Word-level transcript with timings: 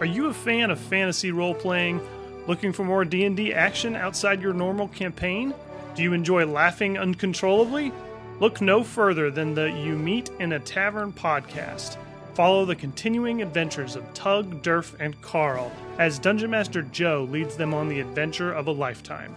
Are 0.00 0.06
you 0.06 0.26
a 0.26 0.32
fan 0.32 0.70
of 0.70 0.78
fantasy 0.78 1.32
role-playing? 1.32 2.00
Looking 2.46 2.72
for 2.72 2.84
more 2.84 3.04
D&D 3.04 3.52
action 3.52 3.96
outside 3.96 4.40
your 4.40 4.52
normal 4.52 4.86
campaign? 4.86 5.52
Do 5.96 6.04
you 6.04 6.12
enjoy 6.12 6.46
laughing 6.46 6.96
uncontrollably? 6.96 7.90
Look 8.38 8.60
no 8.60 8.84
further 8.84 9.28
than 9.28 9.54
the 9.54 9.72
You 9.72 9.96
Meet 9.96 10.30
in 10.38 10.52
a 10.52 10.60
Tavern 10.60 11.12
podcast. 11.12 11.96
Follow 12.34 12.64
the 12.64 12.76
continuing 12.76 13.42
adventures 13.42 13.96
of 13.96 14.14
Tug, 14.14 14.62
Durf, 14.62 14.94
and 15.00 15.20
Carl 15.20 15.72
as 15.98 16.20
Dungeon 16.20 16.50
Master 16.52 16.82
Joe 16.82 17.26
leads 17.28 17.56
them 17.56 17.74
on 17.74 17.88
the 17.88 17.98
adventure 17.98 18.52
of 18.52 18.68
a 18.68 18.72
lifetime. 18.72 19.34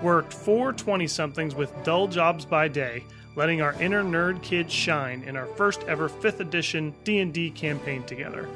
We're 0.00 0.22
four 0.22 0.72
20 0.72 1.08
somethings 1.08 1.56
with 1.56 1.72
dull 1.82 2.06
jobs 2.06 2.44
by 2.44 2.68
day, 2.68 3.02
letting 3.34 3.62
our 3.62 3.72
inner 3.82 4.04
nerd 4.04 4.42
kids 4.42 4.72
shine 4.72 5.24
in 5.24 5.36
our 5.36 5.46
first 5.46 5.82
ever 5.88 6.08
5th 6.08 6.38
edition 6.38 6.94
D&D 7.02 7.50
campaign 7.50 8.04
together. 8.04 8.48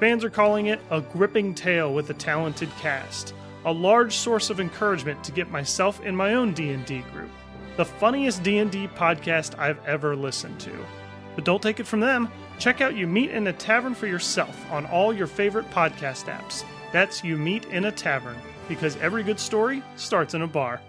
Fans 0.00 0.24
are 0.24 0.30
calling 0.30 0.68
it 0.68 0.80
a 0.90 1.02
gripping 1.02 1.54
tale 1.54 1.92
with 1.92 2.08
a 2.08 2.14
talented 2.14 2.70
cast, 2.78 3.34
a 3.66 3.72
large 3.72 4.16
source 4.16 4.48
of 4.48 4.58
encouragement 4.58 5.22
to 5.22 5.30
get 5.30 5.50
myself 5.50 6.00
in 6.00 6.16
my 6.16 6.32
own 6.32 6.54
D&D 6.54 7.02
group. 7.12 7.28
The 7.76 7.84
funniest 7.84 8.42
D&D 8.42 8.88
podcast 8.96 9.58
I've 9.58 9.84
ever 9.86 10.16
listened 10.16 10.58
to. 10.60 10.72
But 11.34 11.44
don't 11.44 11.62
take 11.62 11.80
it 11.80 11.86
from 11.86 12.00
them. 12.00 12.32
Check 12.58 12.80
out 12.80 12.96
You 12.96 13.06
Meet 13.06 13.30
in 13.32 13.46
a 13.48 13.52
Tavern 13.52 13.94
for 13.94 14.06
yourself 14.06 14.58
on 14.72 14.86
all 14.86 15.12
your 15.12 15.26
favorite 15.26 15.70
podcast 15.70 16.34
apps. 16.34 16.64
That's 16.92 17.22
You 17.22 17.36
Meet 17.36 17.66
in 17.66 17.84
a 17.84 17.92
Tavern, 17.92 18.38
because 18.68 18.96
every 18.96 19.22
good 19.22 19.38
story 19.38 19.82
starts 19.96 20.32
in 20.32 20.40
a 20.40 20.46
bar. 20.46 20.80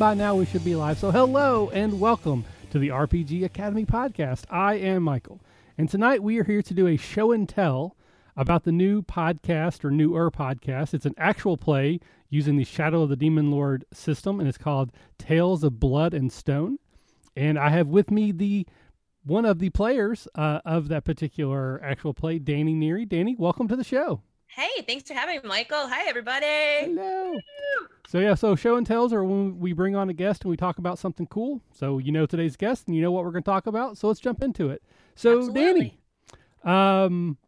By 0.00 0.14
now, 0.14 0.34
we 0.34 0.46
should 0.46 0.64
be 0.64 0.74
live. 0.74 0.96
So, 0.98 1.10
hello 1.10 1.68
and 1.74 2.00
welcome 2.00 2.46
to 2.70 2.78
the 2.78 2.88
RPG 2.88 3.44
Academy 3.44 3.84
podcast. 3.84 4.44
I 4.48 4.76
am 4.76 5.02
Michael, 5.02 5.42
and 5.76 5.90
tonight 5.90 6.22
we 6.22 6.38
are 6.38 6.44
here 6.44 6.62
to 6.62 6.72
do 6.72 6.86
a 6.86 6.96
show 6.96 7.32
and 7.32 7.46
tell 7.46 7.98
about 8.34 8.64
the 8.64 8.72
new 8.72 9.02
podcast 9.02 9.84
or 9.84 9.90
newer 9.90 10.30
podcast. 10.30 10.94
It's 10.94 11.04
an 11.04 11.12
actual 11.18 11.58
play 11.58 12.00
using 12.30 12.56
the 12.56 12.64
Shadow 12.64 13.02
of 13.02 13.10
the 13.10 13.14
Demon 13.16 13.50
Lord 13.50 13.84
system, 13.92 14.40
and 14.40 14.48
it's 14.48 14.56
called 14.56 14.90
Tales 15.18 15.62
of 15.62 15.78
Blood 15.78 16.14
and 16.14 16.32
Stone. 16.32 16.78
And 17.36 17.58
I 17.58 17.68
have 17.68 17.88
with 17.88 18.10
me 18.10 18.32
the 18.32 18.66
one 19.26 19.44
of 19.44 19.58
the 19.58 19.68
players 19.68 20.26
uh, 20.34 20.60
of 20.64 20.88
that 20.88 21.04
particular 21.04 21.78
actual 21.84 22.14
play, 22.14 22.38
Dani 22.38 22.74
Neary. 22.74 23.06
Dani, 23.06 23.38
welcome 23.38 23.68
to 23.68 23.76
the 23.76 23.84
show. 23.84 24.22
Hey, 24.56 24.82
thanks 24.82 25.06
for 25.08 25.14
having 25.14 25.42
me, 25.42 25.48
Michael. 25.48 25.86
Hi, 25.86 26.08
everybody. 26.08 26.44
Hello. 26.80 27.38
So 28.08 28.18
yeah, 28.18 28.34
so 28.34 28.56
show 28.56 28.74
and 28.74 28.84
tells 28.84 29.12
are 29.12 29.22
when 29.22 29.60
we 29.60 29.72
bring 29.72 29.94
on 29.94 30.10
a 30.10 30.12
guest 30.12 30.42
and 30.42 30.50
we 30.50 30.56
talk 30.56 30.78
about 30.78 30.98
something 30.98 31.28
cool. 31.28 31.62
So 31.72 31.98
you 31.98 32.10
know 32.10 32.26
today's 32.26 32.56
guest 32.56 32.88
and 32.88 32.96
you 32.96 33.02
know 33.02 33.12
what 33.12 33.24
we're 33.24 33.30
going 33.30 33.44
to 33.44 33.50
talk 33.50 33.68
about. 33.68 33.96
So 33.96 34.08
let's 34.08 34.18
jump 34.18 34.42
into 34.42 34.68
it. 34.68 34.82
So 35.14 35.38
Absolutely. 35.38 36.00
Dani, 36.66 36.68
um, 36.68 37.38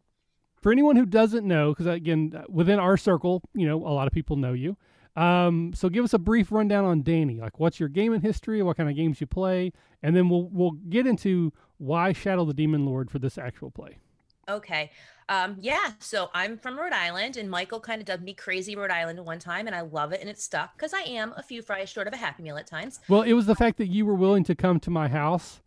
for 0.61 0.71
anyone 0.71 0.95
who 0.95 1.05
doesn't 1.05 1.45
know, 1.45 1.71
because 1.71 1.87
again, 1.87 2.41
within 2.47 2.79
our 2.79 2.95
circle, 2.95 3.43
you 3.53 3.67
know, 3.67 3.85
a 3.85 3.91
lot 3.91 4.07
of 4.07 4.13
people 4.13 4.37
know 4.37 4.53
you. 4.53 4.77
Um, 5.17 5.73
so 5.75 5.89
give 5.89 6.05
us 6.05 6.13
a 6.13 6.19
brief 6.19 6.53
rundown 6.53 6.85
on 6.85 7.03
Dani. 7.03 7.37
Like, 7.37 7.59
what's 7.59 7.81
your 7.81 7.89
gaming 7.89 8.21
history? 8.21 8.61
What 8.63 8.77
kind 8.77 8.89
of 8.89 8.95
games 8.95 9.19
you 9.19 9.27
play? 9.27 9.73
And 10.01 10.15
then 10.15 10.29
we'll 10.29 10.47
we'll 10.49 10.71
get 10.71 11.05
into 11.05 11.51
why 11.79 12.13
Shadow 12.13 12.45
the 12.45 12.53
Demon 12.53 12.85
Lord 12.85 13.11
for 13.11 13.19
this 13.19 13.37
actual 13.37 13.71
play. 13.71 13.97
Okay. 14.47 14.91
Um, 15.29 15.55
yeah, 15.59 15.91
so 15.99 16.29
I'm 16.33 16.57
from 16.57 16.77
Rhode 16.77 16.91
Island, 16.91 17.37
and 17.37 17.49
Michael 17.49 17.79
kind 17.79 18.01
of 18.01 18.05
dubbed 18.05 18.23
me 18.23 18.33
crazy 18.33 18.75
Rhode 18.75 18.91
Island 18.91 19.25
one 19.25 19.39
time, 19.39 19.67
and 19.67 19.75
I 19.75 19.81
love 19.81 20.11
it, 20.11 20.19
and 20.19 20.29
it's 20.29 20.43
stuck 20.43 20.75
because 20.75 20.93
I 20.93 21.01
am 21.01 21.33
a 21.37 21.43
few 21.43 21.61
fries 21.61 21.89
short 21.89 22.07
of 22.07 22.13
a 22.13 22.17
Happy 22.17 22.43
Meal 22.43 22.57
at 22.57 22.67
times. 22.67 22.99
Well, 23.07 23.21
it 23.21 23.33
was 23.33 23.45
the 23.45 23.55
fact 23.55 23.77
that 23.77 23.87
you 23.87 24.05
were 24.05 24.15
willing 24.15 24.43
to 24.43 24.55
come 24.55 24.79
to 24.81 24.89
my 24.89 25.07
house 25.07 25.61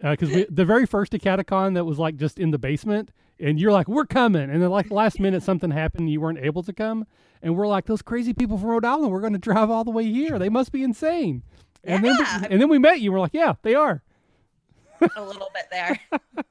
because 0.00 0.30
uh, 0.34 0.44
the 0.48 0.64
very 0.64 0.86
first 0.86 1.12
Acadecon 1.12 1.74
that 1.74 1.84
was 1.84 1.98
like 1.98 2.16
just 2.16 2.38
in 2.38 2.50
the 2.50 2.58
basement, 2.58 3.10
and 3.38 3.60
you're 3.60 3.72
like, 3.72 3.88
"We're 3.88 4.06
coming," 4.06 4.48
and 4.48 4.62
then 4.62 4.70
like 4.70 4.90
last 4.90 5.20
minute 5.20 5.42
something 5.42 5.70
happened, 5.70 6.10
you 6.10 6.20
weren't 6.22 6.38
able 6.38 6.62
to 6.62 6.72
come, 6.72 7.06
and 7.42 7.56
we're 7.56 7.68
like, 7.68 7.84
"Those 7.84 8.00
crazy 8.00 8.32
people 8.32 8.56
from 8.56 8.68
Rhode 8.70 8.86
Island, 8.86 9.12
we're 9.12 9.20
going 9.20 9.34
to 9.34 9.38
drive 9.38 9.70
all 9.70 9.84
the 9.84 9.90
way 9.90 10.04
here. 10.04 10.38
They 10.38 10.48
must 10.48 10.72
be 10.72 10.82
insane." 10.82 11.42
And 11.84 12.02
Yeah. 12.02 12.10
then 12.16 12.42
we, 12.42 12.46
and 12.48 12.60
then 12.62 12.68
we 12.70 12.78
met 12.78 13.00
you. 13.00 13.12
We're 13.12 13.20
like, 13.20 13.34
"Yeah, 13.34 13.54
they 13.62 13.74
are." 13.74 14.02
a 15.14 15.22
little 15.22 15.50
bit 15.54 15.66
there. 15.70 16.00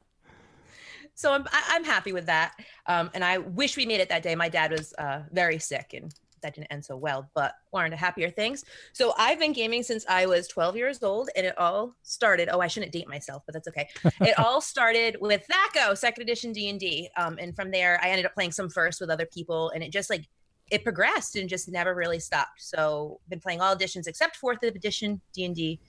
so 1.18 1.34
I'm 1.34 1.46
I- 1.52 1.64
I'm 1.72 1.84
happy 1.84 2.14
with 2.14 2.28
that. 2.28 2.54
Um, 2.86 3.10
and 3.14 3.24
I 3.26 3.40
wish 3.40 3.76
we 3.76 3.86
made 3.86 4.00
it 4.00 4.10
that 4.10 4.24
day. 4.24 4.36
My 4.36 4.50
dad 4.50 4.72
was 4.72 4.94
uh, 4.94 5.24
very 5.32 5.58
sick, 5.58 5.94
and 5.94 6.14
that 6.42 6.54
didn't 6.54 6.72
end 6.72 6.86
so 6.86 6.96
well. 6.96 7.30
But 7.34 7.56
we're 7.74 7.90
happier 7.96 8.30
things. 8.30 8.64
So 8.94 9.14
I've 9.18 9.40
been 9.40 9.52
gaming 9.52 9.82
since 9.82 10.06
I 10.08 10.28
was 10.28 10.48
12 10.48 10.76
years 10.78 11.02
old, 11.02 11.30
and 11.36 11.46
it 11.46 11.58
all 11.58 11.96
started. 12.04 12.50
Oh, 12.52 12.60
I 12.60 12.68
shouldn't 12.68 12.92
date 12.92 13.10
myself, 13.10 13.42
but 13.46 13.54
that's 13.54 13.68
okay. 13.68 13.90
it 14.22 14.38
all 14.40 14.62
started 14.62 15.18
with 15.20 15.44
THACO, 15.48 15.96
Second 15.96 16.22
Edition 16.22 16.54
D 16.54 16.70
and 16.70 16.80
D, 16.80 17.10
um, 17.18 17.38
and 17.42 17.56
from 17.56 17.72
there 17.72 18.00
I 18.04 18.10
ended 18.10 18.28
up 18.28 18.36
playing 18.36 18.52
some 18.52 18.70
first 18.70 19.02
with 19.02 19.10
other 19.10 19.26
people, 19.26 19.72
and 19.72 19.84
it 19.84 19.92
just 19.92 20.10
like 20.12 20.28
it 20.70 20.84
progressed 20.84 21.36
and 21.36 21.50
just 21.50 21.68
never 21.68 21.96
really 21.96 22.20
stopped. 22.20 22.62
So 22.62 23.20
been 23.28 23.40
playing 23.40 23.62
all 23.62 23.74
editions 23.74 24.06
except 24.06 24.36
fourth 24.36 24.62
edition 24.62 25.20
D 25.34 25.46
and 25.46 25.56
D. 25.56 25.80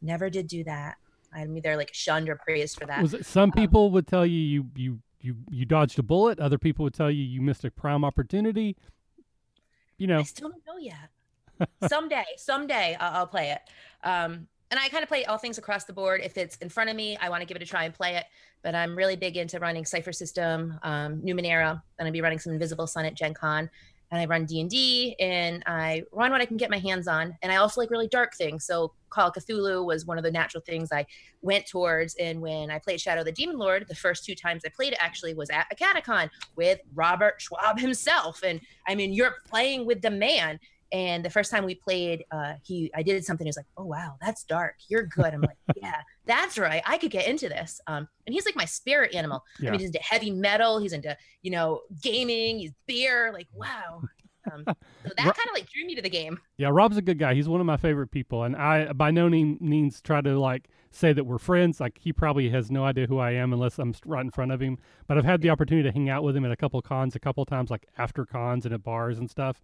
Never 0.00 0.30
did 0.30 0.46
do 0.46 0.64
that. 0.64 0.96
I'm 1.32 1.56
either 1.56 1.76
like 1.76 1.92
shunned 1.92 2.28
or 2.28 2.36
praised 2.36 2.78
for 2.78 2.86
that. 2.86 3.12
It, 3.12 3.26
some 3.26 3.52
people 3.52 3.90
would 3.90 4.06
tell 4.06 4.26
you 4.26 4.38
you 4.38 4.66
you 4.74 4.98
you 5.20 5.36
you 5.50 5.64
dodged 5.64 5.98
a 5.98 6.02
bullet. 6.02 6.38
Other 6.38 6.58
people 6.58 6.84
would 6.84 6.94
tell 6.94 7.10
you 7.10 7.22
you 7.22 7.40
missed 7.40 7.64
a 7.64 7.70
prime 7.70 8.04
opportunity. 8.04 8.76
You 9.98 10.06
know, 10.06 10.20
I 10.20 10.22
still 10.22 10.50
don't 10.50 10.66
know 10.66 10.78
yet. 10.78 11.10
someday, 11.88 12.24
someday 12.36 12.96
I'll, 13.00 13.16
I'll 13.18 13.26
play 13.26 13.50
it. 13.50 13.60
Um, 14.06 14.46
and 14.70 14.78
I 14.78 14.88
kind 14.88 15.02
of 15.02 15.08
play 15.08 15.24
all 15.24 15.38
things 15.38 15.58
across 15.58 15.84
the 15.84 15.92
board. 15.92 16.20
If 16.22 16.36
it's 16.36 16.56
in 16.56 16.68
front 16.68 16.90
of 16.90 16.96
me, 16.96 17.16
I 17.20 17.30
want 17.30 17.40
to 17.40 17.46
give 17.46 17.56
it 17.56 17.62
a 17.62 17.66
try 17.66 17.84
and 17.84 17.94
play 17.94 18.16
it. 18.16 18.26
But 18.62 18.74
I'm 18.74 18.94
really 18.96 19.16
big 19.16 19.36
into 19.36 19.58
running 19.58 19.84
Cypher 19.84 20.12
System, 20.12 20.78
um, 20.82 21.22
Numenera. 21.22 21.70
And 21.70 21.80
I'm 21.98 22.04
going 22.04 22.08
to 22.08 22.12
be 22.12 22.20
running 22.20 22.38
some 22.38 22.52
Invisible 22.52 22.86
Sun 22.86 23.06
at 23.06 23.14
Gen 23.14 23.32
Con. 23.32 23.70
And 24.10 24.20
I 24.20 24.24
run 24.24 24.46
D&D 24.46 25.16
and 25.20 25.62
I 25.66 26.02
run 26.12 26.30
what 26.30 26.40
I 26.40 26.46
can 26.46 26.56
get 26.56 26.70
my 26.70 26.78
hands 26.78 27.08
on. 27.08 27.36
And 27.42 27.52
I 27.52 27.56
also 27.56 27.80
like 27.80 27.90
really 27.90 28.08
dark 28.08 28.34
things. 28.34 28.64
So 28.64 28.92
Call 29.10 29.28
of 29.28 29.34
Cthulhu 29.34 29.84
was 29.84 30.06
one 30.06 30.18
of 30.18 30.24
the 30.24 30.30
natural 30.30 30.62
things 30.62 30.90
I 30.92 31.06
went 31.42 31.66
towards. 31.66 32.14
And 32.16 32.40
when 32.40 32.70
I 32.70 32.78
played 32.78 33.00
Shadow 33.00 33.24
the 33.24 33.32
Demon 33.32 33.58
Lord, 33.58 33.86
the 33.88 33.94
first 33.94 34.24
two 34.24 34.34
times 34.34 34.62
I 34.64 34.70
played 34.70 34.92
it 34.92 34.98
actually 35.00 35.34
was 35.34 35.50
at 35.50 35.66
a 35.70 35.74
Acadecon 35.74 36.30
with 36.56 36.80
Robert 36.94 37.40
Schwalb 37.40 37.78
himself. 37.78 38.42
And 38.42 38.60
I 38.86 38.94
mean, 38.94 39.12
you're 39.12 39.36
playing 39.48 39.86
with 39.86 40.02
the 40.02 40.10
man. 40.10 40.58
And 40.92 41.24
the 41.24 41.30
first 41.30 41.50
time 41.50 41.64
we 41.64 41.74
played, 41.74 42.24
uh, 42.30 42.54
he 42.62 42.90
I 42.94 43.02
did 43.02 43.24
something. 43.24 43.46
He 43.46 43.48
was 43.48 43.56
like, 43.56 43.66
"Oh 43.76 43.84
wow, 43.84 44.16
that's 44.20 44.44
dark. 44.44 44.76
You're 44.88 45.04
good." 45.04 45.34
I'm 45.34 45.42
like, 45.42 45.58
"Yeah, 45.76 46.00
that's 46.24 46.58
right. 46.58 46.82
I 46.86 46.98
could 46.98 47.10
get 47.10 47.26
into 47.26 47.48
this." 47.48 47.80
Um, 47.86 48.08
and 48.26 48.34
he's 48.34 48.46
like 48.46 48.56
my 48.56 48.64
spirit 48.64 49.14
animal. 49.14 49.44
Yeah. 49.60 49.68
I 49.68 49.72
mean, 49.72 49.80
he's 49.80 49.88
into 49.88 50.00
heavy 50.00 50.30
metal. 50.30 50.78
He's 50.78 50.92
into 50.92 51.16
you 51.42 51.50
know 51.50 51.82
gaming. 52.02 52.58
He's 52.58 52.72
beer. 52.86 53.32
Like 53.32 53.48
wow. 53.52 54.02
Um, 54.52 54.64
so 54.66 54.74
that 55.04 55.16
kind 55.16 55.28
of 55.28 55.54
like 55.54 55.68
drew 55.70 55.84
me 55.86 55.94
to 55.94 56.02
the 56.02 56.10
game. 56.10 56.38
Yeah, 56.56 56.70
Rob's 56.72 56.96
a 56.96 57.02
good 57.02 57.18
guy. 57.18 57.34
He's 57.34 57.48
one 57.48 57.60
of 57.60 57.66
my 57.66 57.76
favorite 57.76 58.10
people, 58.10 58.44
and 58.44 58.56
I 58.56 58.92
by 58.92 59.10
no 59.10 59.28
means 59.28 60.00
try 60.00 60.20
to 60.20 60.38
like 60.38 60.68
say 60.90 61.12
that 61.12 61.24
we're 61.24 61.38
friends. 61.38 61.80
Like 61.80 61.98
he 61.98 62.12
probably 62.12 62.50
has 62.50 62.70
no 62.70 62.84
idea 62.84 63.06
who 63.06 63.18
I 63.18 63.32
am 63.32 63.52
unless 63.52 63.78
I'm 63.78 63.94
right 64.04 64.22
in 64.22 64.30
front 64.30 64.52
of 64.52 64.60
him. 64.60 64.78
But 65.06 65.18
I've 65.18 65.24
had 65.24 65.42
the 65.42 65.50
opportunity 65.50 65.88
to 65.88 65.92
hang 65.92 66.08
out 66.08 66.22
with 66.22 66.36
him 66.36 66.44
at 66.44 66.50
a 66.50 66.56
couple 66.56 66.80
cons, 66.82 67.14
a 67.14 67.20
couple 67.20 67.44
times, 67.44 67.70
like 67.70 67.86
after 67.96 68.24
cons 68.24 68.64
and 68.64 68.74
at 68.74 68.82
bars 68.82 69.18
and 69.18 69.30
stuff. 69.30 69.62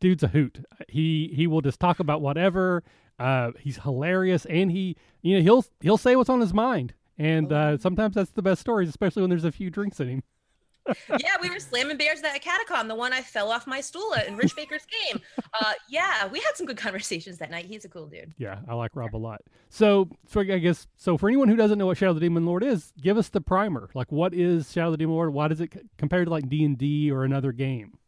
Dude's 0.00 0.22
a 0.22 0.28
hoot. 0.28 0.64
He 0.88 1.32
he 1.34 1.46
will 1.46 1.60
just 1.60 1.80
talk 1.80 2.00
about 2.00 2.20
whatever. 2.20 2.82
Uh, 3.18 3.52
he's 3.58 3.78
hilarious, 3.78 4.46
and 4.46 4.70
he 4.70 4.96
you 5.22 5.36
know 5.36 5.42
he'll 5.42 5.64
he'll 5.80 5.98
say 5.98 6.16
what's 6.16 6.30
on 6.30 6.40
his 6.40 6.54
mind. 6.54 6.94
And 7.18 7.52
uh, 7.52 7.76
sometimes 7.76 8.14
that's 8.14 8.30
the 8.30 8.40
best 8.40 8.62
stories, 8.62 8.88
especially 8.88 9.20
when 9.20 9.28
there's 9.28 9.44
a 9.44 9.52
few 9.52 9.68
drinks 9.68 10.00
in 10.00 10.08
him. 10.08 10.22
yeah, 11.20 11.34
we 11.42 11.50
were 11.50 11.60
slamming 11.60 11.98
bears 11.98 12.22
at 12.22 12.40
Acadecon, 12.40 12.88
the 12.88 12.94
one 12.94 13.12
I 13.12 13.20
fell 13.20 13.50
off 13.52 13.66
my 13.66 13.82
stool 13.82 14.14
at 14.14 14.26
in 14.26 14.36
Rich 14.36 14.56
Baker's 14.56 14.86
game. 15.06 15.20
Uh, 15.60 15.72
yeah, 15.88 16.26
we 16.28 16.40
had 16.40 16.56
some 16.56 16.66
good 16.66 16.78
conversations 16.78 17.38
that 17.38 17.50
night. 17.50 17.66
He's 17.66 17.84
a 17.84 17.88
cool 17.88 18.06
dude. 18.06 18.32
Yeah, 18.38 18.60
I 18.66 18.74
like 18.74 18.96
Rob 18.96 19.14
a 19.14 19.18
lot. 19.18 19.42
So, 19.68 20.08
so 20.26 20.40
I 20.40 20.44
guess 20.44 20.86
so. 20.96 21.18
For 21.18 21.28
anyone 21.28 21.48
who 21.48 21.56
doesn't 21.56 21.78
know 21.78 21.86
what 21.86 21.98
Shadow 21.98 22.14
the 22.14 22.20
Demon 22.20 22.46
Lord 22.46 22.64
is, 22.64 22.92
give 23.00 23.18
us 23.18 23.28
the 23.28 23.40
primer. 23.40 23.90
Like, 23.94 24.10
what 24.10 24.32
is 24.32 24.72
Shadow 24.72 24.92
the 24.92 24.96
Demon 24.96 25.14
Lord? 25.14 25.32
Why 25.32 25.48
does 25.48 25.60
it 25.60 25.74
c- 25.74 25.80
compared 25.98 26.26
to 26.26 26.30
like 26.30 26.48
D 26.48 26.64
and 26.64 26.78
D 26.78 27.10
or 27.10 27.24
another 27.24 27.52
game? 27.52 27.98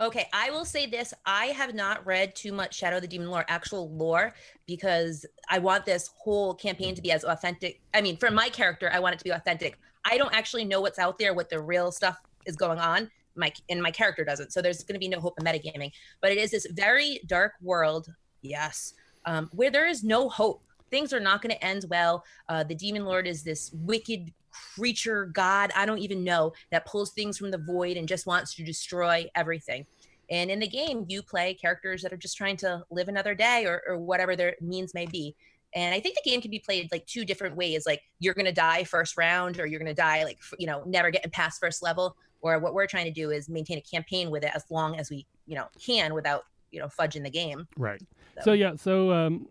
Okay, 0.00 0.26
I 0.32 0.50
will 0.50 0.64
say 0.64 0.86
this. 0.86 1.14
I 1.26 1.46
have 1.46 1.74
not 1.74 2.04
read 2.04 2.34
too 2.34 2.52
much 2.52 2.74
Shadow 2.74 2.96
of 2.96 3.02
the 3.02 3.08
Demon 3.08 3.28
Lore 3.28 3.44
actual 3.48 3.90
lore 3.94 4.34
because 4.66 5.24
I 5.48 5.58
want 5.58 5.84
this 5.84 6.10
whole 6.16 6.54
campaign 6.54 6.94
to 6.94 7.02
be 7.02 7.12
as 7.12 7.24
authentic. 7.24 7.80
I 7.94 8.00
mean, 8.00 8.16
for 8.16 8.30
my 8.30 8.48
character, 8.48 8.90
I 8.92 8.98
want 8.98 9.14
it 9.14 9.18
to 9.18 9.24
be 9.24 9.30
authentic. 9.30 9.78
I 10.04 10.16
don't 10.18 10.34
actually 10.34 10.64
know 10.64 10.80
what's 10.80 10.98
out 10.98 11.18
there, 11.18 11.34
what 11.34 11.50
the 11.50 11.60
real 11.60 11.92
stuff 11.92 12.16
is 12.46 12.56
going 12.56 12.78
on. 12.78 13.10
My 13.36 13.52
and 13.68 13.82
my 13.82 13.90
character 13.90 14.24
doesn't. 14.24 14.52
So 14.52 14.60
there's 14.60 14.82
going 14.82 14.94
to 14.94 14.98
be 14.98 15.08
no 15.08 15.20
hope 15.20 15.38
of 15.38 15.44
metagaming. 15.44 15.92
But 16.20 16.32
it 16.32 16.38
is 16.38 16.50
this 16.50 16.66
very 16.72 17.20
dark 17.26 17.52
world, 17.62 18.08
yes, 18.40 18.94
um, 19.24 19.48
where 19.52 19.70
there 19.70 19.86
is 19.86 20.02
no 20.02 20.28
hope. 20.28 20.62
things 20.90 21.12
are 21.12 21.20
not 21.20 21.40
going 21.42 21.54
to 21.54 21.64
end 21.64 21.86
well. 21.88 22.24
Uh, 22.48 22.62
the 22.62 22.74
demon 22.74 23.04
lord 23.04 23.26
is 23.26 23.42
this 23.42 23.70
wicked 23.72 24.32
creature 24.52 25.26
god 25.26 25.70
I 25.74 25.86
don't 25.86 25.98
even 25.98 26.24
know 26.24 26.52
that 26.70 26.86
pulls 26.86 27.10
things 27.10 27.38
from 27.38 27.50
the 27.50 27.58
void 27.58 27.96
and 27.96 28.06
just 28.06 28.26
wants 28.26 28.54
to 28.54 28.64
destroy 28.64 29.30
everything. 29.34 29.86
And 30.30 30.50
in 30.50 30.60
the 30.60 30.68
game, 30.68 31.04
you 31.08 31.22
play 31.22 31.52
characters 31.52 32.00
that 32.02 32.12
are 32.12 32.16
just 32.16 32.38
trying 32.38 32.56
to 32.58 32.82
live 32.90 33.08
another 33.08 33.34
day 33.34 33.66
or, 33.66 33.82
or 33.86 33.98
whatever 33.98 34.34
their 34.34 34.56
means 34.60 34.94
may 34.94 35.04
be. 35.04 35.36
And 35.74 35.94
I 35.94 36.00
think 36.00 36.16
the 36.16 36.30
game 36.30 36.40
can 36.40 36.50
be 36.50 36.58
played 36.58 36.88
like 36.92 37.06
two 37.06 37.24
different 37.24 37.56
ways. 37.56 37.84
Like 37.86 38.02
you're 38.18 38.34
going 38.34 38.46
to 38.46 38.52
die 38.52 38.84
first 38.84 39.16
round, 39.16 39.58
or 39.58 39.66
you're 39.66 39.80
going 39.80 39.94
to 39.94 40.00
die 40.00 40.24
like 40.24 40.38
you 40.58 40.66
know 40.66 40.82
never 40.86 41.10
getting 41.10 41.30
past 41.30 41.60
first 41.60 41.82
level. 41.82 42.16
Or 42.40 42.58
what 42.58 42.74
we're 42.74 42.86
trying 42.86 43.04
to 43.04 43.12
do 43.12 43.30
is 43.30 43.48
maintain 43.48 43.78
a 43.78 43.82
campaign 43.82 44.30
with 44.30 44.42
it 44.42 44.50
as 44.54 44.64
long 44.70 44.98
as 44.98 45.10
we 45.10 45.26
you 45.46 45.54
know 45.54 45.66
can 45.80 46.12
without 46.12 46.44
you 46.70 46.80
know 46.80 46.88
fudging 46.88 47.22
the 47.22 47.30
game. 47.30 47.66
Right. 47.76 48.00
So, 48.36 48.44
so 48.44 48.52
yeah. 48.52 48.74
So 48.76 49.12
um, 49.12 49.48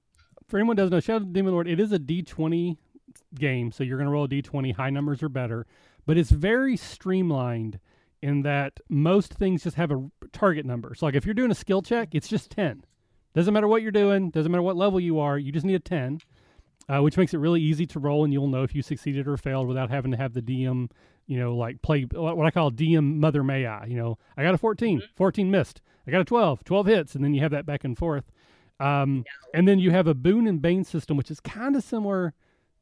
for 0.48 0.58
anyone 0.58 0.76
doesn't 0.76 0.92
know, 0.92 1.00
Shadow 1.00 1.18
of 1.18 1.28
the 1.28 1.34
Demon 1.34 1.54
Lord, 1.54 1.68
it 1.68 1.80
is 1.80 1.92
a 1.92 2.00
D20 2.00 2.78
game. 3.36 3.72
So 3.72 3.84
you're 3.84 3.98
going 3.98 4.08
to 4.08 4.12
roll 4.12 4.26
a 4.26 4.28
D20. 4.28 4.76
High 4.76 4.90
numbers 4.90 5.24
are 5.24 5.30
better, 5.30 5.66
but 6.06 6.18
it's 6.18 6.32
very 6.32 6.78
streamlined 6.78 7.80
in 8.22 8.44
that 8.44 8.80
most 8.90 9.34
things 9.34 9.64
just 9.64 9.78
have 9.78 9.92
a 9.92 10.10
target 10.32 10.66
number. 10.66 10.94
So 10.96 11.06
like 11.06 11.16
if 11.16 11.26
you're 11.26 11.34
doing 11.34 11.52
a 11.52 11.56
skill 11.56 11.82
check, 11.82 12.10
it's 12.14 12.28
just 12.28 12.52
10. 12.52 12.84
Doesn't 13.34 13.54
matter 13.54 13.68
what 13.68 13.82
you're 13.82 13.92
doing, 13.92 14.30
doesn't 14.30 14.52
matter 14.52 14.62
what 14.62 14.76
level 14.76 15.00
you 15.00 15.20
are, 15.20 15.38
you 15.38 15.52
just 15.52 15.66
need 15.66 15.76
a 15.76 15.80
10. 15.80 16.20
Uh, 16.90 17.00
which 17.00 17.16
makes 17.16 17.34
it 17.34 17.38
really 17.38 17.62
easy 17.62 17.86
to 17.86 18.00
roll 18.00 18.26
and 18.26 18.34
you'll 18.34 18.48
know 18.48 18.64
if 18.64 18.76
you 18.76 18.82
succeeded 18.82 19.26
or 19.28 19.38
failed 19.38 19.68
without 19.68 19.90
having 19.90 20.12
to 20.12 20.18
have 20.18 20.34
the 20.34 20.42
DM, 20.42 20.90
you 21.26 21.40
know, 21.40 21.56
like 21.56 21.82
play 21.82 22.02
what 22.12 22.46
I 22.46 22.52
call 22.52 22.72
DM 22.72 23.18
mother 23.18 23.44
may 23.44 23.66
I, 23.66 23.86
you 23.86 23.96
know, 23.96 24.18
I 24.36 24.44
got 24.44 24.56
a 24.56 24.58
14, 24.58 25.00
mm-hmm. 25.00 25.06
14 25.16 25.52
missed. 25.52 25.80
I 26.06 26.12
got 26.12 26.22
a 26.22 26.26
12, 26.26 26.64
12 26.66 26.88
hits 26.88 27.16
and 27.16 27.24
then 27.24 27.34
you 27.34 27.42
have 27.42 27.52
that 27.52 27.66
back 27.66 27.84
and 27.86 27.98
forth. 27.98 28.26
Um, 28.80 29.24
and 29.54 29.68
then 29.68 29.80
you 29.80 29.92
have 29.92 30.08
a 30.08 30.16
boon 30.16 30.48
and 30.48 30.62
bane 30.62 30.84
system 30.84 31.16
which 31.16 31.32
is 31.32 31.40
kind 31.40 31.76
of 31.76 31.84
similar 31.84 32.34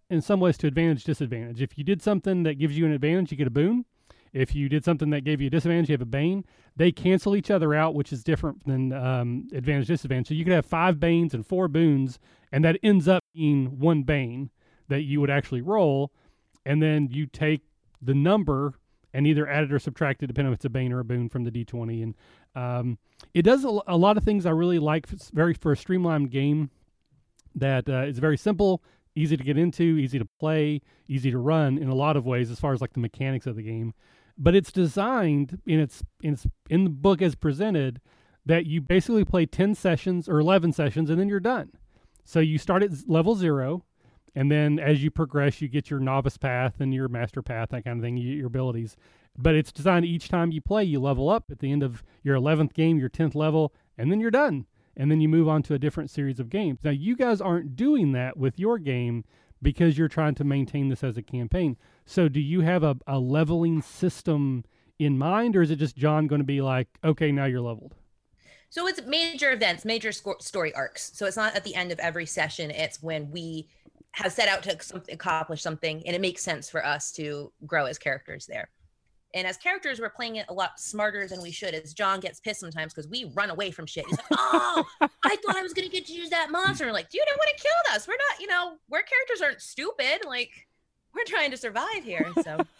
in 0.10 0.22
some 0.22 0.40
ways 0.40 0.58
to 0.58 0.68
advantage 0.68 1.04
disadvantage. 1.04 1.62
If 1.62 1.78
you 1.78 1.84
did 1.84 2.02
something 2.02 2.44
that 2.44 2.56
gives 2.56 2.78
you 2.78 2.86
an 2.86 2.92
advantage, 2.92 3.32
you 3.32 3.38
get 3.38 3.48
a 3.48 3.52
boon. 3.52 3.86
If 4.32 4.54
you 4.54 4.70
did 4.70 4.86
something 4.86 5.10
that 5.10 5.22
gave 5.22 5.42
you 5.42 5.48
a 5.48 5.50
disadvantage, 5.50 5.90
you 5.90 5.94
have 5.94 6.02
a 6.02 6.06
bane. 6.06 6.46
They 6.76 6.92
cancel 6.92 7.36
each 7.36 7.50
other 7.50 7.74
out, 7.74 7.96
which 7.96 8.14
is 8.14 8.24
different 8.24 8.66
than 8.66 8.94
um, 8.94 9.48
advantage 9.54 9.88
disadvantage. 9.88 10.28
So 10.28 10.34
you 10.34 10.44
could 10.44 10.54
have 10.54 10.66
five 10.66 11.00
banes 11.00 11.34
and 11.34 11.46
four 11.46 11.68
boons, 11.68 12.20
and 12.52 12.64
that 12.64 12.78
ends 12.84 13.08
up 13.08 13.24
being 13.34 13.80
one 13.80 14.04
bane 14.04 14.52
that 14.88 15.02
you 15.02 15.20
would 15.22 15.30
actually 15.30 15.62
roll, 15.62 16.12
and 16.66 16.82
then 16.82 17.10
you 17.12 17.26
take 17.26 17.62
the 18.02 18.14
number 18.14 18.76
and 19.14 19.26
either 19.26 19.48
add 19.48 19.64
it 19.64 19.74
or 19.74 19.80
subtract 19.80 20.22
it, 20.22 20.28
depending 20.28 20.54
if 20.54 20.58
it's 20.58 20.66
a 20.66 20.70
bane 20.70 20.94
or 20.94 21.00
a 21.00 21.06
boon 21.06 21.30
from 21.30 21.44
the 21.44 21.52
d20. 21.52 22.04
And 22.04 22.16
um, 22.56 22.98
it 23.34 23.42
does 23.42 23.66
a, 23.66 23.80
a, 23.88 23.98
lot 23.98 24.18
of 24.18 24.24
things 24.24 24.46
I 24.46 24.52
really 24.52 24.80
like. 24.80 25.08
It's 25.12 25.32
very 25.32 25.54
for 25.54 25.72
a 25.72 25.78
streamlined 25.78 26.30
game 26.30 26.70
that 27.56 27.90
uh, 27.90 28.04
is 28.04 28.20
very 28.20 28.38
simple, 28.38 28.84
easy 29.16 29.38
to 29.38 29.44
get 29.44 29.58
into, 29.58 29.84
easy 29.84 30.20
to 30.20 30.28
play, 30.40 30.82
easy 31.08 31.32
to 31.32 31.38
run 31.38 31.78
in 31.78 31.90
a 31.90 31.96
lot 31.96 32.16
of 32.16 32.26
ways 32.26 32.52
as 32.52 32.60
far 32.60 32.74
as 32.74 32.82
like 32.82 32.94
the 32.94 33.00
mechanics 33.00 33.46
of 33.46 33.56
the 33.56 33.64
game 33.64 33.94
but 34.40 34.56
it's 34.56 34.72
designed 34.72 35.62
in 35.68 35.80
its 35.80 36.02
in 36.24 36.34
its 36.34 36.48
in 36.70 36.86
the 36.86 36.90
book 36.90 37.22
as 37.22 37.36
presented 37.36 38.00
that 38.46 38.66
you 38.66 38.82
basically 38.82 39.26
play 39.26 39.46
10 39.46 39.76
sessions 39.76 40.28
or 40.30 40.40
11 40.40 40.72
sessions 40.72 41.10
and 41.10 41.20
then 41.20 41.28
you're 41.28 41.42
done. 41.42 41.72
So 42.24 42.40
you 42.40 42.58
start 42.58 42.82
at 42.82 42.92
level 43.08 43.36
0 43.36 43.84
and 44.34 44.50
then 44.50 44.80
as 44.80 45.04
you 45.04 45.12
progress 45.12 45.62
you 45.62 45.68
get 45.68 45.90
your 45.90 46.00
novice 46.00 46.38
path 46.38 46.76
and 46.80 46.94
your 46.94 47.10
master 47.10 47.42
path 47.42 47.70
that 47.70 47.84
kind 47.84 48.00
of 48.00 48.04
thing, 48.04 48.18
you, 48.18 48.34
your 48.34 48.48
abilities. 48.48 48.96
But 49.38 49.56
it's 49.56 49.74
designed 49.74 50.06
each 50.06 50.30
time 50.30 50.52
you 50.52 50.62
play 50.62 50.86
you 50.86 51.00
level 51.00 51.30
up 51.30 51.46
at 51.52 51.60
the 51.60 51.72
end 51.72 51.84
of 51.84 52.04
your 52.24 52.38
11th 52.38 52.74
game, 52.74 52.98
your 52.98 53.10
10th 53.10 53.36
level 53.36 53.74
and 53.98 54.10
then 54.10 54.22
you're 54.22 54.32
done. 54.32 54.66
And 55.00 55.10
then 55.10 55.22
you 55.22 55.30
move 55.30 55.48
on 55.48 55.64
to 55.64 55.74
a 55.74 55.80
different 55.80 56.12
series 56.12 56.42
of 56.42 56.50
games. 56.50 56.80
Now 56.84 56.92
you 56.92 57.16
guys 57.16 57.40
aren't 57.40 57.78
doing 57.78 58.12
that 58.12 58.36
with 58.36 58.60
your 58.60 58.78
game 58.78 59.24
because 59.62 59.98
you're 59.98 60.10
trying 60.10 60.36
to 60.36 60.44
maintain 60.44 60.90
this 60.90 61.04
as 61.04 61.18
a 61.18 61.22
campaign. 61.22 61.78
So 62.06 62.28
do 62.28 62.42
you 62.42 62.62
have 62.62 62.84
a, 62.84 62.98
a 63.08 63.18
leveling 63.18 63.82
system 63.82 64.66
in 65.00 65.18
mind, 65.18 65.56
or 65.56 65.62
is 65.62 65.72
it 65.72 65.78
just 65.78 65.96
John 65.96 66.28
going 66.28 66.42
to 66.42 66.46
be 66.46 66.60
like, 66.60 66.88
okay, 67.04 67.32
now 67.32 67.46
you're 67.46 67.62
leveled? 67.62 67.96
So 68.70 68.88
it's 68.88 69.02
major 69.04 69.52
events, 69.52 69.86
major 69.86 70.12
sco- 70.12 70.38
story 70.40 70.76
arcs. 70.76 71.12
So 71.16 71.26
it's 71.26 71.38
not 71.38 71.56
at 71.56 71.64
the 71.64 71.76
end 71.76 71.94
of 71.94 72.00
every 72.00 72.26
session. 72.26 72.70
It's 72.70 73.02
when 73.02 73.32
we 73.32 73.70
have 74.12 74.34
set 74.34 74.50
out 74.50 74.64
to 74.64 74.78
accomplish 75.12 75.62
something, 75.62 76.04
and 76.06 76.16
it 76.16 76.22
makes 76.22 76.44
sense 76.44 76.70
for 76.70 76.86
us 76.86 77.12
to 77.14 77.54
grow 77.66 77.86
as 77.86 77.98
characters 77.98 78.46
there. 78.46 78.70
And 79.34 79.46
as 79.46 79.58
characters, 79.58 80.00
we're 80.00 80.10
playing 80.10 80.38
it 80.38 80.46
a 80.50 80.54
lot 80.54 80.80
smarter 80.80 81.28
than 81.28 81.42
we 81.42 81.52
should. 81.52 81.76
As 81.76 81.94
John 81.94 82.20
gets 82.20 82.40
pissed 82.40 82.60
sometimes 82.60 82.94
because 82.94 83.08
we 83.08 83.32
run 83.36 83.50
away 83.52 83.70
from 83.70 83.86
shit. 83.86 84.06
He's 84.08 84.18
like, 84.18 84.28
"Oh, 84.32 84.86
I 85.00 85.36
thought 85.36 85.56
I 85.56 85.62
was 85.62 85.74
gonna 85.74 85.90
get 85.90 86.08
to 86.08 86.14
use 86.14 86.30
that 86.32 86.50
monster." 86.50 86.92
Like, 86.92 87.10
dude, 87.10 87.22
I 87.22 87.36
want 87.38 87.56
to 87.56 87.64
kill 87.64 87.96
us. 87.96 88.08
We're 88.08 88.18
not, 88.30 88.42
you 88.42 88.48
know, 88.48 88.78
we're 88.90 89.04
characters 89.04 89.42
aren't 89.42 89.62
stupid. 89.62 90.26
Like, 90.26 90.68
we're 91.14 91.26
trying 91.26 91.52
to 91.52 91.58
survive 91.58 92.04
here. 92.04 92.32
So. 92.44 92.58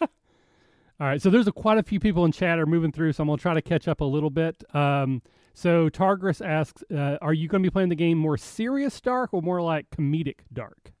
All 1.00 1.06
right, 1.06 1.22
so 1.22 1.30
there's 1.30 1.46
a, 1.46 1.52
quite 1.52 1.78
a 1.78 1.82
few 1.82 1.98
people 1.98 2.26
in 2.26 2.32
chat 2.32 2.58
are 2.58 2.66
moving 2.66 2.92
through, 2.92 3.12
so 3.12 3.22
I'm 3.22 3.28
gonna 3.28 3.38
try 3.38 3.54
to 3.54 3.62
catch 3.62 3.88
up 3.88 4.00
a 4.00 4.04
little 4.04 4.28
bit. 4.28 4.62
Um, 4.74 5.22
so 5.54 5.88
Targris 5.88 6.40
asks, 6.40 6.82
uh, 6.94 7.16
"Are 7.22 7.32
you 7.32 7.48
to 7.48 7.58
be 7.60 7.70
playing 7.70 7.88
the 7.88 7.94
game 7.94 8.18
more 8.18 8.36
serious 8.36 9.00
dark 9.00 9.32
or 9.32 9.40
more 9.40 9.62
like 9.62 9.88
comedic 9.90 10.40
dark?" 10.52 10.92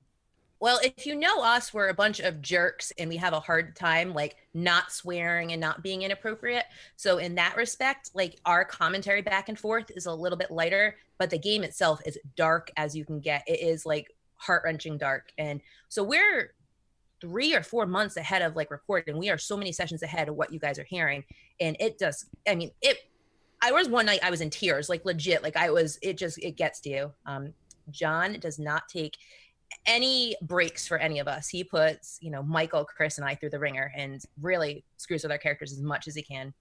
Well, 0.60 0.78
if 0.84 1.06
you 1.06 1.16
know 1.16 1.42
us, 1.42 1.72
we're 1.72 1.88
a 1.88 1.94
bunch 1.94 2.20
of 2.20 2.42
jerks 2.42 2.92
and 2.98 3.08
we 3.08 3.16
have 3.16 3.32
a 3.32 3.40
hard 3.40 3.74
time 3.74 4.12
like 4.12 4.36
not 4.52 4.92
swearing 4.92 5.52
and 5.52 5.60
not 5.60 5.82
being 5.82 6.02
inappropriate. 6.02 6.66
So 6.96 7.16
in 7.16 7.34
that 7.36 7.56
respect, 7.56 8.10
like 8.12 8.38
our 8.44 8.66
commentary 8.66 9.22
back 9.22 9.48
and 9.48 9.58
forth 9.58 9.90
is 9.96 10.04
a 10.04 10.12
little 10.12 10.36
bit 10.36 10.50
lighter, 10.50 10.96
but 11.16 11.30
the 11.30 11.38
game 11.38 11.64
itself 11.64 12.02
is 12.04 12.18
dark 12.36 12.70
as 12.76 12.94
you 12.94 13.06
can 13.06 13.20
get. 13.20 13.42
It 13.46 13.60
is 13.60 13.86
like 13.86 14.14
heart-wrenching 14.36 14.98
dark. 14.98 15.32
And 15.38 15.62
so 15.88 16.02
we're 16.02 16.52
three 17.22 17.54
or 17.54 17.62
four 17.62 17.86
months 17.86 18.18
ahead 18.18 18.42
of 18.42 18.54
like 18.54 18.70
recording. 18.70 19.16
We 19.16 19.30
are 19.30 19.38
so 19.38 19.56
many 19.56 19.72
sessions 19.72 20.02
ahead 20.02 20.28
of 20.28 20.34
what 20.36 20.52
you 20.52 20.58
guys 20.58 20.78
are 20.78 20.84
hearing. 20.84 21.24
And 21.58 21.74
it 21.80 21.98
does, 21.98 22.26
I 22.46 22.54
mean, 22.54 22.70
it, 22.82 22.98
I 23.62 23.72
was 23.72 23.88
one 23.88 24.04
night 24.04 24.20
I 24.22 24.30
was 24.30 24.42
in 24.42 24.50
tears, 24.50 24.90
like 24.90 25.06
legit, 25.06 25.42
like 25.42 25.56
I 25.56 25.70
was, 25.70 25.98
it 26.02 26.18
just, 26.18 26.38
it 26.38 26.56
gets 26.56 26.80
to 26.80 26.90
you. 26.90 27.12
Um, 27.24 27.54
John 27.90 28.38
does 28.40 28.58
not 28.58 28.88
take 28.88 29.16
any 29.86 30.36
breaks 30.42 30.86
for 30.86 30.98
any 30.98 31.18
of 31.18 31.28
us. 31.28 31.48
He 31.48 31.64
puts, 31.64 32.18
you 32.20 32.30
know, 32.30 32.42
Michael, 32.42 32.84
Chris, 32.84 33.18
and 33.18 33.26
I 33.26 33.34
through 33.34 33.50
the 33.50 33.58
ringer 33.58 33.92
and 33.96 34.22
really 34.40 34.84
screws 34.96 35.22
with 35.22 35.32
our 35.32 35.38
characters 35.38 35.72
as 35.72 35.80
much 35.80 36.08
as 36.08 36.14
he 36.14 36.22
can. 36.22 36.52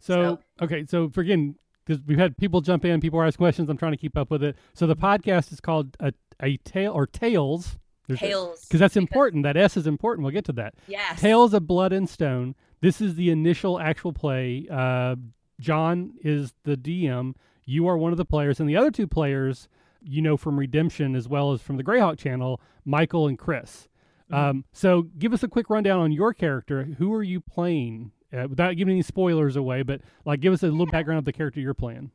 So, 0.00 0.38
so 0.58 0.64
okay, 0.64 0.86
so 0.86 1.08
for 1.10 1.20
again, 1.20 1.56
because 1.84 2.02
we've 2.06 2.18
had 2.18 2.36
people 2.36 2.60
jump 2.60 2.84
in, 2.84 3.00
people 3.00 3.20
ask 3.22 3.38
questions. 3.38 3.68
I'm 3.68 3.76
trying 3.76 3.92
to 3.92 3.98
keep 3.98 4.16
up 4.16 4.30
with 4.30 4.42
it. 4.42 4.56
So 4.72 4.86
the 4.86 4.96
podcast 4.96 5.52
is 5.52 5.60
called 5.60 5.96
a, 6.00 6.12
a 6.42 6.56
tale 6.58 6.92
or 6.92 7.06
tales 7.06 7.78
Tales. 8.12 8.66
Because 8.66 8.80
that's 8.80 8.96
important. 8.96 9.44
That 9.44 9.56
S 9.56 9.76
is 9.76 9.86
important. 9.86 10.24
We'll 10.24 10.32
get 10.32 10.44
to 10.46 10.52
that. 10.52 10.74
Yes. 10.86 11.20
Tales 11.20 11.54
of 11.54 11.66
Blood 11.66 11.92
and 11.92 12.08
Stone. 12.08 12.54
This 12.80 13.00
is 13.00 13.14
the 13.14 13.30
initial 13.30 13.80
actual 13.80 14.12
play. 14.12 14.66
Uh, 14.70 15.16
John 15.60 16.12
is 16.22 16.52
the 16.64 16.76
DM. 16.76 17.34
You 17.64 17.88
are 17.88 17.96
one 17.96 18.12
of 18.12 18.18
the 18.18 18.26
players, 18.26 18.60
and 18.60 18.68
the 18.68 18.76
other 18.76 18.90
two 18.90 19.06
players, 19.06 19.68
you 20.04 20.22
know 20.22 20.36
from 20.36 20.58
Redemption 20.58 21.16
as 21.16 21.28
well 21.28 21.52
as 21.52 21.60
from 21.60 21.76
the 21.76 21.84
Greyhawk 21.84 22.18
channel, 22.18 22.60
Michael 22.84 23.26
and 23.26 23.38
Chris. 23.38 23.88
Mm-hmm. 24.30 24.34
Um, 24.34 24.64
so 24.72 25.02
give 25.18 25.32
us 25.32 25.42
a 25.42 25.48
quick 25.48 25.70
rundown 25.70 26.00
on 26.00 26.12
your 26.12 26.32
character. 26.32 26.84
Who 26.98 27.12
are 27.12 27.22
you 27.22 27.40
playing? 27.40 28.12
Uh, 28.32 28.48
without 28.48 28.76
giving 28.76 28.92
any 28.92 29.02
spoilers 29.02 29.54
away, 29.54 29.82
but 29.82 30.00
like 30.24 30.40
give 30.40 30.52
us 30.52 30.64
a 30.64 30.66
little 30.66 30.86
background 30.86 31.18
of 31.18 31.24
the 31.24 31.32
character 31.32 31.60
you're 31.60 31.72
playing. 31.72 32.10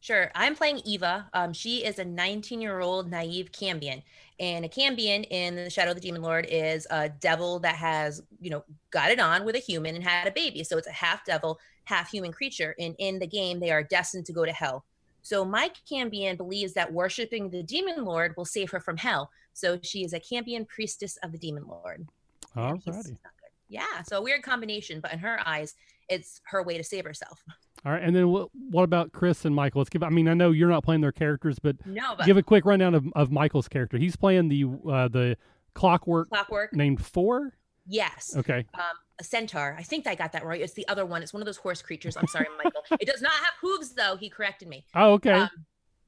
Sure. 0.00 0.30
I'm 0.34 0.54
playing 0.54 0.80
Eva. 0.84 1.28
Um, 1.32 1.52
she 1.52 1.84
is 1.84 1.98
a 1.98 2.04
19 2.04 2.60
year 2.60 2.80
old 2.80 3.10
naive 3.10 3.50
Cambion. 3.52 4.02
And 4.38 4.64
a 4.64 4.68
Cambion 4.68 5.26
in 5.30 5.56
the 5.56 5.70
Shadow 5.70 5.90
of 5.90 5.96
the 5.96 6.00
Demon 6.00 6.22
Lord 6.22 6.46
is 6.48 6.86
a 6.90 7.08
devil 7.08 7.58
that 7.60 7.74
has, 7.74 8.22
you 8.40 8.50
know, 8.50 8.64
got 8.90 9.10
it 9.10 9.18
on 9.18 9.44
with 9.44 9.56
a 9.56 9.58
human 9.58 9.96
and 9.96 10.04
had 10.04 10.28
a 10.28 10.30
baby. 10.30 10.62
So 10.62 10.78
it's 10.78 10.86
a 10.86 10.92
half 10.92 11.24
devil, 11.24 11.58
half 11.84 12.10
human 12.10 12.32
creature. 12.32 12.76
And 12.78 12.94
in 12.98 13.18
the 13.18 13.26
game, 13.26 13.58
they 13.58 13.72
are 13.72 13.82
destined 13.82 14.26
to 14.26 14.32
go 14.32 14.44
to 14.44 14.52
hell. 14.52 14.84
So 15.28 15.44
my 15.44 15.70
Cambion 15.86 16.38
believes 16.38 16.72
that 16.72 16.90
worshiping 16.90 17.50
the 17.50 17.62
Demon 17.62 18.02
Lord 18.02 18.32
will 18.38 18.46
save 18.46 18.70
her 18.70 18.80
from 18.80 18.96
hell. 18.96 19.30
So 19.52 19.78
she 19.82 20.02
is 20.02 20.14
a 20.14 20.20
Cambion 20.20 20.66
priestess 20.66 21.18
of 21.22 21.32
the 21.32 21.38
Demon 21.38 21.66
Lord. 21.68 22.08
Alrighty. 22.56 23.18
Yeah. 23.68 24.02
So 24.06 24.16
a 24.16 24.22
weird 24.22 24.42
combination, 24.42 25.00
but 25.00 25.12
in 25.12 25.18
her 25.18 25.38
eyes, 25.44 25.74
it's 26.08 26.40
her 26.44 26.62
way 26.62 26.78
to 26.78 26.82
save 26.82 27.04
herself. 27.04 27.44
All 27.84 27.92
right, 27.92 28.02
and 28.02 28.16
then 28.16 28.30
what, 28.30 28.48
what 28.70 28.84
about 28.84 29.12
Chris 29.12 29.44
and 29.44 29.54
Michael? 29.54 29.80
Let's 29.80 29.90
give. 29.90 30.02
I 30.02 30.08
mean, 30.08 30.28
I 30.28 30.34
know 30.34 30.50
you're 30.50 30.70
not 30.70 30.82
playing 30.82 31.02
their 31.02 31.12
characters, 31.12 31.58
but, 31.58 31.76
no, 31.84 32.14
but 32.16 32.24
give 32.24 32.38
a 32.38 32.42
quick 32.42 32.64
rundown 32.64 32.94
of, 32.94 33.06
of 33.14 33.30
Michael's 33.30 33.68
character. 33.68 33.98
He's 33.98 34.16
playing 34.16 34.48
the 34.48 34.64
uh, 34.90 35.08
the 35.08 35.36
clockwork 35.74 36.30
clockwork 36.30 36.72
named 36.72 37.04
Four. 37.04 37.52
Yes. 37.86 38.34
Okay. 38.34 38.64
Um, 38.72 38.82
a 39.20 39.24
centaur. 39.24 39.76
I 39.78 39.82
think 39.82 40.06
I 40.06 40.14
got 40.14 40.32
that 40.32 40.44
right. 40.44 40.60
It's 40.60 40.74
the 40.74 40.86
other 40.88 41.04
one. 41.04 41.22
It's 41.22 41.32
one 41.32 41.42
of 41.42 41.46
those 41.46 41.56
horse 41.56 41.82
creatures. 41.82 42.16
I'm 42.16 42.26
sorry, 42.26 42.46
Michael. 42.64 42.82
it 43.00 43.06
does 43.06 43.22
not 43.22 43.32
have 43.32 43.54
hooves, 43.60 43.94
though. 43.94 44.16
He 44.16 44.28
corrected 44.28 44.68
me. 44.68 44.84
Oh, 44.94 45.12
okay. 45.14 45.32
Um, 45.32 45.50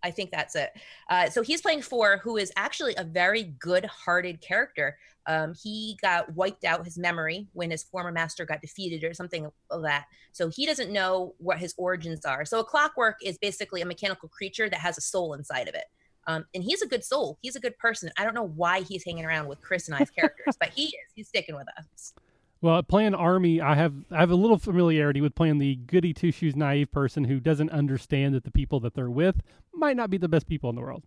I 0.03 0.11
think 0.11 0.31
that's 0.31 0.57
it. 0.57 0.71
Uh, 1.11 1.29
so 1.29 1.43
he's 1.43 1.61
playing 1.61 1.83
Four, 1.83 2.19
who 2.19 2.37
is 2.37 2.51
actually 2.57 2.95
a 2.97 3.05
very 3.05 3.55
good-hearted 3.59 4.41
character. 4.41 4.97
Um, 5.27 5.55
he 5.63 5.99
got 6.01 6.35
wiped 6.35 6.65
out 6.65 6.85
his 6.85 6.97
memory 6.97 7.49
when 7.53 7.71
his 7.71 7.83
former 7.83 8.11
master 8.11 8.47
got 8.47 8.63
defeated 8.63 9.05
or 9.05 9.13
something 9.13 9.51
of 9.71 9.83
that. 9.83 10.07
So 10.33 10.49
he 10.49 10.65
doesn't 10.65 10.91
know 10.91 11.35
what 11.39 11.59
his 11.59 11.75
origins 11.77 12.25
are. 12.25 12.45
So 12.45 12.61
a 12.61 12.65
clockwork 12.65 13.17
is 13.23 13.37
basically 13.37 13.83
a 13.83 13.87
mechanical 13.87 14.29
creature 14.29 14.71
that 14.71 14.81
has 14.81 14.97
a 14.97 15.03
soul 15.03 15.35
inside 15.35 15.69
of 15.69 15.75
it. 15.75 15.85
Um, 16.27 16.47
and 16.55 16.63
he's 16.63 16.81
a 16.83 16.87
good 16.87 17.05
soul. 17.05 17.39
He's 17.43 17.57
a 17.57 17.61
good 17.61 17.77
person. 17.79 18.11
I 18.17 18.25
don't 18.25 18.35
know 18.35 18.49
why 18.49 18.83
he's 18.83 19.05
hanging 19.05 19.25
around 19.25 19.49
with 19.49 19.61
Chris 19.61 19.89
and 19.89 19.97
I's 19.97 20.11
characters, 20.11 20.57
but 20.59 20.71
he 20.71 20.85
is. 20.85 21.13
He's 21.15 21.29
sticking 21.29 21.57
with 21.57 21.67
us. 21.79 22.15
Well, 22.63 22.83
playing 22.83 23.15
Army, 23.15 23.61
I 23.61 23.75
have 23.75 23.95
I 24.11 24.19
have 24.19 24.31
a 24.31 24.35
little 24.35 24.59
familiarity 24.59 25.21
with 25.21 25.35
playing 25.35 25.59
the 25.59 25.77
goody 25.77 26.13
two 26.13 26.31
shoes 26.31 26.55
naive 26.55 26.93
person 26.93 27.25
who 27.25 27.41
doesn't 27.41 27.71
understand 27.71 28.35
that 28.35 28.45
the 28.45 28.51
people 28.51 28.81
that 28.81 28.95
they're 28.95 29.11
with 29.11 29.41
might 29.73 29.97
not 29.97 30.11
be 30.11 30.19
the 30.19 30.29
best 30.29 30.47
people 30.47 30.69
in 30.69 30.77
the 30.77 30.83
world. 30.83 31.05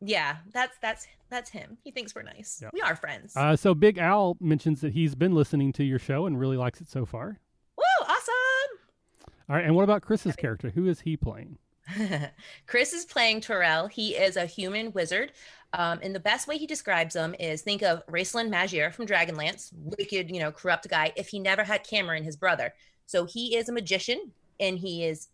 Yeah, 0.00 0.36
that's 0.52 0.78
that's 0.80 1.06
that's 1.28 1.50
him. 1.50 1.76
He 1.84 1.90
thinks 1.90 2.14
we're 2.14 2.22
nice. 2.22 2.60
Yep. 2.62 2.70
We 2.72 2.80
are 2.80 2.96
friends. 2.96 3.36
Uh, 3.36 3.56
so 3.56 3.74
Big 3.74 3.98
Al 3.98 4.36
mentions 4.40 4.80
that 4.80 4.94
he's 4.94 5.14
been 5.14 5.34
listening 5.34 5.72
to 5.74 5.84
your 5.84 5.98
show 5.98 6.24
and 6.24 6.38
really 6.40 6.56
likes 6.56 6.80
it 6.80 6.88
so 6.88 7.04
far. 7.04 7.40
Woo! 7.76 7.84
Awesome. 8.06 9.34
All 9.50 9.56
right, 9.56 9.64
and 9.64 9.74
what 9.74 9.84
about 9.84 10.02
Chris's 10.02 10.36
character? 10.36 10.70
Who 10.70 10.86
is 10.86 11.00
he 11.00 11.16
playing? 11.16 11.58
Chris 12.66 12.92
is 12.92 13.04
playing 13.04 13.40
Terrell. 13.40 13.86
He 13.86 14.16
is 14.16 14.36
a 14.36 14.46
human 14.46 14.92
wizard. 14.92 15.32
Um, 15.74 15.98
and 16.02 16.14
the 16.14 16.20
best 16.20 16.48
way 16.48 16.56
he 16.56 16.66
describes 16.66 17.14
him 17.14 17.34
is 17.38 17.62
think 17.62 17.82
of 17.82 18.06
Raistlin 18.06 18.48
Majere 18.48 18.92
from 18.92 19.06
Dragonlance, 19.06 19.70
wicked, 19.76 20.30
you 20.30 20.40
know, 20.40 20.50
corrupt 20.50 20.88
guy, 20.88 21.12
if 21.16 21.28
he 21.28 21.38
never 21.38 21.62
had 21.62 21.84
Caramon, 21.84 22.24
his 22.24 22.36
brother. 22.36 22.72
So 23.06 23.24
he 23.24 23.56
is 23.56 23.68
a 23.68 23.72
magician 23.72 24.32
and 24.60 24.78
he 24.78 25.04
is 25.04 25.28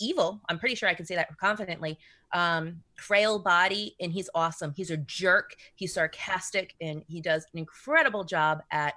evil. 0.00 0.40
I'm 0.48 0.58
pretty 0.58 0.74
sure 0.74 0.88
I 0.88 0.94
can 0.94 1.06
say 1.06 1.16
that 1.16 1.36
confidently. 1.36 1.98
Um, 2.32 2.82
frail 2.96 3.38
body, 3.38 3.94
and 4.00 4.10
he's 4.10 4.30
awesome. 4.34 4.72
He's 4.74 4.90
a 4.90 4.96
jerk. 4.96 5.54
He's 5.74 5.92
sarcastic, 5.92 6.74
and 6.80 7.04
he 7.06 7.20
does 7.20 7.44
an 7.52 7.58
incredible 7.58 8.24
job 8.24 8.62
at 8.70 8.94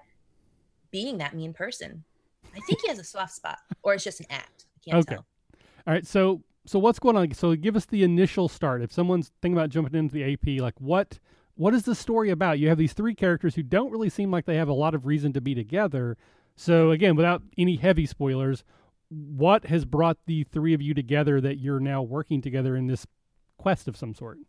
being 0.91 1.17
that 1.17 1.35
mean 1.35 1.51
person. 1.51 2.03
I 2.55 2.59
think 2.61 2.79
he 2.81 2.87
has 2.87 2.99
a 2.99 3.03
soft 3.03 3.33
spot, 3.33 3.57
or 3.83 3.93
it's 3.93 4.05
just 4.05 4.21
an 4.21 4.27
act. 4.29 4.65
I 4.77 4.79
can't 4.89 4.97
Okay. 4.99 5.15
tell. 5.15 5.25
All 5.85 5.93
right, 5.93 6.07
so 6.07 6.41
so 6.65 6.79
what's 6.79 6.99
going 6.99 7.15
on? 7.15 7.31
So 7.33 7.55
give 7.55 7.75
us 7.75 7.85
the 7.85 8.03
initial 8.03 8.49
start. 8.49 8.81
If 8.81 8.91
someone's 8.91 9.31
thinking 9.41 9.57
about 9.57 9.69
jumping 9.69 9.97
into 9.97 10.13
the 10.13 10.33
AP, 10.33 10.61
like 10.61 10.79
what 10.79 11.19
what 11.55 11.73
is 11.73 11.83
the 11.83 11.95
story 11.95 12.31
about? 12.31 12.59
You 12.59 12.67
have 12.69 12.77
these 12.77 12.93
three 12.93 13.15
characters 13.15 13.55
who 13.55 13.63
don't 13.63 13.91
really 13.91 14.09
seem 14.09 14.29
like 14.29 14.45
they 14.45 14.57
have 14.57 14.67
a 14.67 14.73
lot 14.73 14.93
of 14.93 15.05
reason 15.05 15.31
to 15.33 15.41
be 15.41 15.55
together. 15.55 16.17
So 16.55 16.91
again, 16.91 17.15
without 17.15 17.43
any 17.57 17.77
heavy 17.77 18.05
spoilers, 18.05 18.63
what 19.09 19.65
has 19.65 19.85
brought 19.85 20.17
the 20.25 20.43
three 20.43 20.73
of 20.73 20.81
you 20.81 20.93
together 20.93 21.39
that 21.41 21.59
you're 21.59 21.79
now 21.79 22.01
working 22.01 22.41
together 22.41 22.75
in 22.75 22.87
this 22.87 23.07
quest 23.57 23.87
of 23.87 23.95
some 23.95 24.13
sort? 24.13 24.39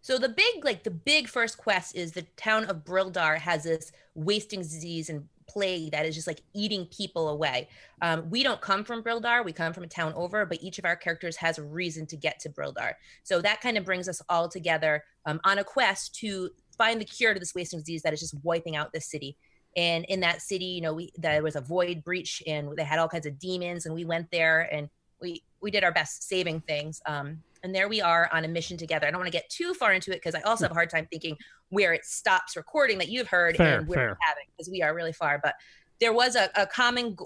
So 0.00 0.18
the 0.18 0.28
big, 0.28 0.64
like 0.64 0.82
the 0.82 0.90
big 0.90 1.28
first 1.28 1.58
quest 1.58 1.94
is 1.94 2.12
the 2.12 2.22
town 2.36 2.64
of 2.64 2.84
Brildar 2.84 3.38
has 3.38 3.62
this 3.62 3.92
wasting 4.14 4.60
disease 4.60 5.08
and 5.08 5.28
plague 5.52 5.92
that 5.92 6.06
is 6.06 6.14
just 6.14 6.26
like 6.26 6.40
eating 6.54 6.86
people 6.86 7.28
away. 7.28 7.68
Um, 8.00 8.28
we 8.30 8.42
don't 8.42 8.60
come 8.60 8.84
from 8.84 9.02
Brildar; 9.02 9.44
we 9.44 9.52
come 9.52 9.72
from 9.72 9.84
a 9.84 9.88
town 9.88 10.12
over, 10.14 10.46
but 10.46 10.62
each 10.62 10.78
of 10.78 10.84
our 10.84 10.96
characters 10.96 11.36
has 11.36 11.58
a 11.58 11.62
reason 11.62 12.06
to 12.06 12.16
get 12.16 12.40
to 12.40 12.48
Brildar. 12.48 12.94
So 13.22 13.40
that 13.42 13.60
kind 13.60 13.76
of 13.76 13.84
brings 13.84 14.08
us 14.08 14.22
all 14.28 14.48
together 14.48 15.04
um, 15.26 15.40
on 15.44 15.58
a 15.58 15.64
quest 15.64 16.14
to 16.16 16.50
find 16.76 17.00
the 17.00 17.04
cure 17.04 17.34
to 17.34 17.40
this 17.40 17.54
wasting 17.54 17.80
disease 17.80 18.02
that 18.02 18.12
is 18.12 18.20
just 18.20 18.34
wiping 18.42 18.76
out 18.76 18.92
this 18.92 19.10
city. 19.10 19.36
And 19.76 20.04
in 20.06 20.20
that 20.20 20.42
city, 20.42 20.66
you 20.66 20.80
know, 20.80 20.94
we 20.94 21.12
there 21.16 21.42
was 21.42 21.56
a 21.56 21.60
void 21.60 22.04
breach, 22.04 22.42
and 22.46 22.76
they 22.76 22.84
had 22.84 22.98
all 22.98 23.08
kinds 23.08 23.26
of 23.26 23.38
demons, 23.38 23.86
and 23.86 23.94
we 23.94 24.04
went 24.04 24.30
there 24.30 24.72
and 24.72 24.88
we 25.20 25.42
we 25.60 25.70
did 25.70 25.84
our 25.84 25.92
best 25.92 26.28
saving 26.28 26.60
things. 26.62 27.00
Um, 27.06 27.42
and 27.62 27.74
there 27.74 27.88
we 27.88 28.00
are 28.00 28.28
on 28.32 28.44
a 28.44 28.48
mission 28.48 28.76
together. 28.76 29.06
I 29.06 29.10
don't 29.10 29.20
want 29.20 29.32
to 29.32 29.38
get 29.38 29.48
too 29.48 29.74
far 29.74 29.92
into 29.92 30.10
it 30.10 30.16
because 30.16 30.34
I 30.34 30.40
also 30.42 30.64
have 30.64 30.72
a 30.72 30.74
hard 30.74 30.90
time 30.90 31.06
thinking 31.10 31.36
where 31.68 31.92
it 31.92 32.04
stops 32.04 32.56
recording 32.56 32.98
that 32.98 33.08
you've 33.08 33.28
heard 33.28 33.56
Fair, 33.56 33.78
and 33.78 33.88
where 33.88 33.98
we're 33.98 34.16
having 34.20 34.44
because 34.56 34.70
we 34.70 34.82
are 34.82 34.94
really 34.94 35.12
far. 35.12 35.40
But 35.42 35.54
there 36.00 36.12
was 36.12 36.36
a, 36.36 36.50
a 36.56 36.66
common 36.66 37.16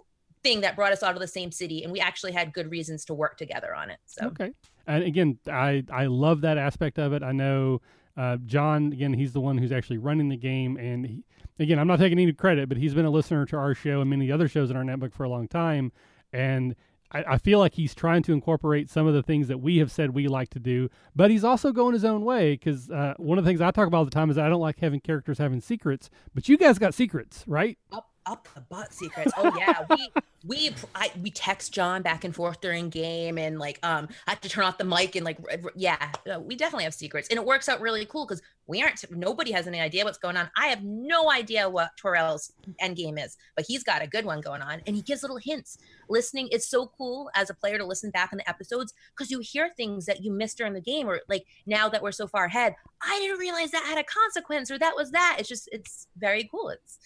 thing 0.42 0.60
that 0.60 0.76
brought 0.76 0.92
us 0.92 1.02
all 1.02 1.12
to 1.12 1.18
the 1.18 1.26
same 1.26 1.50
city, 1.50 1.82
and 1.82 1.92
we 1.92 2.00
actually 2.00 2.32
had 2.32 2.52
good 2.52 2.70
reasons 2.70 3.04
to 3.06 3.14
work 3.14 3.36
together 3.36 3.74
on 3.74 3.90
it. 3.90 3.98
So 4.06 4.26
Okay. 4.26 4.52
And 4.86 5.02
again, 5.02 5.38
I 5.50 5.84
I 5.90 6.06
love 6.06 6.42
that 6.42 6.58
aspect 6.58 6.98
of 6.98 7.12
it. 7.12 7.22
I 7.22 7.32
know 7.32 7.80
uh, 8.16 8.36
John 8.46 8.92
again. 8.92 9.12
He's 9.12 9.32
the 9.32 9.40
one 9.40 9.58
who's 9.58 9.72
actually 9.72 9.98
running 9.98 10.28
the 10.28 10.36
game, 10.36 10.76
and 10.76 11.06
he, 11.06 11.24
again, 11.58 11.78
I'm 11.78 11.88
not 11.88 11.98
taking 11.98 12.18
any 12.18 12.32
credit, 12.32 12.68
but 12.68 12.78
he's 12.78 12.94
been 12.94 13.04
a 13.04 13.10
listener 13.10 13.46
to 13.46 13.56
our 13.56 13.74
show 13.74 14.00
and 14.00 14.10
many 14.10 14.30
other 14.30 14.48
shows 14.48 14.70
in 14.70 14.76
our 14.76 14.84
network 14.84 15.14
for 15.14 15.24
a 15.24 15.28
long 15.28 15.48
time, 15.48 15.92
and. 16.32 16.76
I, 17.12 17.25
I 17.34 17.38
feel 17.38 17.58
like 17.58 17.75
he's 17.75 17.94
trying 17.94 18.22
to 18.25 18.32
incorporate 18.32 18.90
some 18.90 19.06
of 19.06 19.14
the 19.14 19.22
things 19.22 19.48
that 19.48 19.58
we 19.58 19.78
have 19.78 19.92
said 19.92 20.10
we 20.10 20.28
like 20.28 20.50
to 20.50 20.58
do, 20.58 20.90
but 21.14 21.30
he's 21.30 21.44
also 21.44 21.72
going 21.72 21.92
his 21.92 22.04
own 22.04 22.25
way. 22.25 22.52
Because 22.52 22.90
uh, 22.90 23.14
one 23.18 23.38
of 23.38 23.44
the 23.44 23.48
things 23.48 23.60
I 23.60 23.70
talk 23.70 23.86
about 23.86 23.98
all 23.98 24.04
the 24.04 24.10
time 24.10 24.30
is 24.30 24.38
I 24.38 24.48
don't 24.48 24.60
like 24.60 24.78
having 24.80 25.00
characters 25.00 25.38
having 25.38 25.60
secrets, 25.60 26.10
but 26.34 26.48
you 26.48 26.56
guys 26.56 26.78
got 26.78 26.94
secrets, 26.94 27.44
right? 27.46 27.78
Up 28.26 28.49
the 28.54 28.61
butt 28.61 28.92
secrets. 28.92 29.33
Oh 29.37 29.52
yeah, 29.56 29.85
we 29.88 30.12
we 30.45 30.75
I, 30.95 31.11
we 31.23 31.30
text 31.30 31.73
John 31.73 32.02
back 32.02 32.25
and 32.25 32.35
forth 32.35 32.61
during 32.61 32.88
game, 32.88 33.38
and 33.38 33.59
like 33.59 33.78
um 33.83 34.09
I 34.26 34.33
have 34.33 34.40
to 34.42 34.49
turn 34.49 34.64
off 34.64 34.78
the 34.78 34.85
mic 34.85 35.16
and 35.16 35.25
like 35.25 35.38
yeah, 35.75 36.12
uh, 36.33 36.40
we 36.40 36.56
definitely 36.56 36.85
have 36.85 36.95
secrets, 36.95 37.28
and 37.28 37.38
it 37.38 37.45
works 37.45 37.68
out 37.68 37.80
really 37.80 38.04
cool 38.06 38.26
because 38.26 38.42
we 38.66 38.83
aren't 38.83 39.04
nobody 39.11 39.52
has 39.52 39.66
any 39.66 39.80
idea 39.80 40.04
what's 40.04 40.18
going 40.18 40.37
on. 40.37 40.50
I 40.56 40.66
have 40.66 40.83
no 40.83 41.30
idea 41.30 41.68
what 41.68 41.90
Torrell's 41.97 42.52
end 42.80 42.97
game 42.97 43.16
is, 43.18 43.37
but 43.54 43.64
he's 43.66 43.85
got 43.85 44.02
a 44.02 44.06
good 44.06 44.25
one 44.25 44.40
going 44.40 44.62
on, 44.62 44.83
and 44.87 44.97
he 44.97 45.02
gives 45.02 45.23
little 45.23 45.38
hints. 45.38 45.78
Listening, 46.09 46.49
it's 46.50 46.68
so 46.68 46.90
cool 46.99 47.30
as 47.35 47.50
a 47.50 47.54
player 47.54 47.78
to 47.78 47.85
listen 47.85 48.11
back 48.11 48.33
in 48.33 48.38
the 48.38 48.49
episodes 48.49 48.92
because 49.16 49.30
you 49.30 49.40
hear 49.40 49.71
things 49.76 50.06
that 50.06 50.23
you 50.23 50.33
missed 50.33 50.59
during 50.59 50.73
the 50.73 50.80
game, 50.80 51.09
or 51.09 51.21
like 51.28 51.47
now 51.66 51.88
that 51.88 52.02
we're 52.02 52.12
so 52.12 52.26
far 52.26 52.47
ahead, 52.47 52.75
I 53.02 53.18
didn't 53.21 53.38
realize 53.38 53.71
that 53.71 53.85
had 53.85 53.99
a 53.99 54.04
consequence, 54.04 54.71
or 54.71 54.78
that 54.78 54.97
was 54.97 55.12
that. 55.12 55.37
It's 55.38 55.49
just 55.49 55.68
it's 55.73 56.09
very 56.16 56.49
cool. 56.50 56.71
It's 56.71 56.99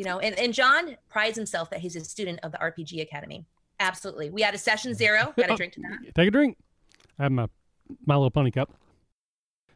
you 0.00 0.06
know 0.06 0.18
and, 0.18 0.34
and 0.38 0.54
john 0.54 0.96
prides 1.10 1.36
himself 1.36 1.68
that 1.68 1.80
he's 1.80 1.94
a 1.94 2.02
student 2.02 2.40
of 2.42 2.52
the 2.52 2.58
rpg 2.58 3.02
academy 3.02 3.44
absolutely 3.80 4.30
we 4.30 4.40
had 4.40 4.54
a 4.54 4.58
session 4.58 4.94
zero 4.94 5.34
got 5.36 5.50
a 5.50 5.56
drink 5.56 5.74
to 5.74 5.80
that 6.04 6.14
Take 6.14 6.28
a 6.28 6.30
drink. 6.30 6.56
I 7.18 7.24
have 7.24 7.32
my 7.32 7.46
my 8.06 8.14
little 8.14 8.30
pony 8.30 8.50
cup. 8.50 8.72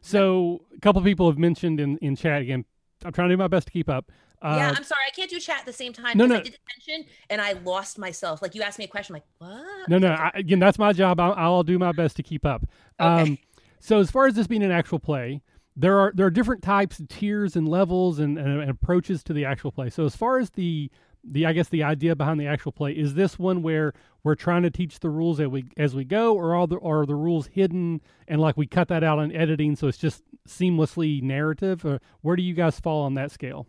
So 0.01 0.61
a 0.75 0.79
couple 0.79 1.01
people 1.03 1.29
have 1.29 1.37
mentioned 1.37 1.79
in 1.79 1.97
in 1.99 2.15
chat 2.15 2.41
again. 2.41 2.65
I'm 3.03 3.11
trying 3.11 3.29
to 3.29 3.33
do 3.33 3.37
my 3.37 3.47
best 3.47 3.67
to 3.67 3.73
keep 3.73 3.87
up. 3.87 4.11
Uh, 4.41 4.55
yeah 4.57 4.73
i'm 4.75 4.83
sorry 4.83 5.01
i 5.07 5.11
can't 5.11 5.29
do 5.29 5.39
chat 5.39 5.59
at 5.59 5.65
the 5.65 5.73
same 5.73 5.93
time 5.93 6.17
No, 6.17 6.25
no. 6.25 6.35
i 6.35 6.41
did 6.41 6.57
attention 6.67 7.09
and 7.29 7.41
i 7.41 7.53
lost 7.63 7.97
myself 7.97 8.41
like 8.41 8.53
you 8.53 8.61
asked 8.63 8.77
me 8.77 8.85
a 8.85 8.87
question 8.87 9.15
I'm 9.15 9.21
like 9.21 9.25
what 9.39 9.89
no, 9.89 9.97
no. 9.97 10.09
I, 10.09 10.31
again, 10.35 10.59
that's 10.59 10.77
my 10.77 10.91
job. 10.91 11.19
I'll, 11.19 11.33
I'll 11.33 11.63
do 11.63 11.79
my 11.79 11.91
best 11.93 12.15
to 12.17 12.23
keep 12.23 12.45
up. 12.45 12.63
Um, 12.99 13.19
Okay. 13.21 13.41
so 13.79 13.99
as 13.99 14.11
far 14.11 14.25
as 14.27 14.33
this 14.33 14.45
being 14.47 14.63
an 14.63 14.71
actual 14.71 14.99
play, 14.99 15.41
there 15.75 15.99
are 15.99 16.13
there 16.15 16.25
are 16.25 16.31
different 16.31 16.63
types, 16.63 16.99
of 16.99 17.07
tiers, 17.07 17.55
and 17.55 17.67
levels, 17.67 18.19
and, 18.19 18.37
and, 18.37 18.61
and 18.61 18.69
approaches 18.69 19.23
to 19.23 19.33
the 19.33 19.45
actual 19.45 19.71
play. 19.71 19.89
So 19.89 20.05
as 20.05 20.15
far 20.15 20.39
as 20.39 20.51
the 20.51 20.89
the 21.23 21.45
I 21.45 21.53
guess 21.53 21.69
the 21.69 21.83
idea 21.83 22.15
behind 22.15 22.39
the 22.39 22.47
actual 22.47 22.71
play 22.71 22.91
is 22.91 23.15
this 23.15 23.39
one 23.39 23.61
where 23.61 23.93
we're 24.23 24.35
trying 24.35 24.63
to 24.63 24.69
teach 24.69 24.99
the 24.99 25.09
rules 25.09 25.39
as 25.39 25.47
we 25.47 25.65
as 25.77 25.95
we 25.95 26.05
go, 26.05 26.35
or 26.35 26.55
are 26.55 26.67
the 26.67 26.79
are 26.79 27.05
the 27.05 27.15
rules 27.15 27.47
hidden 27.47 28.01
and 28.27 28.39
like 28.39 28.57
we 28.57 28.67
cut 28.67 28.87
that 28.89 29.03
out 29.03 29.19
in 29.19 29.35
editing, 29.35 29.75
so 29.75 29.87
it's 29.87 29.97
just 29.97 30.23
seamlessly 30.47 31.21
narrative? 31.21 31.83
Or 31.85 31.99
where 32.21 32.35
do 32.35 32.43
you 32.43 32.53
guys 32.53 32.79
fall 32.79 33.03
on 33.03 33.15
that 33.15 33.31
scale? 33.31 33.67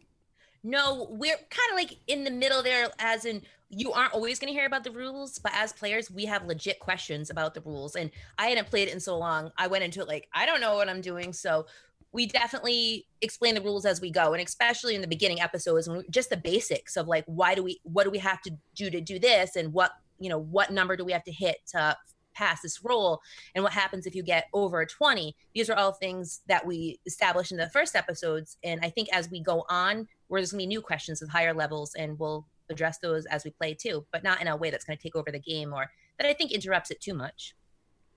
No, 0.63 1.07
we're 1.11 1.37
kind 1.37 1.71
of 1.71 1.77
like 1.77 1.99
in 2.09 2.25
the 2.25 2.31
middle 2.31 2.63
there, 2.63 2.89
as 2.99 3.25
in 3.25 3.43
you 3.69 3.93
aren't 3.93 4.15
always 4.15 4.39
going 4.39 4.53
to 4.53 4.59
hear 4.59 4.67
about 4.67 4.85
the 4.85 4.91
rules, 4.91 5.39
but 5.39 5.53
as 5.55 5.73
players, 5.73 6.11
we 6.11 6.25
have 6.27 6.47
legit 6.47 6.79
questions 6.79 7.31
about 7.31 7.55
the 7.55 7.61
rules. 7.63 7.97
And 7.97 8.11
I 8.39 8.47
hadn't 8.47 8.69
played 8.69 8.89
it 8.89 8.95
in 8.95 9.01
so 9.01 9.19
long. 9.19 9.51
I 9.57 9.67
went 9.67 9.83
into 9.83 10.01
it 10.01 10.09
like, 10.09 10.29
I 10.33 10.47
don't 10.47 10.61
know 10.61 10.77
what 10.77 10.89
I'm 10.89 11.01
doing. 11.01 11.33
So 11.33 11.67
we 12.13 12.27
definitely 12.27 13.07
explain 13.21 13.55
the 13.55 13.61
rules 13.61 13.85
as 13.85 14.01
we 14.01 14.11
go. 14.11 14.33
And 14.33 14.43
especially 14.43 14.95
in 14.95 15.01
the 15.01 15.07
beginning 15.07 15.41
episodes, 15.41 15.89
when 15.89 15.99
we, 15.99 16.05
just 16.09 16.31
the 16.31 16.37
basics 16.37 16.97
of 16.97 17.07
like, 17.07 17.25
why 17.27 17.55
do 17.55 17.63
we, 17.63 17.81
what 17.83 18.05
do 18.05 18.11
we 18.11 18.19
have 18.19 18.41
to 18.43 18.53
do 18.75 18.91
to 18.91 19.01
do 19.01 19.19
this? 19.19 19.57
And 19.57 19.73
what, 19.73 19.93
you 20.19 20.29
know, 20.29 20.39
what 20.39 20.71
number 20.71 20.97
do 20.97 21.05
we 21.05 21.13
have 21.13 21.25
to 21.25 21.33
hit 21.33 21.57
to 21.73 21.97
pass 22.35 22.63
this 22.63 22.83
roll? 22.85 23.21
And 23.55 23.63
what 23.65 23.73
happens 23.73 24.07
if 24.07 24.15
you 24.15 24.23
get 24.23 24.47
over 24.55 24.85
20? 24.87 25.35
These 25.55 25.69
are 25.69 25.75
all 25.75 25.93
things 25.93 26.43
that 26.49 26.65
we 26.67 27.01
established 27.07 27.53
in 27.53 27.59
the 27.59 27.69
first 27.71 27.97
episodes. 27.97 28.57
And 28.63 28.81
I 28.83 28.91
think 28.91 29.09
as 29.13 29.31
we 29.31 29.41
go 29.41 29.65
on, 29.69 30.07
where 30.29 30.41
there's 30.41 30.53
gonna 30.53 30.63
be 30.63 30.67
new 30.67 30.81
questions 30.81 31.21
with 31.21 31.31
higher 31.31 31.55
levels 31.55 31.95
and 31.95 32.19
we'll 32.19 32.47
address 32.71 32.99
those 32.99 33.27
as 33.27 33.45
we 33.45 33.51
play 33.51 33.75
too, 33.75 34.07
but 34.13 34.25
not 34.25 34.41
in 34.41 34.49
a 34.49 34.57
way 34.57 34.71
that's 34.71 34.85
gonna 34.85 34.97
take 34.97 35.17
over 35.17 35.31
the 35.31 35.39
game 35.39 35.73
or 35.73 35.91
that 36.19 36.27
I 36.27 36.33
think 36.33 36.53
interrupts 36.53 36.91
it 36.91 37.01
too 37.01 37.15
much. 37.15 37.55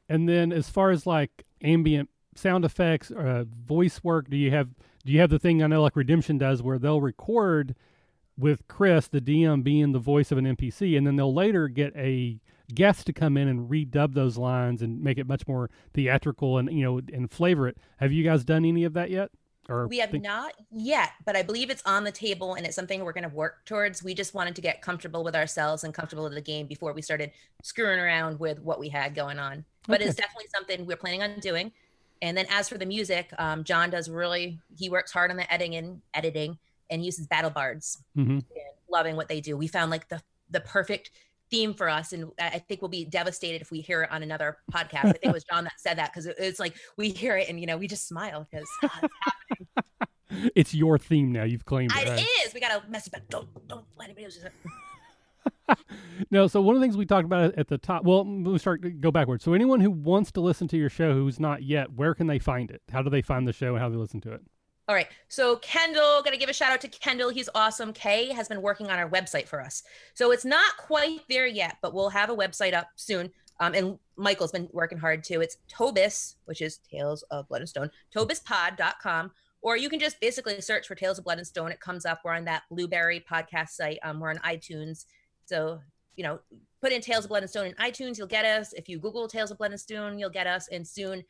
And 0.08 0.28
then 0.28 0.52
as 0.52 0.70
far 0.70 0.90
as 0.92 1.06
like 1.06 1.46
ambient 1.62 2.10
sound 2.40 2.66
effects, 2.66 3.12
uh, 3.12 3.44
voice 3.64 4.04
work, 4.04 4.30
do 4.30 4.38
you 4.38 4.52
have 4.52 4.70
do 5.06 5.14
you 5.14 5.20
have 5.20 5.30
the 5.30 5.40
thing 5.40 5.62
I 5.64 5.68
know 5.68 5.82
like 5.82 5.96
Redemption 5.96 6.38
does 6.38 6.62
where 6.62 6.78
they'll 6.78 7.02
record 7.02 7.76
with 8.38 8.68
Chris, 8.68 9.08
the 9.08 9.22
DM, 9.22 9.64
being 9.64 9.92
the 9.92 10.00
voice 10.00 10.32
of 10.32 10.38
an 10.38 10.46
NPC, 10.46 10.98
and 10.98 11.06
then 11.06 11.16
they'll 11.16 11.34
later 11.34 11.68
get 11.68 11.96
a 11.96 12.40
guest 12.74 13.06
to 13.08 13.14
come 13.14 13.36
in 13.38 13.48
and 13.48 13.70
redub 13.70 14.14
those 14.14 14.38
lines 14.38 14.82
and 14.82 15.02
make 15.04 15.18
it 15.18 15.26
much 15.28 15.48
more 15.48 15.70
theatrical 15.94 16.58
and 16.58 16.72
you 16.72 16.84
know 16.84 17.02
and 17.14 17.32
flavor 17.32 17.68
it. 17.68 17.78
Have 17.98 18.12
you 18.12 18.24
guys 18.24 18.44
done 18.44 18.66
any 18.66 18.84
of 18.84 18.94
that 18.94 19.10
yet? 19.10 19.30
Or 19.68 19.88
We 19.88 20.00
have 20.00 20.10
think- 20.10 20.24
not 20.24 20.54
yet, 20.72 21.12
but 21.26 21.36
I 21.36 21.44
believe 21.44 21.70
it's 21.70 21.84
on 21.86 22.04
the 22.04 22.12
table 22.12 22.56
and 22.56 22.66
it's 22.66 22.76
something 22.76 23.04
we're 23.04 23.14
going 23.14 23.30
to 23.30 23.36
work 23.36 23.66
towards. 23.66 24.02
We 24.04 24.16
just 24.16 24.34
wanted 24.34 24.56
to 24.56 24.62
get 24.62 24.82
comfortable 24.82 25.24
with 25.24 25.36
ourselves 25.36 25.84
and 25.84 25.94
comfortable 25.94 26.24
with 26.24 26.34
the 26.34 26.42
game 26.42 26.66
before 26.66 26.92
we 26.92 27.04
started 27.04 27.32
screwing 27.62 28.00
around 28.00 28.40
with 28.40 28.60
what 28.62 28.80
we 28.80 28.90
had 28.90 29.14
going 29.14 29.38
on. 29.38 29.66
But 29.88 30.02
Okay. 30.02 30.10
it's 30.10 30.18
definitely 30.18 30.48
something 30.56 30.88
we're 30.88 30.98
planning 30.98 31.22
on 31.22 31.40
doing. 31.40 31.72
And 32.22 32.38
then 32.38 32.46
as 32.50 32.68
for 32.70 32.78
the 32.78 32.86
music, 32.86 33.32
um, 33.38 33.64
John 33.64 33.90
does 33.90 34.10
really, 34.10 34.60
he 34.78 34.90
works 34.90 35.12
hard 35.12 35.32
on 35.32 35.38
the 35.38 35.52
editing 35.52 35.76
and 35.76 36.02
editing 36.14 36.58
and 36.90 37.04
uses 37.06 37.28
battle 37.28 37.50
bards 37.50 37.98
Mhm. 38.18 38.30
and 38.30 38.46
loving 38.90 39.16
what 39.16 39.28
they 39.30 39.40
do. 39.42 39.56
We 39.56 39.68
found 39.68 39.92
like 39.92 40.10
the, 40.10 40.22
the 40.50 40.60
perfect 40.60 41.12
theme 41.52 41.74
for 41.74 41.88
us, 41.90 42.14
and 42.14 42.32
I 42.40 42.60
think 42.60 42.82
we'll 42.82 42.90
be 42.90 43.06
devastated 43.06 43.62
if 43.62 43.72
we 43.72 43.82
hear 43.82 44.04
it 44.04 44.12
on 44.12 44.22
another 44.22 44.58
podcast. 44.72 45.06
I 45.06 45.12
think 45.14 45.20
it 45.24 45.34
was 45.34 45.44
John 45.44 45.64
that 45.64 45.74
said 45.80 45.98
that 45.98 46.12
because 46.12 46.26
it's 46.28 46.60
like 46.60 46.76
we 46.98 47.10
hear 47.10 47.38
it 47.38 47.50
and 47.50 47.60
you 47.60 47.66
know 47.66 47.78
we 47.78 47.88
just 47.88 48.08
smile 48.08 48.48
because 48.52 48.68
oh, 48.84 49.08
it's, 49.60 50.52
it's 50.56 50.74
your 50.76 50.98
theme 51.00 51.32
now. 51.32 51.44
You've 51.44 51.66
claimed 51.66 51.92
it. 51.96 52.08
It 52.08 52.10
right? 52.10 52.28
is. 52.46 52.54
We 52.54 52.60
got 52.60 52.84
to 52.84 52.88
mess 52.90 53.08
about. 53.08 53.22
Don't 53.30 53.68
don't 53.68 53.86
let 53.98 54.06
anybody 54.06 54.26
else. 54.26 54.38
no, 56.32 56.48
so 56.48 56.62
one 56.62 56.76
of 56.76 56.82
the 56.82 56.86
things 56.86 56.98
we 56.98 57.06
talked 57.06 57.26
about 57.26 57.56
at 57.58 57.68
the 57.68 57.78
top. 57.78 58.04
Well, 58.04 58.26
we 58.26 58.58
start 58.60 59.02
go 59.02 59.12
backwards. 59.12 59.44
So 59.44 59.54
anyone 59.54 59.80
who 59.80 59.92
wants 59.92 60.32
to 60.34 60.42
listen 60.42 60.68
to 60.70 60.78
your 60.78 60.90
show 60.90 61.14
who's 61.14 61.40
not 61.40 61.64
yet, 61.64 61.92
where 61.94 62.14
can 62.14 62.28
they 62.28 62.40
find 62.40 62.72
it? 62.72 62.82
How 62.92 63.02
do 63.02 63.10
they 63.10 63.22
find 63.22 63.48
the 63.48 63.54
show 63.54 63.74
and 63.74 63.80
how 63.80 63.88
do 63.88 63.96
they 63.96 64.00
listen 64.02 64.22
to 64.22 64.34
it? 64.34 64.42
All 64.88 64.96
right. 64.96 65.08
So 65.28 65.58
Kendall, 65.58 66.22
gonna 66.24 66.38
give 66.38 66.50
a 66.50 66.54
shout 66.54 66.72
out 66.72 66.82
to 66.82 66.88
Kendall. 66.88 67.30
He's 67.30 67.50
awesome. 67.54 67.94
Kay 67.94 68.32
has 68.32 68.48
been 68.48 68.62
working 68.62 68.88
on 68.88 68.98
our 68.98 69.10
website 69.10 69.48
for 69.48 69.62
us. 69.62 69.84
So 70.16 70.32
it's 70.32 70.46
not 70.46 70.78
quite 70.78 71.22
there 71.30 71.48
yet, 71.48 71.78
but 71.82 71.94
we'll 71.94 72.10
have 72.10 72.30
a 72.30 72.36
website 72.36 72.74
up 72.74 72.88
soon. 72.96 73.32
Um, 73.60 73.74
and 73.74 74.00
Michael's 74.16 74.52
been 74.52 74.70
working 74.72 74.98
hard 74.98 75.24
too. 75.24 75.42
It's 75.42 75.58
Tobis, 75.68 76.36
which 76.46 76.62
is 76.62 76.80
Tales 76.90 77.24
of 77.24 77.48
Blood 77.50 77.62
and 77.62 77.70
Stone, 77.70 77.92
tobispod.com. 78.16 79.32
Or 79.62 79.76
you 79.76 79.90
can 79.90 80.00
just 80.00 80.20
basically 80.22 80.62
search 80.62 80.88
for 80.88 80.96
Tales 80.96 81.18
of 81.18 81.26
Blood 81.26 81.38
and 81.38 81.48
Stone. 81.48 81.72
It 81.72 81.82
comes 81.82 82.06
up. 82.06 82.22
We're 82.24 82.34
on 82.34 82.46
that 82.46 82.64
Blubrry 82.72 83.24
podcast 83.30 83.70
site. 83.70 84.00
Um, 84.04 84.20
we're 84.20 84.30
on 84.30 84.38
iTunes. 84.38 85.06
So, 85.50 85.80
you 86.16 86.24
know, 86.24 86.40
put 86.80 86.92
in 86.92 87.02
Tales 87.02 87.26
of 87.26 87.30
Blood 87.30 87.42
and 87.42 87.50
Stone 87.50 87.66
in 87.66 87.74
iTunes, 87.74 88.18
you'll 88.18 88.28
get 88.28 88.46
us. 88.46 88.72
If 88.74 88.88
you 88.88 89.00
Google 89.00 89.28
Tales 89.28 89.50
of 89.50 89.58
Blood 89.58 89.72
and 89.72 89.80
Stone, 89.80 90.20
you'll 90.20 90.30
get 90.30 90.46
us. 90.46 90.68
And 90.70 90.88
soon, 90.88 91.24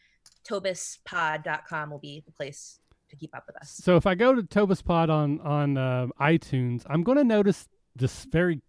tobispod.com 0.48 1.90
will 1.90 2.00
be 2.00 2.22
the 2.26 2.32
place 2.34 2.80
to 3.10 3.16
keep 3.16 3.36
up 3.36 3.46
with 3.48 3.56
us. 3.56 3.80
So 3.82 3.96
if 3.96 4.06
I 4.06 4.16
go 4.16 4.36
to 4.36 4.44
Tobis 4.44 4.84
Pod 4.84 5.10
on 5.10 5.40
on 5.40 5.78
uh, 5.78 6.08
iTunes, 6.20 6.84
I'm 6.90 7.02
going 7.02 7.18
to 7.18 7.24
notice 7.24 7.68
this 7.96 8.26
very 8.26 8.62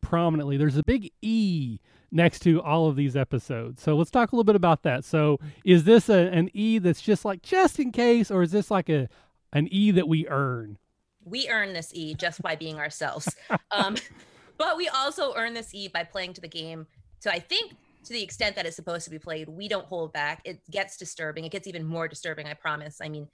prominently. 0.00 0.56
There's 0.56 0.76
a 0.76 0.82
big 0.82 1.12
E 1.22 1.78
next 2.10 2.40
to 2.40 2.60
all 2.60 2.88
of 2.88 2.96
these 2.96 3.16
episodes. 3.16 3.80
So 3.80 3.96
let's 3.96 4.10
talk 4.10 4.32
a 4.32 4.34
little 4.34 4.44
bit 4.44 4.56
about 4.56 4.82
that. 4.82 5.04
So 5.04 5.38
is 5.64 5.84
this 5.84 6.08
a, 6.08 6.28
an 6.32 6.50
E 6.52 6.78
that's 6.78 7.00
just 7.00 7.24
like 7.24 7.42
just 7.42 7.78
in 7.78 7.92
case, 7.92 8.30
or 8.30 8.42
is 8.42 8.50
this 8.50 8.70
like 8.70 8.88
a 8.88 9.08
an 9.52 9.68
E 9.70 9.92
that 9.92 10.08
we 10.08 10.26
earn? 10.28 10.78
We 11.24 11.48
earn 11.48 11.74
this 11.74 11.92
E 11.94 12.14
just 12.14 12.42
by 12.42 12.56
being 12.56 12.78
ourselves. 12.78 13.34
um, 13.70 13.96
but 14.60 14.76
we 14.76 14.88
also 14.88 15.32
earn 15.36 15.54
this 15.54 15.74
E 15.74 15.88
by 15.88 16.04
playing 16.04 16.34
to 16.34 16.40
the 16.42 16.46
game. 16.46 16.86
So 17.18 17.30
I 17.30 17.38
think 17.38 17.72
to 18.04 18.12
the 18.12 18.22
extent 18.22 18.56
that 18.56 18.66
it's 18.66 18.76
supposed 18.76 19.04
to 19.04 19.10
be 19.10 19.18
played, 19.18 19.48
we 19.48 19.68
don't 19.68 19.86
hold 19.86 20.12
back. 20.12 20.42
It 20.44 20.60
gets 20.70 20.98
disturbing. 20.98 21.46
It 21.46 21.50
gets 21.50 21.66
even 21.66 21.82
more 21.82 22.06
disturbing, 22.06 22.46
I 22.46 22.52
promise. 22.52 23.00
I 23.00 23.08
mean, 23.08 23.26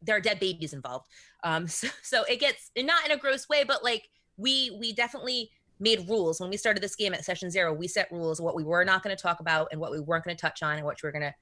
there 0.00 0.16
are 0.16 0.20
dead 0.20 0.40
babies 0.40 0.72
involved. 0.72 1.06
Um, 1.44 1.66
so, 1.68 1.88
so 2.02 2.24
it 2.24 2.40
gets 2.40 2.70
not 2.78 3.04
in 3.04 3.12
a 3.12 3.18
gross 3.18 3.46
way, 3.50 3.62
but 3.62 3.84
like 3.84 4.08
we 4.38 4.74
we 4.80 4.94
definitely 4.94 5.50
made 5.80 6.08
rules 6.08 6.40
when 6.40 6.48
we 6.48 6.56
started 6.56 6.82
this 6.82 6.96
game 6.96 7.12
at 7.12 7.26
session 7.26 7.50
zero. 7.50 7.74
We 7.74 7.86
set 7.86 8.10
rules 8.10 8.40
what 8.40 8.56
we 8.56 8.64
were 8.64 8.86
not 8.86 9.02
going 9.02 9.14
to 9.14 9.22
talk 9.22 9.40
about 9.40 9.68
and 9.70 9.78
what 9.78 9.90
we 9.90 10.00
weren't 10.00 10.24
going 10.24 10.34
to 10.34 10.40
touch 10.40 10.62
on 10.62 10.76
and 10.76 10.84
what 10.86 10.98
we 11.02 11.06
were 11.06 11.12
going 11.12 11.30
to, 11.30 11.34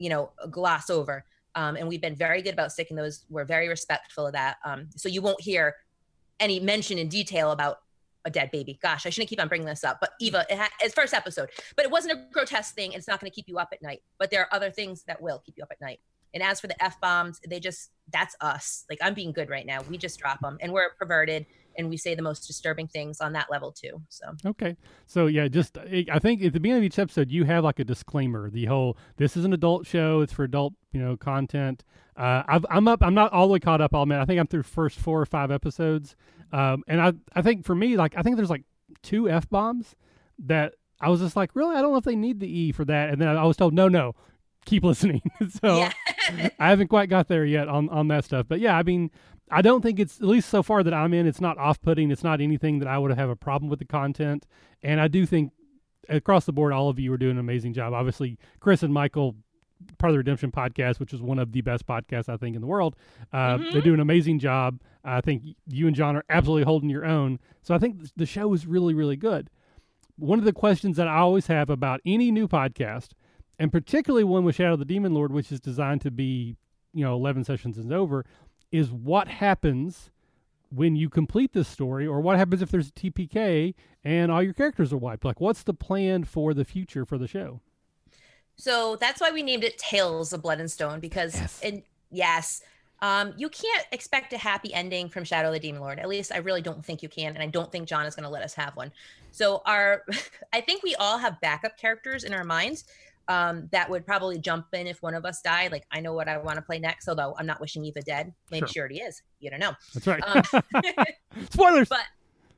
you 0.00 0.10
know, 0.10 0.32
gloss 0.50 0.90
over. 0.90 1.24
Um, 1.54 1.76
and 1.76 1.86
we've 1.86 2.02
been 2.02 2.16
very 2.16 2.42
good 2.42 2.54
about 2.54 2.72
sticking 2.72 2.96
those. 2.96 3.24
We're 3.30 3.44
very 3.44 3.68
respectful 3.68 4.26
of 4.26 4.32
that. 4.32 4.56
Um, 4.64 4.88
so 4.96 5.08
you 5.08 5.22
won't 5.22 5.40
hear 5.40 5.76
any 6.40 6.58
mention 6.58 6.98
in 6.98 7.08
detail 7.08 7.52
about 7.52 7.78
a 8.28 8.30
dead 8.30 8.50
baby. 8.52 8.78
Gosh, 8.80 9.06
I 9.06 9.10
shouldn't 9.10 9.28
keep 9.28 9.40
on 9.40 9.48
bringing 9.48 9.66
this 9.66 9.82
up, 9.82 9.98
but 10.00 10.10
Eva, 10.20 10.46
it 10.48 10.60
it's 10.80 10.94
first 10.94 11.12
episode, 11.12 11.48
but 11.74 11.84
it 11.84 11.90
wasn't 11.90 12.12
a 12.12 12.24
grotesque 12.32 12.74
thing. 12.74 12.92
It's 12.92 13.08
not 13.08 13.20
going 13.20 13.30
to 13.30 13.34
keep 13.34 13.48
you 13.48 13.58
up 13.58 13.70
at 13.72 13.82
night, 13.82 14.02
but 14.18 14.30
there 14.30 14.42
are 14.42 14.54
other 14.54 14.70
things 14.70 15.02
that 15.08 15.20
will 15.20 15.42
keep 15.44 15.56
you 15.56 15.64
up 15.64 15.72
at 15.72 15.80
night. 15.80 16.00
And 16.34 16.42
as 16.42 16.60
for 16.60 16.66
the 16.66 16.82
f 16.82 17.00
bombs, 17.00 17.40
they 17.48 17.58
just 17.58 17.90
that's 18.12 18.36
us. 18.40 18.84
Like 18.88 18.98
I'm 19.02 19.14
being 19.14 19.32
good 19.32 19.48
right 19.48 19.66
now. 19.66 19.80
We 19.88 19.98
just 19.98 20.18
drop 20.18 20.40
them, 20.40 20.58
and 20.60 20.72
we're 20.72 20.90
perverted, 20.98 21.46
and 21.76 21.88
we 21.88 21.96
say 21.96 22.14
the 22.14 22.22
most 22.22 22.46
disturbing 22.46 22.86
things 22.86 23.20
on 23.20 23.32
that 23.32 23.50
level 23.50 23.72
too. 23.72 24.02
So 24.10 24.26
okay, 24.46 24.76
so 25.06 25.26
yeah, 25.26 25.48
just 25.48 25.78
I 25.78 26.18
think 26.18 26.42
at 26.42 26.52
the 26.52 26.60
beginning 26.60 26.82
of 26.82 26.84
each 26.84 26.98
episode 26.98 27.30
you 27.30 27.44
have 27.44 27.64
like 27.64 27.78
a 27.78 27.84
disclaimer. 27.84 28.50
The 28.50 28.66
whole 28.66 28.98
this 29.16 29.36
is 29.36 29.44
an 29.44 29.52
adult 29.54 29.86
show. 29.86 30.20
It's 30.20 30.32
for 30.32 30.44
adult 30.44 30.74
you 30.92 31.00
know 31.00 31.16
content. 31.16 31.84
Uh, 32.16 32.42
i 32.48 32.76
am 32.76 32.88
up. 32.88 33.00
I'm 33.02 33.14
not 33.14 33.32
all 33.32 33.46
the 33.46 33.52
way 33.52 33.60
caught 33.60 33.80
up. 33.80 33.94
I'll 33.94 34.02
admit. 34.02 34.18
I 34.18 34.24
think 34.24 34.40
I'm 34.40 34.48
through 34.48 34.64
first 34.64 34.98
four 34.98 35.20
or 35.20 35.26
five 35.26 35.52
episodes, 35.52 36.16
um, 36.52 36.84
and 36.86 37.00
I 37.00 37.12
I 37.34 37.42
think 37.42 37.64
for 37.64 37.74
me 37.74 37.96
like 37.96 38.16
I 38.16 38.22
think 38.22 38.36
there's 38.36 38.50
like 38.50 38.64
two 39.02 39.28
f 39.28 39.48
bombs 39.48 39.94
that 40.46 40.74
I 41.00 41.08
was 41.08 41.20
just 41.20 41.36
like, 41.36 41.54
really? 41.54 41.76
I 41.76 41.82
don't 41.82 41.92
know 41.92 41.98
if 41.98 42.04
they 42.04 42.16
need 42.16 42.40
the 42.40 42.48
E 42.48 42.72
for 42.72 42.84
that. 42.86 43.10
And 43.10 43.20
then 43.20 43.28
I 43.28 43.44
was 43.44 43.56
told, 43.56 43.72
no, 43.72 43.88
no, 43.88 44.14
keep 44.64 44.84
listening. 44.84 45.22
so 45.62 45.76
yeah. 45.76 45.92
I 46.58 46.68
haven't 46.70 46.88
quite 46.88 47.08
got 47.08 47.28
there 47.28 47.44
yet 47.44 47.68
on 47.68 47.88
on 47.88 48.08
that 48.08 48.24
stuff. 48.24 48.46
But 48.48 48.60
yeah, 48.60 48.76
I 48.76 48.82
mean, 48.82 49.10
I 49.50 49.62
don't 49.62 49.82
think 49.82 49.98
it's 50.00 50.20
at 50.20 50.26
least 50.26 50.48
so 50.48 50.62
far 50.62 50.82
that 50.82 50.94
I'm 50.94 51.14
in. 51.14 51.26
It's 51.26 51.40
not 51.40 51.58
off 51.58 51.80
putting. 51.80 52.10
It's 52.10 52.24
not 52.24 52.40
anything 52.40 52.78
that 52.80 52.88
I 52.88 52.98
would 52.98 53.12
have 53.12 53.30
a 53.30 53.36
problem 53.36 53.70
with 53.70 53.78
the 53.78 53.84
content. 53.84 54.46
And 54.82 55.00
I 55.00 55.08
do 55.08 55.26
think 55.26 55.52
across 56.08 56.44
the 56.44 56.52
board, 56.52 56.72
all 56.72 56.88
of 56.88 56.98
you 56.98 57.12
are 57.12 57.18
doing 57.18 57.32
an 57.32 57.38
amazing 57.38 57.74
job. 57.74 57.92
Obviously, 57.92 58.38
Chris 58.60 58.82
and 58.82 58.92
Michael. 58.92 59.36
Part 59.98 60.10
of 60.10 60.14
the 60.14 60.18
Redemption 60.18 60.50
podcast, 60.50 61.00
which 61.00 61.12
is 61.12 61.20
one 61.20 61.38
of 61.38 61.52
the 61.52 61.60
best 61.60 61.86
podcasts 61.86 62.28
I 62.28 62.36
think 62.36 62.54
in 62.54 62.60
the 62.60 62.66
world, 62.66 62.96
uh, 63.32 63.56
mm-hmm. 63.56 63.72
they 63.72 63.80
do 63.80 63.94
an 63.94 64.00
amazing 64.00 64.38
job. 64.38 64.80
I 65.04 65.20
think 65.20 65.42
you 65.66 65.86
and 65.86 65.96
John 65.96 66.16
are 66.16 66.24
absolutely 66.28 66.64
holding 66.64 66.90
your 66.90 67.04
own. 67.04 67.38
So 67.62 67.74
I 67.74 67.78
think 67.78 68.00
the 68.16 68.26
show 68.26 68.52
is 68.52 68.66
really, 68.66 68.94
really 68.94 69.16
good. 69.16 69.50
One 70.16 70.38
of 70.38 70.44
the 70.44 70.52
questions 70.52 70.96
that 70.96 71.08
I 71.08 71.18
always 71.18 71.46
have 71.46 71.70
about 71.70 72.00
any 72.04 72.30
new 72.30 72.48
podcast 72.48 73.10
and 73.58 73.72
particularly 73.72 74.24
one 74.24 74.44
with 74.44 74.56
Shadow 74.56 74.74
of 74.74 74.78
the 74.78 74.84
Demon 74.84 75.14
Lord, 75.14 75.32
which 75.32 75.50
is 75.50 75.60
designed 75.60 76.00
to 76.02 76.10
be, 76.10 76.56
you 76.94 77.04
know, 77.04 77.14
11 77.14 77.44
sessions 77.44 77.76
is 77.76 77.90
over, 77.90 78.24
is 78.70 78.90
what 78.90 79.28
happens 79.28 80.10
when 80.70 80.94
you 80.96 81.08
complete 81.08 81.52
this 81.52 81.66
story, 81.66 82.06
or 82.06 82.20
what 82.20 82.36
happens 82.36 82.60
if 82.60 82.70
there's 82.70 82.88
a 82.88 82.92
TPK 82.92 83.74
and 84.04 84.30
all 84.30 84.42
your 84.42 84.52
characters 84.52 84.92
are 84.92 84.98
wiped? 84.98 85.24
Like, 85.24 85.40
what's 85.40 85.62
the 85.62 85.74
plan 85.74 86.24
for 86.24 86.52
the 86.52 86.64
future 86.64 87.04
for 87.04 87.16
the 87.18 87.26
show? 87.26 87.60
So 88.58 88.96
that's 88.96 89.20
why 89.20 89.30
we 89.30 89.42
named 89.42 89.64
it 89.64 89.78
Tales 89.78 90.32
of 90.32 90.42
Blood 90.42 90.60
and 90.60 90.70
Stone 90.70 91.00
because, 91.00 91.34
yes. 91.34 91.60
and 91.62 91.82
yes, 92.10 92.62
um, 93.00 93.32
you 93.36 93.48
can't 93.48 93.86
expect 93.92 94.32
a 94.32 94.38
happy 94.38 94.74
ending 94.74 95.08
from 95.08 95.22
Shadow 95.24 95.52
the 95.52 95.60
Demon 95.60 95.80
Lord. 95.80 96.00
At 96.00 96.08
least 96.08 96.32
I 96.32 96.38
really 96.38 96.62
don't 96.62 96.84
think 96.84 97.02
you 97.02 97.08
can, 97.08 97.34
and 97.34 97.42
I 97.42 97.46
don't 97.46 97.70
think 97.70 97.88
John 97.88 98.04
is 98.04 98.16
going 98.16 98.24
to 98.24 98.30
let 98.30 98.42
us 98.42 98.54
have 98.54 98.74
one. 98.74 98.90
So 99.30 99.62
our, 99.64 100.04
I 100.52 100.60
think 100.60 100.82
we 100.82 100.96
all 100.96 101.18
have 101.18 101.40
backup 101.40 101.78
characters 101.78 102.24
in 102.24 102.34
our 102.34 102.44
minds 102.44 102.84
um, 103.28 103.68
that 103.72 103.88
would 103.88 104.06
probably 104.06 104.38
jump 104.38 104.66
in 104.72 104.86
if 104.86 105.02
one 105.02 105.14
of 105.14 105.24
us 105.24 105.42
died. 105.42 105.70
Like 105.70 105.84
I 105.92 106.00
know 106.00 106.14
what 106.14 106.28
I 106.28 106.38
want 106.38 106.56
to 106.56 106.62
play 106.62 106.78
next, 106.78 107.08
although 107.08 107.36
I'm 107.38 107.46
not 107.46 107.60
wishing 107.60 107.84
Eva 107.84 108.00
dead. 108.00 108.32
Maybe 108.50 108.60
sure. 108.60 108.68
she 108.68 108.80
already 108.80 108.98
is. 109.00 109.22
You 109.38 109.50
don't 109.50 109.60
know. 109.60 109.72
That's 109.94 110.06
right. 110.06 110.22
Um, 110.26 110.62
spoilers. 111.50 111.88
But 111.88 112.06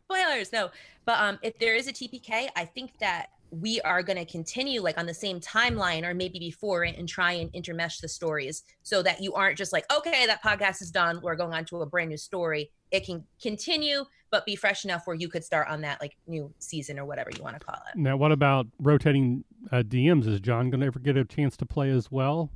spoilers, 0.05 0.53
no. 0.53 0.71
But 1.05 1.19
um, 1.21 1.39
if 1.43 1.59
there 1.59 1.75
is 1.75 1.89
a 1.89 1.93
TPK, 1.93 2.49
I 2.55 2.65
think 2.65 2.93
that 3.01 3.31
we 3.51 3.81
are 3.83 4.03
going 4.03 4.19
to 4.19 4.25
continue 4.25 4.81
like 4.81 4.99
on 4.99 5.07
the 5.07 5.15
same 5.15 5.41
timeline 5.41 6.05
or 6.05 6.15
maybe 6.15 6.39
before 6.39 6.85
and, 6.85 6.97
and 6.97 7.09
try 7.09 7.33
and 7.33 7.53
intermesh 7.53 8.01
the 8.01 8.09
stories 8.09 8.63
so 8.83 9.03
that 9.03 9.21
you 9.21 9.35
aren't 9.35 9.59
just 9.59 9.73
like, 9.73 9.85
okay, 9.93 10.27
that 10.27 10.43
podcast 10.43 10.83
is 10.83 10.91
done. 10.91 11.21
We're 11.23 11.37
going 11.37 11.53
on 11.53 11.65
to 11.67 11.83
a 11.83 11.87
brand 11.87 12.11
new 12.11 12.17
story. 12.17 12.71
It 12.91 13.05
can 13.05 13.25
continue 13.41 14.05
but 14.31 14.47
be 14.47 14.57
fresh 14.57 14.85
enough 14.85 15.07
where 15.07 15.17
you 15.17 15.29
could 15.29 15.45
start 15.45 15.69
on 15.69 15.81
that 15.81 16.01
like 16.01 16.17
new 16.27 16.53
season 16.59 16.99
or 16.99 17.05
whatever 17.05 17.31
you 17.37 17.43
want 17.43 17.59
to 17.59 17.65
call 17.65 17.79
it. 17.93 17.99
Now, 17.99 18.17
what 18.17 18.33
about 18.33 18.67
rotating 18.79 19.45
uh, 19.73 19.83
DMs? 19.83 20.27
Is 20.27 20.41
John 20.41 20.71
going 20.71 20.81
to 20.81 20.87
ever 20.87 20.99
get 20.99 21.17
a 21.17 21.25
chance 21.25 21.57
to 21.59 21.67
play 21.67 21.91
as 21.91 22.11
well? 22.11 22.51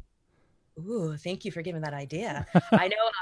Ooh, 0.79 1.17
thank 1.17 1.45
you 1.45 1.53
for 1.53 1.63
giving 1.63 1.83
that 1.83 1.95
idea. 1.95 2.47
I 2.73 2.89
know 2.89 3.07
um, 3.07 3.13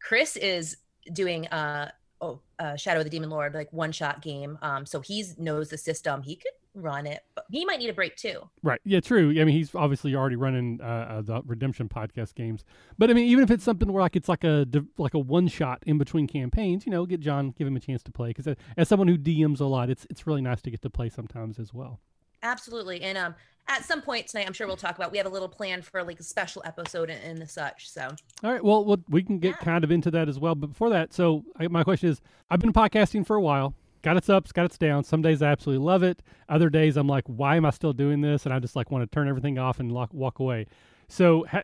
Chris 0.00 0.36
is 0.36 0.76
doing 1.12 1.46
uh, 1.48 1.90
oh, 2.22 2.40
uh, 2.58 2.76
Shadow 2.76 3.00
of 3.00 3.04
the 3.04 3.10
Demon 3.10 3.28
Lord 3.28 3.52
like 3.52 3.70
one 3.72 3.92
shot 3.92 4.22
game, 4.22 4.58
um, 4.62 4.86
so 4.86 5.00
he 5.00 5.24
knows 5.38 5.68
the 5.68 5.76
system. 5.76 6.22
He 6.22 6.36
could 6.36 6.52
run 6.74 7.06
it, 7.06 7.22
but 7.34 7.44
he 7.50 7.64
might 7.64 7.80
need 7.80 7.90
a 7.90 7.92
break 7.92 8.16
too. 8.16 8.48
Right. 8.62 8.80
Yeah, 8.84 9.00
true. 9.00 9.30
I 9.30 9.44
mean, 9.44 9.48
he's 9.48 9.74
obviously 9.74 10.14
already 10.14 10.36
running 10.36 10.80
uh, 10.80 10.86
uh, 10.86 11.22
the 11.22 11.42
Redemption 11.44 11.88
podcast 11.88 12.34
games. 12.34 12.64
But 12.96 13.10
I 13.10 13.12
mean, 13.12 13.26
even 13.26 13.44
if 13.44 13.50
it's 13.50 13.64
something 13.64 13.92
where 13.92 14.02
like 14.02 14.16
it's 14.16 14.28
like 14.28 14.44
a 14.44 14.66
like 14.96 15.14
a 15.14 15.18
one 15.18 15.48
shot 15.48 15.82
in 15.86 15.98
between 15.98 16.26
campaigns, 16.26 16.86
you 16.86 16.92
know, 16.92 17.04
get 17.04 17.20
John, 17.20 17.50
give 17.50 17.66
him 17.66 17.76
a 17.76 17.80
chance 17.80 18.02
to 18.04 18.12
play 18.12 18.28
because 18.28 18.46
uh, 18.46 18.54
as 18.76 18.88
someone 18.88 19.08
who 19.08 19.18
DMs 19.18 19.60
a 19.60 19.64
lot, 19.64 19.90
it's 19.90 20.06
it's 20.08 20.26
really 20.26 20.40
nice 20.40 20.62
to 20.62 20.70
get 20.70 20.80
to 20.82 20.90
play 20.90 21.08
sometimes 21.08 21.58
as 21.58 21.74
well. 21.74 22.00
Absolutely. 22.42 23.02
And 23.02 23.18
um 23.18 23.34
at 23.68 23.84
some 23.84 24.02
point 24.02 24.26
tonight, 24.26 24.46
I'm 24.46 24.52
sure 24.52 24.66
we'll 24.66 24.76
talk 24.76 24.96
about. 24.96 25.12
We 25.12 25.18
have 25.18 25.26
a 25.26 25.30
little 25.30 25.48
plan 25.48 25.82
for 25.82 26.02
like 26.02 26.20
a 26.20 26.24
special 26.24 26.62
episode 26.64 27.10
and, 27.10 27.22
and 27.22 27.38
the 27.38 27.46
such. 27.46 27.88
So, 27.88 28.08
all 28.42 28.52
right, 28.52 28.62
well, 28.62 28.98
we 29.08 29.22
can 29.22 29.38
get 29.38 29.56
yeah. 29.60 29.64
kind 29.64 29.84
of 29.84 29.90
into 29.90 30.10
that 30.10 30.28
as 30.28 30.38
well. 30.38 30.54
But 30.54 30.68
before 30.68 30.90
that, 30.90 31.12
so 31.12 31.44
I, 31.58 31.68
my 31.68 31.84
question 31.84 32.10
is: 32.10 32.20
I've 32.50 32.60
been 32.60 32.72
podcasting 32.72 33.26
for 33.26 33.36
a 33.36 33.40
while 33.40 33.74
got 34.02 34.16
its 34.16 34.28
ups, 34.28 34.52
got 34.52 34.66
its 34.66 34.76
downs. 34.76 35.08
Some 35.08 35.22
days 35.22 35.40
I 35.42 35.46
absolutely 35.46 35.84
love 35.84 36.02
it. 36.02 36.22
Other 36.48 36.68
days 36.68 36.96
I'm 36.96 37.06
like, 37.06 37.24
why 37.26 37.56
am 37.56 37.64
I 37.64 37.70
still 37.70 37.92
doing 37.92 38.20
this? 38.20 38.44
And 38.44 38.52
I 38.52 38.58
just 38.58 38.76
like 38.76 38.90
want 38.90 39.08
to 39.08 39.14
turn 39.14 39.28
everything 39.28 39.58
off 39.58 39.80
and 39.80 39.90
lock, 39.90 40.12
walk 40.12 40.38
away. 40.38 40.66
So 41.08 41.46
ha- 41.50 41.62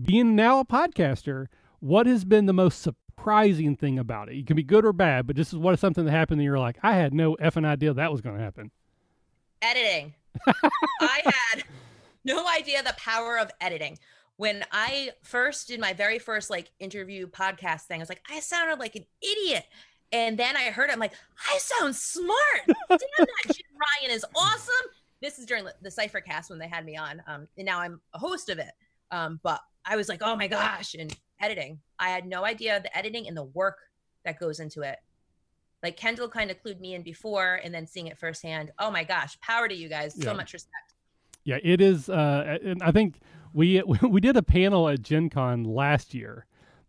being 0.00 0.34
now 0.34 0.60
a 0.60 0.64
podcaster, 0.64 1.46
what 1.80 2.06
has 2.06 2.24
been 2.24 2.46
the 2.46 2.52
most 2.52 2.80
surprising 2.80 3.76
thing 3.76 3.98
about 3.98 4.28
it? 4.28 4.38
It 4.38 4.46
can 4.46 4.56
be 4.56 4.62
good 4.62 4.84
or 4.84 4.92
bad, 4.92 5.26
but 5.26 5.36
this 5.36 5.52
is 5.52 5.58
what 5.58 5.74
is 5.74 5.80
something 5.80 6.04
that 6.04 6.10
happened 6.12 6.40
and 6.40 6.44
you're 6.44 6.58
like, 6.58 6.78
I 6.82 6.94
had 6.94 7.12
no 7.12 7.36
effing 7.36 7.66
idea 7.66 7.92
that 7.92 8.12
was 8.12 8.20
going 8.20 8.36
to 8.36 8.42
happen. 8.42 8.70
Editing. 9.60 10.14
I 11.00 11.20
had 11.24 11.64
no 12.24 12.46
idea 12.48 12.82
the 12.82 12.94
power 12.98 13.38
of 13.38 13.50
editing. 13.60 13.98
When 14.36 14.64
I 14.72 15.10
first 15.22 15.68
did 15.68 15.80
my 15.80 15.92
very 15.92 16.18
first 16.18 16.48
like 16.50 16.70
interview 16.78 17.26
podcast 17.26 17.82
thing, 17.82 18.00
I 18.00 18.02
was 18.02 18.08
like, 18.08 18.22
I 18.30 18.40
sounded 18.40 18.78
like 18.78 18.96
an 18.96 19.04
idiot 19.22 19.66
And 20.12 20.38
then 20.38 20.56
I 20.56 20.64
heard 20.70 20.90
it, 20.90 20.92
I'm 20.92 20.98
like, 20.98 21.12
I 21.48 21.58
sound 21.58 21.94
smart. 21.94 22.62
Damn 22.66 22.98
that 23.18 23.44
Jim 23.46 23.66
Ryan 24.02 24.16
is 24.16 24.24
awesome. 24.34 24.74
This 25.22 25.38
is 25.38 25.46
during 25.46 25.66
the 25.82 25.90
Cypher 25.90 26.20
cast 26.20 26.50
when 26.50 26.58
they 26.58 26.68
had 26.68 26.84
me 26.84 26.96
on. 26.96 27.22
Um, 27.26 27.46
and 27.56 27.66
now 27.66 27.80
I'm 27.80 28.00
a 28.14 28.18
host 28.18 28.48
of 28.48 28.58
it. 28.58 28.72
Um, 29.10 29.38
but 29.42 29.60
I 29.84 29.96
was 29.96 30.08
like, 30.08 30.22
oh 30.22 30.36
my 30.36 30.48
gosh, 30.48 30.94
and 30.94 31.14
editing. 31.40 31.80
I 31.98 32.08
had 32.08 32.26
no 32.26 32.44
idea 32.44 32.80
the 32.80 32.96
editing 32.96 33.28
and 33.28 33.36
the 33.36 33.44
work 33.44 33.78
that 34.24 34.38
goes 34.40 34.60
into 34.60 34.82
it. 34.82 34.98
Like 35.82 35.96
Kendall 35.96 36.28
kind 36.28 36.50
of 36.50 36.62
clued 36.62 36.80
me 36.80 36.94
in 36.94 37.02
before 37.02 37.60
and 37.62 37.74
then 37.74 37.86
seeing 37.86 38.06
it 38.06 38.18
firsthand. 38.18 38.70
Oh 38.78 38.90
my 38.90 39.04
gosh, 39.04 39.38
power 39.40 39.68
to 39.68 39.74
you 39.74 39.88
guys. 39.88 40.14
Yeah. 40.16 40.24
So 40.24 40.34
much 40.34 40.52
respect. 40.52 40.94
Yeah, 41.44 41.58
it 41.62 41.80
is. 41.80 42.08
Uh, 42.08 42.58
and 42.62 42.82
I 42.82 42.92
think 42.92 43.20
we 43.52 43.82
we 44.08 44.20
did 44.20 44.36
a 44.36 44.42
panel 44.42 44.88
at 44.88 45.02
Gen 45.02 45.30
Con 45.30 45.64
last 45.64 46.14
year 46.14 46.46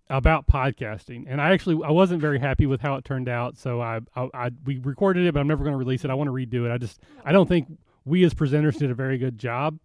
about 0.09 0.45
podcasting, 0.45 1.25
and 1.27 1.41
I 1.41 1.51
actually 1.51 1.83
I 1.85 1.91
wasn't 1.91 2.21
very 2.21 2.39
happy 2.39 2.65
with 2.65 2.81
how 2.81 2.95
it 2.95 3.05
turned 3.05 3.29
out. 3.29 3.57
So 3.57 3.81
I 3.81 3.99
I, 4.15 4.29
I 4.33 4.51
we 4.65 4.79
recorded 4.79 5.25
it, 5.25 5.33
but 5.33 5.39
I'm 5.39 5.47
never 5.47 5.63
going 5.63 5.73
to 5.73 5.79
release 5.79 6.03
it. 6.03 6.11
I 6.11 6.15
want 6.15 6.27
to 6.27 6.33
redo 6.33 6.65
it. 6.65 6.71
I 6.71 6.77
just 6.77 6.99
I 7.23 7.31
don't 7.31 7.47
think 7.47 7.67
we 8.05 8.23
as 8.23 8.33
presenters 8.33 8.77
did 8.77 8.91
a 8.91 8.95
very 8.95 9.17
good 9.17 9.37
job. 9.37 9.79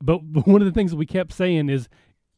But, 0.00 0.18
but 0.32 0.46
one 0.46 0.62
of 0.62 0.66
the 0.66 0.72
things 0.72 0.90
that 0.90 0.96
we 0.96 1.06
kept 1.06 1.32
saying 1.32 1.68
is 1.68 1.88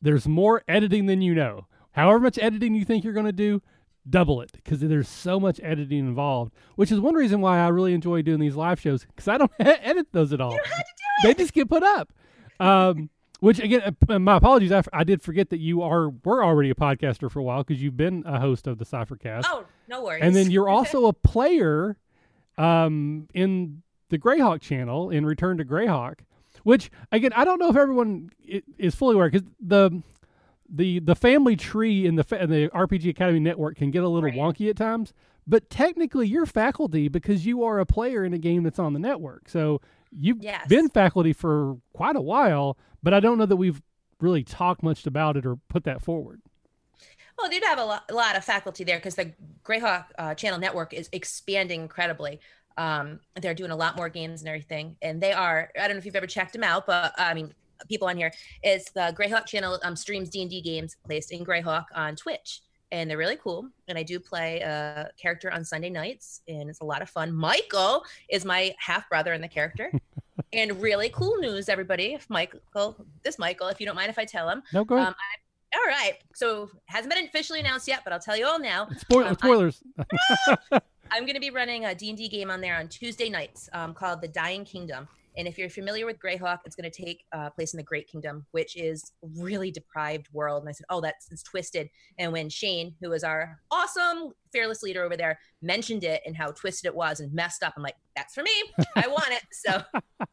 there's 0.01 0.27
more 0.27 0.63
editing 0.69 1.07
than 1.07 1.23
you 1.23 1.35
know. 1.35 1.67
However 1.93 2.21
much 2.21 2.39
editing 2.39 2.75
you 2.75 2.85
think 2.85 3.05
you're 3.05 3.15
going 3.15 3.27
to 3.27 3.33
do, 3.33 3.63
double 4.09 4.41
it 4.41 4.53
because 4.53 4.81
there's 4.81 5.09
so 5.09 5.39
much 5.41 5.61
editing 5.63 5.99
involved. 6.01 6.53
Which 6.77 6.93
is 6.93 7.01
one 7.01 7.15
reason 7.15 7.41
why 7.41 7.59
I 7.59 7.69
really 7.69 7.95
enjoy 7.95 8.23
doing 8.23 8.41
these 8.41 8.57
live 8.57 8.81
shows 8.81 9.05
because 9.05 9.29
I 9.29 9.39
don't 9.39 9.51
edit 9.59 10.09
those 10.13 10.33
at 10.33 10.41
all. 10.41 10.53
You 10.53 10.61
had 10.65 10.77
to 10.77 10.83
do 10.97 11.29
it. 11.31 11.37
They 11.37 11.43
just 11.43 11.53
get 11.55 11.69
put 11.69 11.83
up. 11.83 12.13
Um, 12.61 13.11
which 13.41 13.59
again, 13.59 13.95
uh, 14.09 14.19
my 14.19 14.37
apologies. 14.37 14.73
I, 14.73 14.83
I 14.93 15.05
did 15.05 15.21
forget 15.21 15.51
that 15.51 15.59
you 15.61 15.83
are 15.83 16.09
were 16.25 16.43
already 16.45 16.71
a 16.71 16.75
podcaster 16.75 17.31
for 17.31 17.41
a 17.41 17.43
while 17.43 17.63
because 17.65 17.83
you've 17.83 17.97
been 17.97 18.23
a 18.27 18.41
host 18.41 18.67
of 18.67 18.79
the 18.79 18.85
Cyphercast, 18.87 19.43
Oh, 19.45 19.67
no 19.89 20.03
worries. 20.05 20.23
and 20.23 20.35
then 20.35 20.51
you're 20.51 20.69
also 20.71 21.07
a 21.07 21.13
player 21.13 21.99
um, 22.57 23.29
in 23.35 23.83
the 24.09 24.19
Greyhawk 24.19 24.61
channel 24.63 25.11
in 25.11 25.27
Return 25.27 25.59
to 25.59 25.65
Greyhawk. 25.65 26.21
Which 26.63 26.91
again, 27.13 27.33
I 27.35 27.45
don't 27.45 27.59
know 27.61 27.69
if 27.69 27.77
everyone 27.77 28.31
is 28.79 28.95
fully 28.95 29.15
aware 29.15 29.29
because 29.31 29.47
the 29.61 30.03
the 30.69 30.99
the 31.01 31.15
family 31.15 31.57
tree 31.57 32.07
in 32.07 32.17
the 32.17 32.25
in 32.41 32.51
the 32.51 32.69
RPG 32.71 33.11
Academy 33.11 33.41
network 33.41 33.77
can 33.77 33.91
get 33.91 34.03
a 34.05 34.09
little 34.09 34.31
Right. 34.31 34.39
wonky 34.39 34.69
at 34.71 34.77
times. 34.77 35.13
But 35.47 35.71
technically, 35.71 36.27
you're 36.27 36.47
faculty 36.47 37.09
because 37.09 37.47
you 37.47 37.63
are 37.65 37.79
a 37.79 37.87
player 37.87 38.25
in 38.25 38.33
a 38.35 38.39
game 38.39 38.65
that's 38.65 38.79
on 38.81 38.93
the 38.95 38.99
network. 38.99 39.49
So 39.49 39.81
you've 40.11 40.43
Yes. 40.43 40.67
been 40.69 40.89
faculty 40.89 41.33
for 41.33 41.77
quite 41.93 42.17
a 42.17 42.21
while, 42.21 42.77
but 43.03 43.15
I 43.15 43.21
don't 43.21 43.39
know 43.39 43.47
that 43.47 43.57
we've 43.57 43.81
really 44.21 44.43
talked 44.43 44.83
much 44.83 45.07
about 45.07 45.37
it 45.37 45.47
or 45.47 45.57
put 45.69 45.85
that 45.85 46.03
forward. 46.03 46.41
Well, 47.39 47.51
they 47.51 47.61
do 47.61 47.67
have 47.67 47.79
a 47.79 47.85
lot, 47.85 48.05
a 48.11 48.15
lot 48.15 48.37
of 48.37 48.45
faculty 48.45 48.83
there 48.85 48.97
because 48.97 49.15
the 49.15 49.33
Greyhawk 49.65 50.07
uh, 50.19 50.35
Channel 50.35 50.59
Network 50.59 50.95
is 50.95 51.09
expanding 51.13 51.83
incredibly. 51.83 52.41
Um, 52.79 53.21
they're 53.41 53.55
doing 53.55 53.71
a 53.71 53.77
lot 53.77 53.97
more 53.97 54.09
games 54.09 54.41
and 54.41 54.49
everything, 54.49 54.97
and 55.03 55.21
they 55.21 55.33
are. 55.33 55.71
I 55.79 55.87
don't 55.87 55.97
know 55.97 55.99
if 55.99 56.07
you've 56.07 56.17
ever 56.17 56.27
checked 56.27 56.53
them 56.53 56.65
out, 56.65 56.87
but 56.87 57.15
I 57.19 57.35
mean, 57.35 57.55
people 57.89 58.09
on 58.09 58.17
here 58.17 58.33
is 58.63 58.85
the 58.95 59.15
Greyhawk 59.19 59.47
Channel 59.47 59.79
um, 59.83 59.97
streams 59.97 60.29
D 60.31 60.43
and 60.43 60.51
D 60.51 60.61
games 60.61 60.97
placed 61.05 61.33
in 61.33 61.45
Greyhawk 61.45 61.87
on 61.95 62.17
Twitch, 62.17 62.61
and 62.93 63.09
they're 63.11 63.19
really 63.19 63.37
cool. 63.37 63.69
And 63.89 63.97
I 63.99 64.03
do 64.03 64.19
play 64.21 64.61
a 64.61 65.11
character 65.21 65.53
on 65.53 65.65
Sunday 65.65 65.91
nights, 65.91 66.43
and 66.49 66.69
it's 66.71 66.81
a 66.81 66.85
lot 66.85 67.03
of 67.03 67.11
fun. 67.11 67.33
Michael 67.33 68.05
is 68.29 68.45
my 68.45 68.75
half 68.79 69.09
brother 69.09 69.33
in 69.33 69.41
the 69.41 69.49
character. 69.49 69.93
and 70.53 70.81
really 70.81 71.09
cool 71.11 71.37
news, 71.39 71.69
everybody. 71.69 72.15
If 72.15 72.29
Michael, 72.31 72.61
this 73.23 73.39
Michael, 73.39 73.69
if 73.69 73.81
you 73.81 73.87
don't 73.87 73.97
mind 73.97 74.11
if 74.11 74.19
I 74.19 74.25
tell 74.25 74.49
him, 74.49 74.63
No, 74.73 74.85
go 74.85 74.97
ahead. 74.97 75.09
um, 75.09 75.15
all 75.75 75.87
right. 75.87 76.15
So 76.35 76.71
hasn't 76.87 77.13
been 77.13 77.25
officially 77.25 77.61
announced 77.61 77.89
yet, 77.89 78.01
but 78.05 78.13
I'll 78.13 78.21
tell 78.21 78.37
you 78.37 78.47
all 78.47 78.59
now. 78.59 78.89
Spoil- 78.99 79.25
um, 79.25 79.29
I- 79.31 79.47
spoilers. 79.47 79.83
I'm 81.11 81.23
going 81.23 81.35
to 81.35 81.41
be 81.41 81.51
running 81.51 81.85
a 81.85 81.95
D&D 81.95 82.29
game 82.29 82.51
on 82.51 82.61
there 82.61 82.77
on 82.77 82.89
Tuesday 82.89 83.29
nights 83.29 83.69
um, 83.73 83.95
called 83.95 84.21
The 84.21 84.29
Dying 84.29 84.65
Kingdom. 84.65 85.07
And 85.37 85.47
if 85.47 85.59
you're 85.59 85.69
familiar 85.69 86.07
with 86.07 86.19
Greyhawk, 86.19 86.61
it's 86.65 86.75
going 86.77 86.91
to 86.91 87.03
take 87.05 87.25
uh, 87.33 87.51
place 87.51 87.75
in 87.75 87.77
the 87.79 87.83
Great 87.83 88.09
Kingdom, 88.09 88.47
which 88.53 88.77
is 88.77 89.13
really 89.37 89.71
deprived 89.71 90.29
world. 90.33 90.63
And 90.63 90.69
I 90.69 90.73
said, 90.73 90.87
oh, 90.89 91.01
that's 91.01 91.29
it's 91.31 91.43
twisted. 91.43 91.91
And 92.19 92.33
when 92.33 92.49
Shane, 92.49 92.95
who 93.01 93.13
is 93.13 93.23
our 93.25 93.61
awesome 93.71 94.33
fearless 94.53 94.83
leader 94.83 95.05
over 95.05 95.17
there, 95.17 95.39
mentioned 95.61 96.05
it 96.05 96.23
and 96.25 96.37
how 96.37 96.53
twisted 96.53 96.87
it 96.87 96.95
was 96.95 97.21
and 97.21 97.33
messed 97.33 97.63
up, 97.63 97.75
I'm 97.77 97.83
like, 97.83 97.97
that's 98.17 98.35
for 98.35 98.43
me. 98.43 98.51
I 98.97 99.07
want 99.09 99.29
it. 99.31 99.43
So 99.53 99.83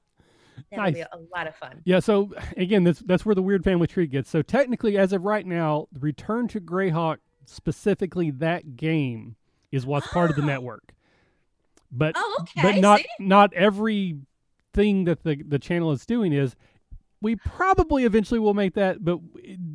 that'll 0.72 0.92
be 0.92 1.02
a 1.02 1.10
lot 1.36 1.48
of 1.48 1.56
fun. 1.56 1.82
Yeah, 1.86 2.00
so 2.00 2.32
again, 2.58 2.84
that's 2.84 3.00
that's 3.00 3.26
where 3.26 3.36
the 3.36 3.42
weird 3.42 3.64
family 3.64 3.88
tree 3.88 4.08
gets. 4.08 4.30
So 4.30 4.42
technically, 4.42 4.98
as 4.98 5.14
of 5.14 5.24
right 5.24 5.46
now, 5.46 5.88
Return 6.00 6.48
to 6.50 6.62
Greyhawk, 6.62 7.18
specifically 7.46 8.32
that 8.32 8.76
game, 8.78 9.36
is 9.72 9.86
what's 9.86 10.08
part 10.08 10.30
of 10.30 10.36
the 10.36 10.42
network. 10.46 10.94
But 11.92 12.14
Oh, 12.18 12.38
okay. 12.42 12.62
but 12.62 12.82
not 12.82 13.00
See? 13.02 13.06
not 13.20 13.54
every 13.54 14.18
thing 14.74 15.06
that 15.06 15.24
the 15.24 15.42
the 15.48 15.60
channel 15.60 15.92
is 15.92 16.06
doing 16.06 16.34
is. 16.34 16.56
We 17.22 17.38
probably 17.38 18.04
eventually 18.04 18.42
will 18.42 18.54
make 18.54 18.74
that, 18.74 19.06
but 19.06 19.18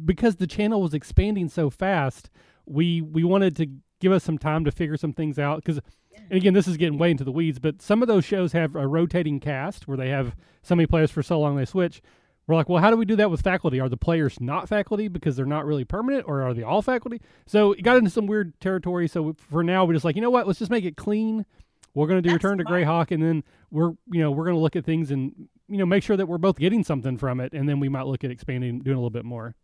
because 0.05 0.37
the 0.37 0.47
channel 0.47 0.83
was 0.83 0.93
expanding 0.93 1.49
so 1.49 1.71
fast, 1.71 2.29
we 2.67 3.01
we 3.01 3.25
wanted 3.25 3.57
to 3.57 3.69
give 4.01 4.13
us 4.13 4.23
some 4.23 4.37
time 4.37 4.67
to 4.67 4.71
figure 4.71 4.99
some 4.99 5.15
things 5.15 5.39
out. 5.39 5.65
Because, 5.65 5.81
and 6.15 6.33
again, 6.33 6.53
this 6.53 6.69
is 6.69 6.77
getting 6.77 6.99
way 6.99 7.11
into 7.11 7.25
the 7.25 7.33
weeds, 7.33 7.59
but 7.59 7.81
some 7.81 8.03
of 8.03 8.09
those 8.09 8.27
shows 8.27 8.53
have 8.53 8.77
a 8.77 8.87
rotating 8.87 9.41
cast 9.41 9.89
where 9.89 9.97
they 9.97 10.11
have 10.11 10.37
so 10.63 10.75
many 10.75 10.87
players 10.87 11.11
for 11.11 11.23
so 11.23 11.41
long 11.41 11.57
they 11.57 11.65
switch. 11.65 12.03
We're 12.47 12.55
like, 12.55 12.69
well, 12.69 12.83
how 12.83 12.91
do 12.91 12.97
we 12.97 13.05
do 13.05 13.17
that 13.17 13.31
with 13.31 13.41
faculty? 13.41 13.81
Are 13.81 13.89
the 13.89 13.97
players 13.97 14.41
not 14.41 14.69
faculty 14.69 15.09
because 15.09 15.37
they're 15.37 15.47
not 15.47 15.67
really 15.67 15.85
permanent, 15.85 16.25
or 16.27 16.43
are 16.43 16.53
they 16.53 16.63
all 16.63 16.83
faculty? 16.83 17.21
So 17.47 17.73
it 17.73 17.83
got 17.83 17.97
into 17.97 18.11
some 18.11 18.27
weird 18.27 18.59
territory. 18.61 19.09
So 19.09 19.37
for 19.39 19.63
now, 19.63 19.85
we're 19.85 19.95
just 19.95 20.05
like, 20.05 20.17
you 20.17 20.23
know 20.23 20.31
what? 20.31 20.47
Let's 20.47 20.59
just 20.59 20.71
make 20.71 20.85
it 20.85 20.97
clean. 20.97 21.47
We're 21.95 22.07
going 22.07 22.23
to 22.23 22.29
do 22.29 22.31
That's 22.31 22.45
Return 22.45 22.59
to. 22.59 22.65
Greyhawk, 22.65 23.11
and 23.11 23.23
then 23.23 23.43
we're 23.71 23.91
you 24.11 24.21
know 24.23 24.31
we're 24.31 24.45
going 24.45 24.57
to 24.57 24.61
look 24.61 24.77
at 24.77 24.85
things 24.85 25.11
and 25.11 25.33
you 25.69 25.77
know 25.79 25.87
make 25.87 26.03
sure 26.03 26.17
that 26.17 26.27
we're 26.27 26.39
both 26.39 26.59
getting 26.59 26.85
something 26.85 27.17
from 27.19 27.41
it, 27.41 27.53
and 27.53 27.69
then 27.69 27.81
we 27.81 27.89
might 27.89 28.07
look 28.07 28.25
at 28.25 28.31
expanding, 28.31 28.81
doing 28.81 28.97
a 28.97 29.01
little 29.01 29.11
bit 29.11 29.25
more. 29.25 29.55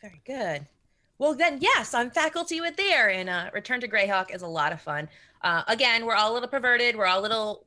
Very 0.00 0.20
good. 0.26 0.66
Well, 1.18 1.34
then, 1.34 1.58
yes, 1.60 1.94
I'm 1.94 2.10
faculty 2.10 2.60
with 2.60 2.76
there, 2.76 3.08
and 3.08 3.28
uh, 3.28 3.50
Return 3.54 3.80
to 3.82 3.88
Greyhawk 3.88 4.34
is 4.34 4.42
a 4.42 4.46
lot 4.48 4.72
of 4.72 4.80
fun. 4.80 5.08
Uh, 5.42 5.62
again, 5.68 6.04
we're 6.04 6.16
all 6.16 6.32
a 6.32 6.34
little 6.34 6.48
perverted, 6.48 6.96
we're 6.96 7.06
all 7.06 7.20
a 7.20 7.22
little 7.22 7.66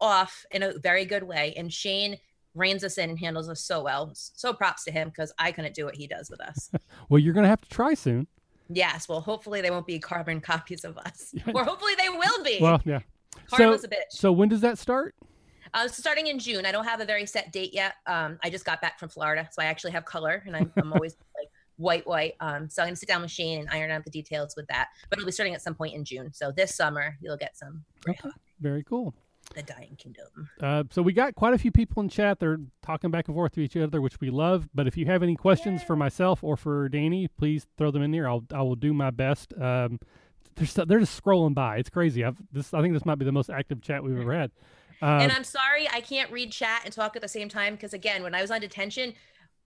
off 0.00 0.46
in 0.52 0.62
a 0.62 0.78
very 0.78 1.04
good 1.04 1.24
way, 1.24 1.54
and 1.56 1.72
Shane 1.72 2.18
reins 2.54 2.84
us 2.84 2.96
in 2.98 3.10
and 3.10 3.18
handles 3.18 3.48
us 3.48 3.60
so 3.62 3.82
well. 3.82 4.12
So 4.14 4.52
props 4.52 4.84
to 4.84 4.92
him 4.92 5.08
because 5.08 5.32
I 5.40 5.50
couldn't 5.50 5.74
do 5.74 5.84
what 5.84 5.96
he 5.96 6.06
does 6.06 6.30
with 6.30 6.40
us. 6.40 6.70
Well, 7.08 7.18
you're 7.18 7.34
going 7.34 7.42
to 7.44 7.48
have 7.48 7.60
to 7.62 7.68
try 7.68 7.94
soon. 7.94 8.28
yes, 8.70 9.08
well, 9.08 9.20
hopefully 9.20 9.60
they 9.60 9.70
won't 9.70 9.86
be 9.86 9.98
carbon 9.98 10.40
copies 10.40 10.84
of 10.84 10.96
us, 10.98 11.34
or 11.54 11.64
hopefully 11.64 11.94
they 11.98 12.08
will 12.10 12.44
be. 12.44 12.58
Well, 12.60 12.80
yeah. 12.84 13.00
So 13.48 13.56
Karma's 13.56 13.84
a 13.84 13.88
bitch. 13.88 14.10
so 14.10 14.32
when 14.32 14.48
does 14.48 14.60
that 14.62 14.78
start? 14.78 15.14
Uh, 15.72 15.88
so 15.88 16.00
starting 16.00 16.28
in 16.28 16.38
June. 16.38 16.64
I 16.66 16.72
don't 16.72 16.84
have 16.84 17.00
a 17.00 17.04
very 17.04 17.26
set 17.26 17.52
date 17.52 17.74
yet. 17.74 17.94
Um, 18.06 18.38
I 18.44 18.50
just 18.50 18.64
got 18.64 18.80
back 18.80 18.98
from 18.98 19.08
Florida, 19.08 19.48
so 19.52 19.60
I 19.60 19.64
actually 19.66 19.90
have 19.92 20.04
color, 20.04 20.42
and 20.46 20.54
I'm, 20.56 20.72
I'm 20.76 20.92
always 20.92 21.16
like 21.36 21.48
white, 21.76 22.06
white. 22.06 22.34
Um, 22.40 22.68
so 22.70 22.82
I'm 22.82 22.88
gonna 22.88 22.96
sit 22.96 23.08
down 23.08 23.22
with 23.22 23.30
Shane 23.32 23.58
and 23.60 23.68
iron 23.70 23.90
out 23.90 24.04
the 24.04 24.10
details 24.10 24.54
with 24.56 24.66
that. 24.68 24.88
But 25.10 25.18
it'll 25.18 25.26
be 25.26 25.32
starting 25.32 25.54
at 25.54 25.62
some 25.62 25.74
point 25.74 25.94
in 25.94 26.04
June. 26.04 26.32
So 26.32 26.52
this 26.52 26.74
summer 26.76 27.16
you'll 27.20 27.36
get 27.36 27.56
some 27.56 27.84
Okay. 28.08 28.28
Very 28.60 28.84
cool. 28.84 29.14
the 29.56 29.62
Dying 29.64 29.96
Kingdom. 29.98 30.48
Uh, 30.60 30.84
so 30.90 31.02
we 31.02 31.12
got 31.12 31.34
quite 31.34 31.54
a 31.54 31.58
few 31.58 31.72
people 31.72 32.02
in 32.04 32.08
chat. 32.08 32.38
They're 32.38 32.60
talking 32.82 33.10
back 33.10 33.26
and 33.26 33.34
forth 33.34 33.52
to 33.52 33.60
each 33.60 33.76
other, 33.76 34.00
which 34.00 34.20
we 34.20 34.30
love. 34.30 34.68
But 34.74 34.86
if 34.86 34.96
you 34.96 35.06
have 35.06 35.22
any 35.24 35.34
questions 35.34 35.82
for 35.82 35.96
myself 35.96 36.44
or 36.44 36.56
for 36.56 36.88
Dani, 36.88 37.28
please 37.36 37.66
throw 37.76 37.90
them 37.90 38.02
in 38.02 38.12
there. 38.12 38.28
I'll 38.28 38.44
I 38.54 38.62
will 38.62 38.76
do 38.76 38.94
my 38.94 39.10
best. 39.10 39.52
Um, 39.60 39.98
they're 40.56 40.66
st- 40.66 40.88
they're 40.88 41.00
just 41.00 41.22
scrolling 41.22 41.54
by. 41.54 41.76
It's 41.78 41.90
crazy. 41.90 42.24
I've 42.24 42.36
this 42.52 42.72
I 42.74 42.80
think 42.80 42.94
this 42.94 43.04
might 43.04 43.18
be 43.18 43.24
the 43.24 43.32
most 43.32 43.50
active 43.50 43.80
chat 43.82 44.02
we've 44.02 44.18
ever 44.18 44.34
had. 44.34 44.50
And 45.00 45.32
I'm 45.32 45.44
sorry 45.44 45.88
I 45.92 46.00
can't 46.00 46.30
read 46.30 46.52
chat 46.52 46.82
and 46.84 46.92
talk 46.92 47.16
at 47.16 47.22
the 47.22 47.28
same 47.28 47.48
time 47.48 47.74
because 47.74 47.92
again, 47.92 48.22
when 48.22 48.34
I 48.34 48.40
was 48.40 48.50
on 48.50 48.60
detention. 48.60 49.14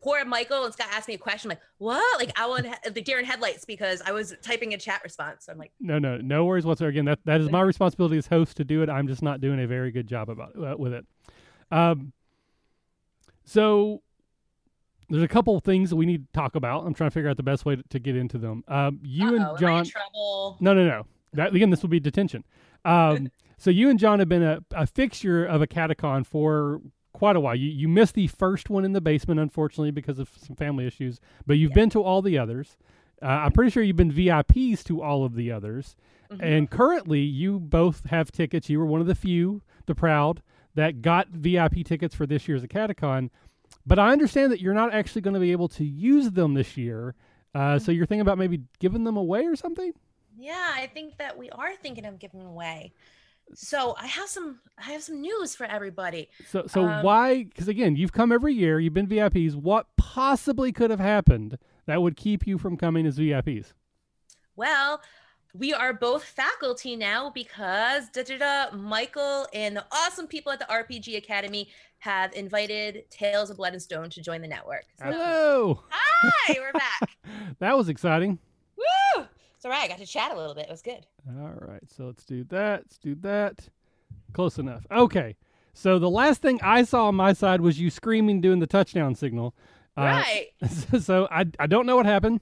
Poor 0.01 0.25
Michael 0.25 0.65
and 0.65 0.73
Scott 0.73 0.87
asked 0.93 1.09
me 1.09 1.15
a 1.15 1.19
question. 1.19 1.51
I'm 1.51 1.57
like, 1.57 1.63
what? 1.79 2.21
Like, 2.21 2.31
I 2.39 2.47
want 2.47 2.69
the 2.85 3.01
deer 3.01 3.19
in 3.19 3.25
headlights 3.25 3.65
because 3.65 4.01
I 4.01 4.13
was 4.13 4.33
typing 4.43 4.73
a 4.73 4.79
chat 4.79 5.01
response. 5.03 5.47
So 5.47 5.53
I'm 5.53 5.59
like, 5.59 5.73
no, 5.81 5.99
no, 5.99 6.19
no 6.19 6.45
worries 6.45 6.65
whatsoever. 6.65 6.91
Again, 6.91 7.07
that 7.07 7.19
that 7.25 7.41
is 7.41 7.51
my 7.51 7.63
responsibility 7.63 8.17
as 8.17 8.29
host 8.29 8.57
to 8.59 8.65
do 8.65 8.83
it. 8.83 8.89
I'm 8.89 9.09
just 9.09 9.23
not 9.23 9.41
doing 9.41 9.59
a 9.61 9.67
very 9.67 9.91
good 9.91 10.07
job 10.07 10.31
about 10.31 10.57
uh, 10.57 10.77
with 10.79 10.93
it. 10.93 11.05
Um, 11.73 12.13
so 13.45 14.03
there's 15.11 15.23
a 15.23 15.29
couple 15.29 15.57
of 15.57 15.65
things 15.65 15.91
that 15.91 15.97
we 15.97 16.07
need 16.07 16.27
to 16.27 16.33
talk 16.33 16.55
about. 16.55 16.87
I'm 16.87 16.95
trying 16.95 17.11
to 17.11 17.15
figure 17.15 17.31
out 17.31 17.37
the 17.37 17.43
best 17.43 17.65
way 17.65 17.77
to, 17.77 17.83
to 17.91 17.99
get 17.99 18.17
into 18.17 18.39
them. 18.39 18.65
Um, 18.69 19.01
you 19.03 19.27
uh-oh, 19.27 19.51
and 19.55 19.59
John. 19.59 19.87
No, 20.61 20.75
no, 20.75 20.85
no. 20.87 21.07
That 21.35 21.55
again, 21.55 21.71
this 21.71 21.83
will 21.83 21.89
be 21.89 22.01
detention. 22.01 22.45
Um, 22.85 23.31
so 23.59 23.71
you 23.71 23.91
and 23.91 23.99
John 23.99 24.19
have 24.19 24.29
been 24.29 24.43
a, 24.43 24.61
a 24.73 24.87
fixture 24.87 25.45
of 25.45 25.63
a 25.63 25.67
acadecon 25.67 26.27
for 26.27 26.81
quite 27.13 27.37
a 27.37 27.41
while. 27.41 27.55
You 27.55 27.71
you 27.71 27.89
missed 27.89 28.15
the 28.15 28.27
first 28.27 28.71
one 28.71 28.85
in 28.85 28.93
the 28.93 29.01
basement, 29.01 29.41
unfortunately, 29.41 29.91
because 29.91 30.19
of 30.19 30.31
some 30.37 30.57
family 30.57 30.87
issues. 30.87 31.21
But 31.47 31.55
you've 31.55 31.71
Yeah. 31.71 31.75
been 31.77 31.91
to 31.91 32.03
all 32.03 32.23
the 32.23 32.39
others. 32.39 32.77
Uh, 33.21 33.27
I'm 33.27 33.53
pretty 33.53 33.71
sure 33.71 33.83
you've 33.83 33.97
been 33.97 34.13
VIPs 34.13 34.85
to 34.85 35.03
all 35.03 35.25
of 35.25 35.35
the 35.35 35.51
others. 35.51 35.97
Mhm. 36.31 36.41
And 36.43 36.71
currently, 36.71 37.21
you 37.21 37.59
both 37.59 38.07
have 38.11 38.31
tickets. 38.31 38.69
You 38.71 38.79
were 38.79 38.87
one 38.87 39.01
of 39.01 39.07
the 39.07 39.15
few, 39.15 39.63
the 39.87 39.95
proud, 39.95 40.43
that 40.75 41.03
got 41.03 41.29
VIP 41.31 41.83
tickets 41.83 42.15
for 42.15 42.27
this 42.27 42.47
year's 42.47 42.63
Acadecon. 42.63 43.31
But 43.89 43.99
I 43.99 44.13
understand 44.13 44.53
that 44.53 44.61
you're 44.61 44.75
not 44.75 44.93
actually 44.93 45.23
going 45.23 45.35
to 45.35 45.41
be 45.41 45.51
able 45.51 45.69
to 45.69 45.85
use 45.85 46.31
them 46.31 46.53
this 46.53 46.77
year. 46.77 47.15
Uh, 47.55 47.79
so 47.79 47.91
you're 47.91 48.05
thinking 48.05 48.21
about 48.21 48.37
maybe 48.37 48.61
giving 48.79 49.05
them 49.05 49.17
away 49.17 49.47
or 49.47 49.57
something? 49.57 49.93
Yeah, 50.39 50.73
I 50.75 50.87
think 50.89 51.17
that 51.17 51.39
we 51.39 51.49
are 51.51 51.75
thinking 51.75 52.05
of 52.05 52.19
giving 52.19 52.43
away. 52.43 52.93
So 53.55 53.97
I 53.99 54.07
have 54.07 54.29
some 54.29 54.61
I 54.77 54.93
have 54.93 55.03
some 55.03 55.23
news 55.23 55.57
for 55.57 55.65
everybody. 55.65 56.29
So 56.51 56.67
so 56.67 56.85
Um, 56.85 57.03
why? 57.03 57.45
Because 57.45 57.67
again, 57.67 57.97
you've 57.97 58.13
come 58.13 58.31
every 58.31 58.53
year. 58.53 58.79
You've 58.79 58.93
been 58.93 59.07
VIPs. 59.07 59.55
What 59.55 59.87
possibly 59.97 60.71
could 60.71 60.91
have 60.91 61.01
happened 61.01 61.57
that 61.87 62.03
would 62.03 62.15
keep 62.15 62.47
you 62.47 62.59
from 62.59 62.77
coming 62.77 63.07
as 63.07 63.19
VIPs? 63.19 63.73
Well, 64.55 65.01
we 65.55 65.73
are 65.73 65.95
both 65.95 66.25
faculty 66.25 66.95
now 66.95 67.31
because 67.31 68.11
da, 68.11 68.23
da, 68.23 68.39
da, 68.39 68.77
Michael 68.77 69.47
and 69.55 69.77
the 69.77 69.87
awesome 69.91 70.27
people 70.27 70.53
at 70.53 70.59
the 70.59 70.67
RPG 70.67 71.17
Academy 71.17 71.71
have 71.99 72.33
invited 72.35 73.05
Tales 73.11 73.51
of 73.51 73.57
Blood 73.57 73.73
and 73.73 73.83
Stone 73.83 74.11
to 74.11 74.23
join 74.23 74.41
the 74.41 74.49
network. 74.49 74.85
So, 74.99 75.05
Hello. 75.07 75.83
hi, 75.91 76.57
we're 76.59 76.73
back. 76.73 77.17
that 77.59 77.77
was 77.77 77.89
exciting. 77.89 78.39
Woo! 78.77 79.25
It's 79.57 79.65
all 79.65 79.71
right. 79.71 79.83
I 79.85 79.89
got 79.89 79.99
to 79.99 80.07
chat 80.07 80.31
a 80.33 80.37
little 80.37 80.55
bit. 80.55 80.67
It 80.67 80.71
was 80.71 80.83
good. 80.83 81.07
All 81.29 81.55
right, 81.61 81.83
so 81.89 82.07
let's 82.07 82.25
do 82.25 82.45
that. 82.45 82.83
Let's 82.83 82.99
do 82.99 83.15
that. 83.17 83.69
Close 84.33 84.59
enough. 84.59 84.87
Okay. 84.91 85.37
So 85.75 85.99
the 85.99 86.11
last 86.11 86.43
thing 86.43 86.61
I 86.63 86.83
saw 86.83 87.07
on 87.07 87.15
my 87.15 87.33
side 87.33 87.61
was 87.61 87.81
you 87.81 87.91
screaming 87.91 88.41
doing 88.41 88.59
the 88.61 88.67
touchdown 88.67 89.15
signal. 89.15 89.55
Uh, 89.97 90.03
right. 90.03 90.47
so 91.01 91.27
I 91.31 91.47
I 91.59 91.67
don't 91.67 91.87
know 91.87 91.97
what 91.97 92.07
happened. 92.07 92.41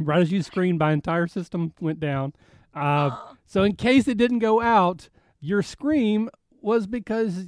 Right 0.00 0.20
as 0.22 0.30
you 0.30 0.42
screamed, 0.42 0.78
my 0.78 0.92
entire 0.92 1.26
system 1.26 1.72
went 1.80 1.98
down. 2.00 2.32
Uh, 2.74 3.10
so 3.46 3.62
in 3.64 3.74
case 3.74 4.06
it 4.08 4.16
didn't 4.18 4.38
go 4.38 4.60
out, 4.60 5.08
your 5.40 5.62
scream 5.62 6.28
was 6.60 6.86
because 6.86 7.46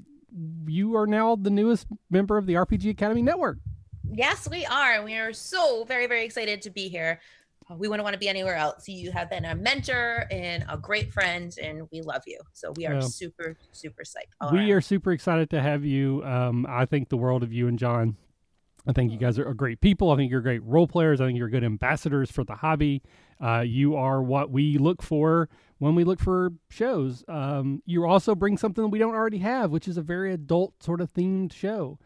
you 0.66 0.96
are 0.96 1.06
now 1.06 1.36
the 1.36 1.50
newest 1.50 1.86
member 2.10 2.36
of 2.38 2.46
the 2.46 2.54
RPG 2.54 2.90
Academy 2.90 3.22
Network. 3.22 3.58
Yes, 4.12 4.48
we 4.50 4.64
are. 4.66 4.94
And 4.94 5.04
we 5.04 5.14
are 5.16 5.32
so 5.32 5.84
very, 5.84 6.06
very 6.06 6.24
excited 6.24 6.62
to 6.62 6.70
be 6.70 6.88
here. 6.88 7.20
Uh, 7.70 7.74
We 7.76 7.86
wouldn't 7.88 8.02
want 8.04 8.14
to 8.14 8.18
be 8.18 8.28
anywhere 8.28 8.56
else. 8.56 8.88
You 8.88 9.12
have 9.12 9.30
been 9.30 9.44
a 9.44 9.54
mentor 9.54 10.26
and 10.30 10.64
a 10.68 10.76
great 10.76 11.12
friend, 11.12 11.54
and 11.62 11.86
we 11.92 12.00
love 12.00 12.22
you. 12.26 12.38
So 12.52 12.72
we 12.76 12.86
are 12.86 12.94
Yeah. 12.94 13.00
super, 13.00 13.56
super 13.72 14.02
psyched. 14.02 14.32
all 14.40 14.50
we 14.52 14.58
around. 14.58 14.70
are 14.72 14.80
super 14.80 15.12
excited 15.12 15.50
to 15.50 15.60
have 15.62 15.84
you. 15.84 16.24
Um, 16.24 16.66
I 16.68 16.86
think 16.86 17.08
the 17.08 17.16
world 17.16 17.42
of 17.42 17.52
you 17.52 17.68
and 17.68 17.78
John. 17.78 18.16
I 18.86 18.92
think 18.92 19.12
you 19.12 19.18
guys 19.18 19.38
are 19.38 19.52
great 19.54 19.80
people. 19.80 20.10
I 20.10 20.16
think 20.16 20.30
you're 20.30 20.40
great 20.40 20.62
role 20.64 20.86
players. 20.86 21.20
I 21.20 21.26
think 21.26 21.38
you're 21.38 21.50
good 21.50 21.64
ambassadors 21.64 22.30
for 22.30 22.44
the 22.44 22.54
hobby. 22.54 23.02
Uh, 23.40 23.60
you 23.60 23.94
are 23.94 24.22
what 24.22 24.50
we 24.50 24.78
look 24.78 25.02
for 25.02 25.48
when 25.78 25.94
we 25.94 26.04
look 26.04 26.20
for 26.20 26.52
shows. 26.68 27.24
Um, 27.28 27.82
you 27.86 28.06
also 28.06 28.34
bring 28.34 28.56
something 28.56 28.90
we 28.90 28.98
don't 28.98 29.14
already 29.14 29.38
have, 29.38 29.70
which 29.70 29.88
is 29.88 29.96
a 29.96 30.02
very 30.02 30.32
adult 30.32 30.82
sort 30.82 31.00
of 31.00 31.12
themed 31.12 31.52
show. 31.52 31.98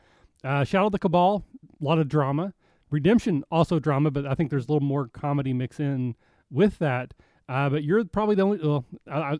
Uh, 0.42 0.64
Shadow 0.64 0.86
of 0.86 0.92
the 0.92 0.98
Cabal, 0.98 1.44
a 1.80 1.84
lot 1.84 1.98
of 1.98 2.08
drama. 2.08 2.52
Redemption, 2.90 3.44
also 3.50 3.78
drama, 3.78 4.10
but 4.10 4.26
I 4.26 4.34
think 4.34 4.50
there's 4.50 4.68
a 4.68 4.72
little 4.72 4.86
more 4.86 5.08
comedy 5.08 5.52
mix 5.52 5.80
in 5.80 6.14
with 6.50 6.78
that. 6.78 7.14
Uh, 7.48 7.68
but 7.68 7.82
you're 7.82 8.04
probably 8.04 8.34
the 8.34 8.42
only, 8.42 8.58
well, 8.58 8.84
I, 9.10 9.38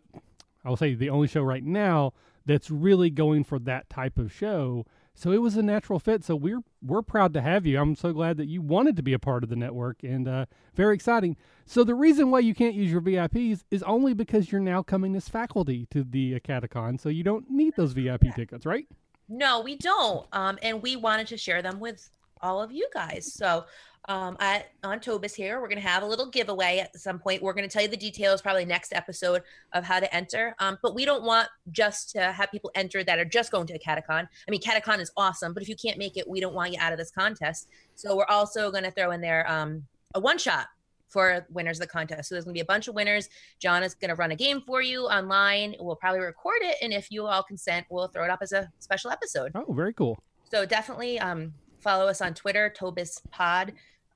I 0.63 0.69
will 0.69 0.77
say 0.77 0.93
the 0.93 1.09
only 1.09 1.27
show 1.27 1.41
right 1.41 1.63
now 1.63 2.13
that's 2.45 2.69
really 2.69 3.09
going 3.09 3.43
for 3.43 3.59
that 3.59 3.89
type 3.89 4.17
of 4.17 4.33
show. 4.33 4.85
So 5.15 5.31
it 5.31 5.41
was 5.41 5.55
a 5.55 5.63
natural 5.63 5.97
fit. 5.97 6.23
So 6.23 6.35
we're 6.35 6.61
we're 6.81 7.01
proud 7.01 7.33
to 7.33 7.41
have 7.41 7.65
you. 7.65 7.79
I'm 7.79 7.95
so 7.95 8.11
glad 8.11 8.37
that 8.37 8.47
you 8.47 8.61
wanted 8.61 8.95
to 8.97 9.03
be 9.03 9.13
a 9.13 9.19
part 9.19 9.43
of 9.43 9.49
the 9.49 9.55
network 9.55 10.03
and 10.03 10.27
uh, 10.27 10.45
very 10.75 10.93
exciting. 10.93 11.37
So 11.65 11.83
the 11.83 11.95
reason 11.95 12.29
why 12.29 12.39
you 12.39 12.53
can't 12.53 12.75
use 12.75 12.91
your 12.91 13.01
VIPs 13.01 13.63
is 13.71 13.81
only 13.83 14.13
because 14.13 14.51
you're 14.51 14.61
now 14.61 14.83
coming 14.83 15.15
as 15.15 15.29
faculty 15.29 15.87
to 15.91 16.03
the 16.03 16.39
Acadecon. 16.39 16.99
So 16.99 17.09
you 17.09 17.23
don't 17.23 17.49
need 17.49 17.73
those 17.75 17.93
VIP 17.93 18.35
tickets, 18.35 18.65
right? 18.65 18.87
No, 19.27 19.61
we 19.61 19.75
don't. 19.77 20.27
Um, 20.33 20.59
and 20.61 20.83
we 20.83 20.95
wanted 20.95 21.27
to 21.27 21.37
share 21.37 21.61
them 21.61 21.79
with 21.79 22.09
all 22.45 22.61
of 22.61 22.71
you 22.71 22.87
guys. 22.93 23.33
So 23.33 23.65
um, 24.07 24.37
at 24.39 24.67
on 24.83 24.99
Tobis 24.99 25.33
here, 25.33 25.59
we're 25.59 25.67
gonna 25.67 25.81
have 25.81 26.03
a 26.03 26.05
little 26.05 26.29
giveaway 26.29 26.77
at 26.77 26.95
some 26.95 27.17
point. 27.17 27.41
We're 27.41 27.53
gonna 27.53 27.67
tell 27.67 27.81
you 27.81 27.87
the 27.87 27.97
details 27.97 28.39
probably 28.39 28.63
next 28.63 28.93
episode 28.93 29.41
of 29.73 29.83
how 29.83 29.99
to 29.99 30.15
enter. 30.15 30.55
Um, 30.59 30.77
but 30.83 30.93
we 30.93 31.05
don't 31.05 31.23
want 31.23 31.47
just 31.71 32.11
to 32.11 32.31
have 32.31 32.51
people 32.51 32.69
enter 32.75 33.03
that 33.03 33.17
are 33.17 33.25
just 33.25 33.51
going 33.51 33.65
to 33.67 33.73
a 33.73 33.79
acadecon. 33.79 34.27
I 34.47 34.51
mean, 34.51 34.61
acadecon 34.61 34.99
is 34.99 35.11
awesome, 35.17 35.53
but 35.53 35.63
if 35.63 35.69
you 35.69 35.75
can't 35.75 35.97
make 35.97 36.17
it, 36.17 36.29
we 36.29 36.39
don't 36.39 36.53
want 36.53 36.71
you 36.71 36.77
out 36.79 36.93
of 36.93 36.99
this 36.99 37.09
contest. 37.09 37.67
So 37.95 38.15
we're 38.15 38.25
also 38.29 38.71
gonna 38.71 38.91
throw 38.91 39.09
in 39.09 39.21
there 39.21 39.49
um, 39.51 39.83
a 40.13 40.19
one 40.19 40.37
shot 40.37 40.67
for 41.07 41.47
winners 41.49 41.79
of 41.79 41.87
the 41.87 41.91
contest. 41.91 42.29
So 42.29 42.35
there's 42.35 42.45
gonna 42.45 42.53
be 42.53 42.59
a 42.59 42.65
bunch 42.65 42.87
of 42.87 42.93
winners. 42.93 43.27
John 43.59 43.81
is 43.81 43.95
gonna 43.95 44.15
run 44.15 44.29
a 44.29 44.35
game 44.35 44.61
for 44.61 44.83
you 44.83 45.05
online. 45.05 45.75
We'll 45.79 45.95
probably 45.95 46.19
record 46.19 46.59
it, 46.61 46.77
and 46.83 46.93
if 46.93 47.09
you 47.09 47.25
all 47.25 47.41
consent, 47.41 47.87
we'll 47.89 48.09
throw 48.09 48.23
it 48.23 48.29
up 48.29 48.39
as 48.43 48.51
a 48.51 48.69
special 48.77 49.09
episode. 49.09 49.51
Oh, 49.55 49.73
very 49.73 49.93
cool. 49.93 50.19
So 50.51 50.63
definitely 50.63 51.19
um, 51.19 51.53
follow 51.85 52.07
us 52.07 52.19
on 52.19 52.33
Twitter, 52.33 52.73
Tobis 52.75 53.21
Pod, 53.31 53.71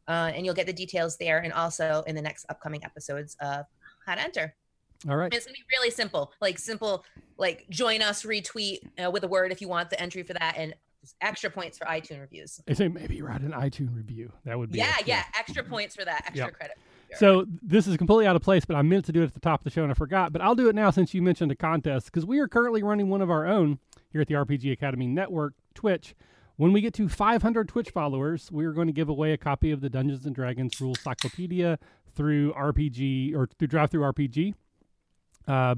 uh, 0.10 0.32
and 0.34 0.44
you'll 0.46 0.56
get 0.56 0.66
the 0.66 0.74
details 0.74 1.16
there, 1.18 1.38
and 1.40 1.54
also 1.54 2.04
in 2.08 2.16
the 2.16 2.22
next 2.22 2.46
upcoming 2.50 2.84
episodes 2.84 3.38
of 3.40 3.66
how 4.06 4.16
to 4.16 4.22
enter. 4.22 4.54
All 5.08 5.16
right. 5.16 5.26
And 5.26 5.34
it's 5.36 5.46
gonna 5.46 5.54
be 5.54 5.78
really 5.78 5.92
simple, 5.92 6.34
like 6.42 6.58
simple, 6.60 7.06
like 7.38 7.66
join 7.70 8.02
us, 8.02 8.24
retweet 8.24 8.80
uh, 9.02 9.10
with 9.12 9.24
a 9.24 9.28
word 9.28 9.52
if 9.54 9.62
you 9.62 9.70
want 9.70 9.90
the 9.92 10.02
entry 10.02 10.24
for 10.24 10.34
that, 10.34 10.56
and 10.58 10.74
extra 11.22 11.50
points 11.50 11.78
for 11.78 11.86
iTunes 11.86 12.20
reviews. 12.20 12.60
I 12.68 12.74
say 12.74 12.90
maybe 12.90 13.22
write 13.22 13.42
an 13.42 13.52
iTunes 13.52 13.96
review. 13.96 14.34
That 14.44 14.58
would 14.60 14.72
be 14.72 14.80
Yeah, 14.80 14.96
it. 15.00 15.08
yeah, 15.08 15.24
extra 15.38 15.64
points 15.64 15.96
for 15.96 16.04
that, 16.04 16.24
extra 16.26 16.48
Yep. 16.48 16.54
credit. 16.56 16.78
So 17.16 17.46
this 17.64 17.88
is 17.88 17.98
completely 17.98 18.28
out 18.28 18.36
of 18.36 18.42
place, 18.44 18.66
but 18.66 18.76
I 18.76 18.82
meant 18.84 19.06
to 19.06 19.12
do 19.12 19.22
it 19.22 19.26
at 19.26 19.34
the 19.34 19.40
top 19.40 19.62
of 19.62 19.64
the 19.64 19.70
show 19.72 19.82
and 19.84 19.92
I 19.92 19.96
forgot. 19.96 20.32
But 20.34 20.42
I'll 20.42 20.54
do 20.56 20.70
it 20.70 20.76
now 20.76 20.92
since 20.92 21.14
you 21.14 21.22
mentioned 21.24 21.52
a 21.52 21.56
contest 21.56 22.08
because 22.08 22.26
we 22.26 22.38
are 22.40 22.48
currently 22.48 22.84
running 22.84 23.10
one 23.10 23.22
of 23.22 23.32
our 23.32 23.48
own 23.48 23.80
here 24.12 24.22
at 24.22 24.28
the 24.28 24.36
RPG 24.36 24.72
Academy 24.74 25.08
Network, 25.08 25.54
Twitch. 25.74 26.14
When 26.60 26.74
we 26.74 26.82
get 26.82 26.94
to 26.96 27.08
500 27.08 27.70
Twitch 27.70 27.90
followers, 27.90 28.52
we 28.52 28.66
are 28.66 28.74
going 28.74 28.88
to 28.88 28.94
give 28.94 29.08
away 29.08 29.32
a 29.32 29.38
copy 29.38 29.72
of 29.72 29.80
the 29.80 29.90
Dungeons 29.90 30.26
and 30.26 30.36
Dragons 30.36 30.82
Rule 30.82 30.94
Cyclopedia 30.94 31.80
through 32.14 32.52
RPG 32.52 33.34
or 33.34 33.48
through 33.58 33.70
Drive 33.70 33.92
Through 33.92 34.02
RPG. 34.02 34.56
Uh, 35.48 35.76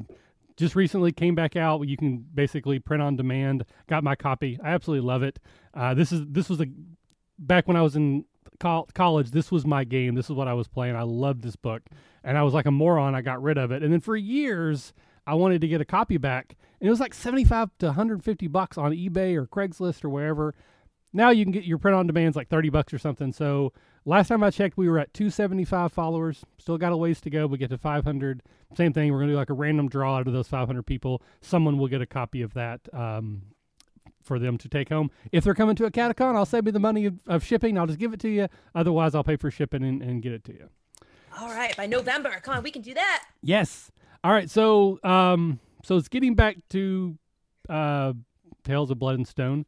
just 0.57 0.75
recently 0.75 1.11
came 1.11 1.35
back 1.35 1.55
out. 1.55 1.87
You 1.87 1.97
can 1.97 2.25
basically 2.33 2.79
print 2.79 3.03
on 3.03 3.15
demand. 3.15 3.63
Got 3.85 4.03
my 4.03 4.15
copy. 4.15 4.59
I 4.63 4.69
absolutely 4.69 5.05
love 5.05 5.21
it. 5.21 5.37
Uh, 5.75 5.93
this 5.93 6.11
is 6.11 6.25
this 6.27 6.49
was 6.49 6.59
a 6.59 6.65
back 7.37 7.67
when 7.67 7.77
I 7.77 7.83
was 7.83 7.95
in 7.95 8.25
col- 8.59 8.89
college. 8.95 9.29
This 9.29 9.51
was 9.51 9.67
my 9.67 9.83
game. 9.83 10.15
This 10.15 10.31
is 10.31 10.35
what 10.35 10.47
I 10.47 10.55
was 10.55 10.67
playing. 10.67 10.95
I 10.95 11.03
loved 11.03 11.43
this 11.43 11.55
book, 11.55 11.83
and 12.23 12.39
I 12.39 12.41
was 12.41 12.55
like 12.55 12.65
a 12.65 12.71
moron. 12.71 13.13
I 13.13 13.21
got 13.21 13.43
rid 13.43 13.59
of 13.59 13.71
it, 13.71 13.83
and 13.83 13.93
then 13.93 13.99
for 13.99 14.15
years 14.15 14.93
I 15.27 15.35
wanted 15.35 15.61
to 15.61 15.67
get 15.67 15.81
a 15.81 15.85
copy 15.85 16.17
back, 16.17 16.55
and 16.79 16.87
it 16.87 16.89
was 16.89 16.99
like 16.99 17.13
seventy 17.13 17.45
five 17.45 17.69
to 17.79 17.87
one 17.87 17.95
hundred 17.95 18.23
fifty 18.23 18.47
bucks 18.47 18.77
on 18.77 18.91
eBay 18.91 19.35
or 19.35 19.45
Craigslist 19.45 20.03
or 20.03 20.09
wherever. 20.09 20.55
Now 21.13 21.29
you 21.29 21.45
can 21.45 21.51
get 21.51 21.65
your 21.65 21.77
print 21.77 21.95
on 21.95 22.07
demands 22.07 22.35
like 22.35 22.49
thirty 22.49 22.69
bucks 22.69 22.93
or 22.93 22.97
something. 22.97 23.33
So 23.33 23.73
last 24.05 24.29
time 24.29 24.43
I 24.43 24.49
checked, 24.49 24.77
we 24.77 24.89
were 24.89 24.99
at 24.99 25.13
two 25.13 25.29
seventy 25.29 25.65
five 25.65 25.91
followers. 25.91 26.43
Still 26.57 26.77
got 26.77 26.91
a 26.91 26.97
ways 26.97 27.21
to 27.21 27.29
go. 27.29 27.47
We 27.47 27.57
get 27.57 27.69
to 27.69 27.77
five 27.77 28.03
hundred. 28.03 28.43
Same 28.75 28.93
thing. 28.93 29.11
We're 29.11 29.19
gonna 29.19 29.33
do 29.33 29.37
like 29.37 29.49
a 29.49 29.53
random 29.53 29.89
draw 29.89 30.17
out 30.17 30.27
of 30.27 30.33
those 30.33 30.47
five 30.47 30.67
hundred 30.67 30.85
people. 30.85 31.21
Someone 31.41 31.77
will 31.77 31.87
get 31.87 32.01
a 32.01 32.05
copy 32.05 32.41
of 32.41 32.53
that. 32.53 32.81
Um, 32.93 33.43
for 34.23 34.37
them 34.37 34.55
to 34.55 34.69
take 34.69 34.89
home. 34.89 35.09
If 35.31 35.43
they're 35.43 35.55
coming 35.55 35.75
to 35.77 35.85
a 35.85 35.91
acadecon, 35.91 36.35
I'll 36.35 36.45
save 36.45 36.65
me 36.65 36.71
the 36.71 36.79
money 36.79 37.07
of, 37.07 37.19
of 37.25 37.43
shipping. 37.43 37.75
I'll 37.75 37.87
just 37.87 37.97
give 37.97 38.13
it 38.13 38.19
to 38.19 38.29
you. 38.29 38.49
Otherwise, 38.75 39.15
I'll 39.15 39.23
pay 39.23 39.35
for 39.35 39.49
shipping 39.49 39.83
and, 39.83 39.99
and 40.03 40.21
get 40.21 40.31
it 40.31 40.43
to 40.43 40.53
you. 40.53 40.69
All 41.39 41.49
right, 41.49 41.75
by 41.75 41.87
November, 41.87 42.29
come 42.43 42.55
on, 42.55 42.61
we 42.61 42.69
can 42.69 42.83
do 42.83 42.93
that. 42.93 43.25
Yes. 43.41 43.91
All 44.23 44.31
right. 44.31 44.49
So, 44.49 44.99
um, 45.03 45.59
so 45.83 45.97
it's 45.97 46.07
getting 46.07 46.35
back 46.35 46.57
to 46.69 47.17
uh, 47.69 48.13
Tales 48.63 48.91
of 48.91 48.99
Blood 48.99 49.15
and 49.15 49.27
Stone. 49.27 49.65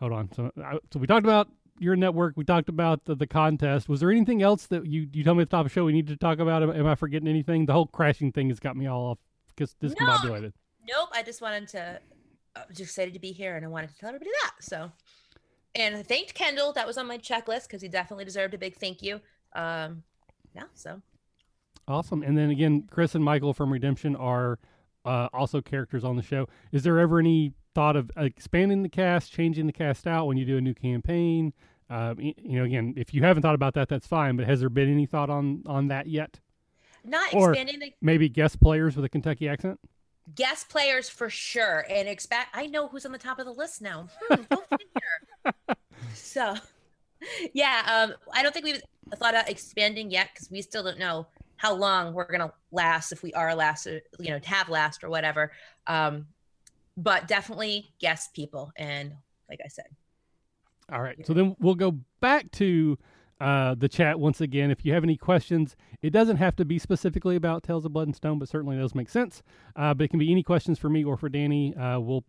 Hold 0.00 0.12
on. 0.12 0.32
So, 0.32 0.50
I, 0.62 0.78
so 0.92 0.98
we 0.98 1.06
talked 1.06 1.24
about 1.24 1.48
your 1.78 1.96
network. 1.96 2.34
We 2.36 2.44
talked 2.44 2.68
about 2.68 3.04
the, 3.04 3.14
the 3.14 3.26
contest. 3.26 3.88
Was 3.88 4.00
there 4.00 4.10
anything 4.10 4.42
else 4.42 4.66
that 4.66 4.86
you 4.86 5.08
you 5.12 5.24
told 5.24 5.38
me 5.38 5.42
at 5.42 5.50
the 5.50 5.56
top 5.56 5.66
of 5.66 5.72
the 5.72 5.74
show 5.74 5.84
we 5.84 5.92
need 5.92 6.08
to 6.08 6.16
talk 6.16 6.38
about? 6.38 6.62
Am, 6.62 6.70
am 6.70 6.86
I 6.86 6.94
forgetting 6.94 7.28
anything? 7.28 7.66
The 7.66 7.72
whole 7.72 7.86
crashing 7.86 8.32
thing 8.32 8.48
has 8.48 8.60
got 8.60 8.76
me 8.76 8.86
all 8.86 9.06
off 9.06 9.18
because 9.48 9.74
discombobulated. 9.82 10.52
Nope, 10.86 11.08
I 11.12 11.22
just 11.22 11.40
wanted 11.40 11.68
to. 11.68 12.00
I 12.56 12.60
was 12.68 12.78
excited 12.80 13.14
to 13.14 13.20
be 13.20 13.32
here, 13.32 13.56
and 13.56 13.64
I 13.64 13.68
wanted 13.68 13.90
to 13.90 13.96
tell 13.96 14.10
everybody 14.10 14.30
that. 14.42 14.52
So, 14.60 14.92
and 15.74 15.96
I 15.96 16.02
thanked 16.02 16.34
Kendall. 16.34 16.72
That 16.72 16.86
was 16.86 16.98
on 16.98 17.06
my 17.06 17.18
checklist 17.18 17.62
because 17.62 17.82
he 17.82 17.88
definitely 17.88 18.24
deserved 18.24 18.54
a 18.54 18.58
big 18.58 18.76
thank 18.76 19.02
you. 19.02 19.20
Um, 19.54 20.02
yeah. 20.54 20.64
So 20.74 21.00
Awesome. 21.86 22.22
And 22.22 22.36
then 22.36 22.50
again, 22.50 22.86
Chris 22.90 23.14
and 23.14 23.22
Michael 23.24 23.52
from 23.52 23.72
Redemption 23.72 24.16
are 24.16 24.58
uh, 25.04 25.28
also 25.32 25.60
characters 25.60 26.02
on 26.04 26.16
the 26.16 26.22
show. 26.22 26.48
Is 26.72 26.82
there 26.82 26.98
ever 26.98 27.18
any 27.18 27.52
thought 27.74 27.96
of 27.96 28.10
expanding 28.16 28.82
the 28.82 28.88
cast, 28.88 29.32
changing 29.32 29.66
the 29.66 29.72
cast 29.72 30.06
out 30.06 30.26
when 30.26 30.36
you 30.36 30.44
do 30.46 30.56
a 30.56 30.60
new 30.60 30.74
campaign? 30.74 31.52
Uh, 31.90 32.14
you 32.18 32.58
know, 32.58 32.64
again, 32.64 32.94
if 32.96 33.12
you 33.12 33.22
haven't 33.22 33.42
thought 33.42 33.54
about 33.54 33.74
that, 33.74 33.88
that's 33.88 34.06
fine. 34.06 34.36
But 34.36 34.46
has 34.46 34.60
there 34.60 34.70
been 34.70 34.90
any 34.90 35.04
thought 35.06 35.28
on 35.30 35.62
on 35.66 35.88
that 35.88 36.06
yet? 36.06 36.40
not 37.04 37.34
Or- 37.34 37.50
expanding 37.52 37.80
the 37.80 37.92
Maybe 38.00 38.30
guest 38.30 38.58
players 38.60 38.96
with 38.96 39.04
a 39.04 39.08
Kentucky 39.10 39.46
accent. 39.46 39.78
guest 40.34 40.70
players 40.70 41.10
for 41.10 41.28
sure, 41.28 41.84
and 41.90 42.08
expect. 42.08 42.48
I 42.56 42.66
know 42.66 42.88
who's 42.88 43.04
on 43.04 43.12
the 43.12 43.18
top 43.18 43.38
of 43.38 43.44
the 43.44 43.52
list 43.52 43.82
now. 43.82 44.08
Hmm, 44.30 44.42
so, 46.14 46.54
yeah, 47.52 47.82
um, 48.08 48.14
I 48.32 48.42
don't 48.42 48.52
think 48.54 48.64
we've 48.64 48.80
thought 49.16 49.34
about 49.34 49.50
expanding 49.50 50.10
yet 50.10 50.30
because 50.32 50.50
we 50.50 50.62
still 50.62 50.82
don't 50.82 50.98
know 50.98 51.26
how 51.64 51.74
long 51.74 52.12
we're 52.12 52.30
gonna 52.30 52.52
last 52.72 53.10
if 53.10 53.22
we 53.22 53.32
are 53.32 53.54
last, 53.54 53.86
or, 53.86 54.02
you 54.18 54.28
know, 54.28 54.38
have 54.44 54.68
last 54.68 55.02
or 55.02 55.08
whatever. 55.08 55.50
Um, 55.86 56.26
but 56.94 57.26
definitely 57.26 57.90
guest 57.98 58.34
people, 58.34 58.70
and 58.76 59.14
like 59.48 59.60
I 59.64 59.68
said, 59.68 59.86
All 60.92 61.00
right. 61.00 61.26
So 61.26 61.32
then 61.32 61.56
we'll 61.58 61.74
go 61.74 61.98
back 62.20 62.50
to 62.52 62.98
uh, 63.40 63.74
the 63.76 63.88
chat 63.88 64.20
once 64.20 64.42
again. 64.42 64.70
If 64.70 64.84
you 64.84 64.92
have 64.92 65.04
any 65.04 65.16
questions, 65.16 65.74
it 66.02 66.10
doesn't 66.10 66.36
have 66.36 66.54
to 66.56 66.66
be 66.66 66.78
specifically 66.78 67.34
about 67.34 67.62
Tales 67.62 67.86
of 67.86 67.94
Blood 67.94 68.08
and 68.08 68.14
Stone, 68.14 68.38
but 68.38 68.48
certainly 68.50 68.76
does 68.76 68.94
make 68.94 69.08
sense. 69.08 69.42
Uh, 69.74 69.94
but 69.94 70.04
it 70.04 70.08
can 70.08 70.18
be 70.18 70.30
any 70.30 70.42
questions 70.42 70.78
for 70.78 70.90
me 70.90 71.02
or 71.02 71.16
for 71.16 71.30
Dani. 71.30 71.76
Uh, 71.78 71.98
we'll 71.98 72.24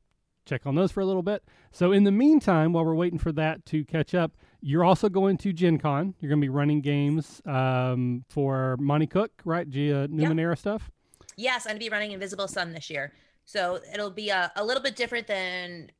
check 0.45 0.65
on 0.65 0.75
those 0.75 0.91
for 0.91 1.01
a 1.01 1.05
little 1.05 1.23
bit. 1.23 1.43
So 1.71 1.91
in 1.91 2.05
the 2.05 2.11
meantime, 2.11 2.71
while 2.71 2.85
we're 2.85 2.95
waiting 2.95 3.19
for 3.19 3.33
that 3.33 3.65
to 3.65 3.83
catch 3.83 4.15
up, 4.15 4.31
you're 4.67 4.83
also 4.83 5.09
going 5.09 5.37
to 5.37 5.53
Gen 5.53 5.77
Con. 5.77 6.15
You're 6.19 6.29
going 6.29 6.41
to 6.41 6.45
be 6.45 6.49
running 6.49 6.81
games 6.81 7.39
um, 7.45 8.25
for 8.29 8.75
Monte 8.79 9.05
Cook, 9.05 9.31
right? 9.45 9.69
Gia 9.69 10.07
Numenera 10.09 10.53
yep. 10.53 10.57
stuff. 10.57 10.89
Yes, 11.35 11.67
I'm 11.67 11.73
going 11.73 11.79
to 11.79 11.85
be 11.85 11.89
running 11.89 12.13
Invisible 12.13 12.47
Sun 12.47 12.73
this 12.73 12.89
year. 12.89 13.13
So 13.45 13.79
it'll 13.93 14.09
be 14.09 14.29
a, 14.29 14.51
a 14.55 14.65
little 14.65 14.81
bit 14.81 14.95
different 14.95 15.27
than 15.27 15.91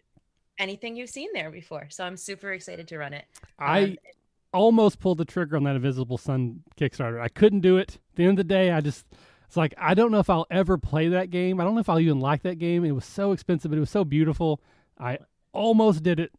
anything 0.58 0.96
you've 0.96 1.12
seen 1.12 1.30
there 1.32 1.52
before. 1.52 1.90
So 1.92 2.04
I'm 2.04 2.18
super 2.18 2.54
excited 2.54 2.88
to 2.88 2.98
run 2.98 3.14
it. 3.14 3.26
I 3.60 3.84
um, 3.84 3.98
almost 4.52 5.00
pulled 5.00 5.20
the 5.20 5.26
trigger 5.26 5.58
on 5.58 5.64
that 5.66 5.76
Invisible 5.76 6.18
Sun 6.18 6.64
Kickstarter. 6.76 7.22
I 7.22 7.28
couldn't 7.28 7.60
do 7.60 7.78
it. 7.78 8.00
At 8.14 8.16
the 8.16 8.24
end 8.24 8.32
of 8.32 8.38
the 8.38 8.44
day, 8.46 8.72
I 8.72 8.82
just 8.82 9.06
it's 9.46 9.58
like 9.58 9.76
I 9.78 9.94
don't 9.94 10.12
know 10.12 10.18
if 10.18 10.30
I'll 10.32 10.48
ever 10.50 10.80
play 10.80 11.10
that 11.10 11.30
game. 11.30 11.62
I 11.62 11.66
don't 11.66 11.76
know 11.76 11.82
if 11.82 11.90
I'll 11.90 12.00
even 12.00 12.20
like 12.20 12.42
that 12.42 12.58
game. 12.58 12.84
It 12.84 12.94
was 12.94 13.06
so 13.06 13.32
expensive, 13.32 13.70
but 13.70 13.78
it 13.78 13.82
was 13.82 13.92
so 13.92 14.04
beautiful. 14.04 14.60
I 14.98 15.20
almost 15.54 16.02
did 16.02 16.20
it, 16.20 16.32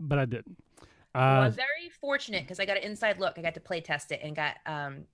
but 0.00 0.18
I 0.18 0.24
didn't. 0.24 0.56
Uh, 1.14 1.18
well, 1.18 1.42
I'm 1.42 1.52
very 1.52 1.88
fortunate 2.00 2.42
because 2.42 2.60
I 2.60 2.66
got 2.66 2.76
an 2.76 2.82
inside 2.82 3.18
look. 3.18 3.38
I 3.38 3.42
got 3.42 3.54
to 3.54 3.60
play 3.60 3.80
test 3.80 4.12
it 4.12 4.20
and 4.22 4.34
got 4.34 4.56
um, 4.66 5.04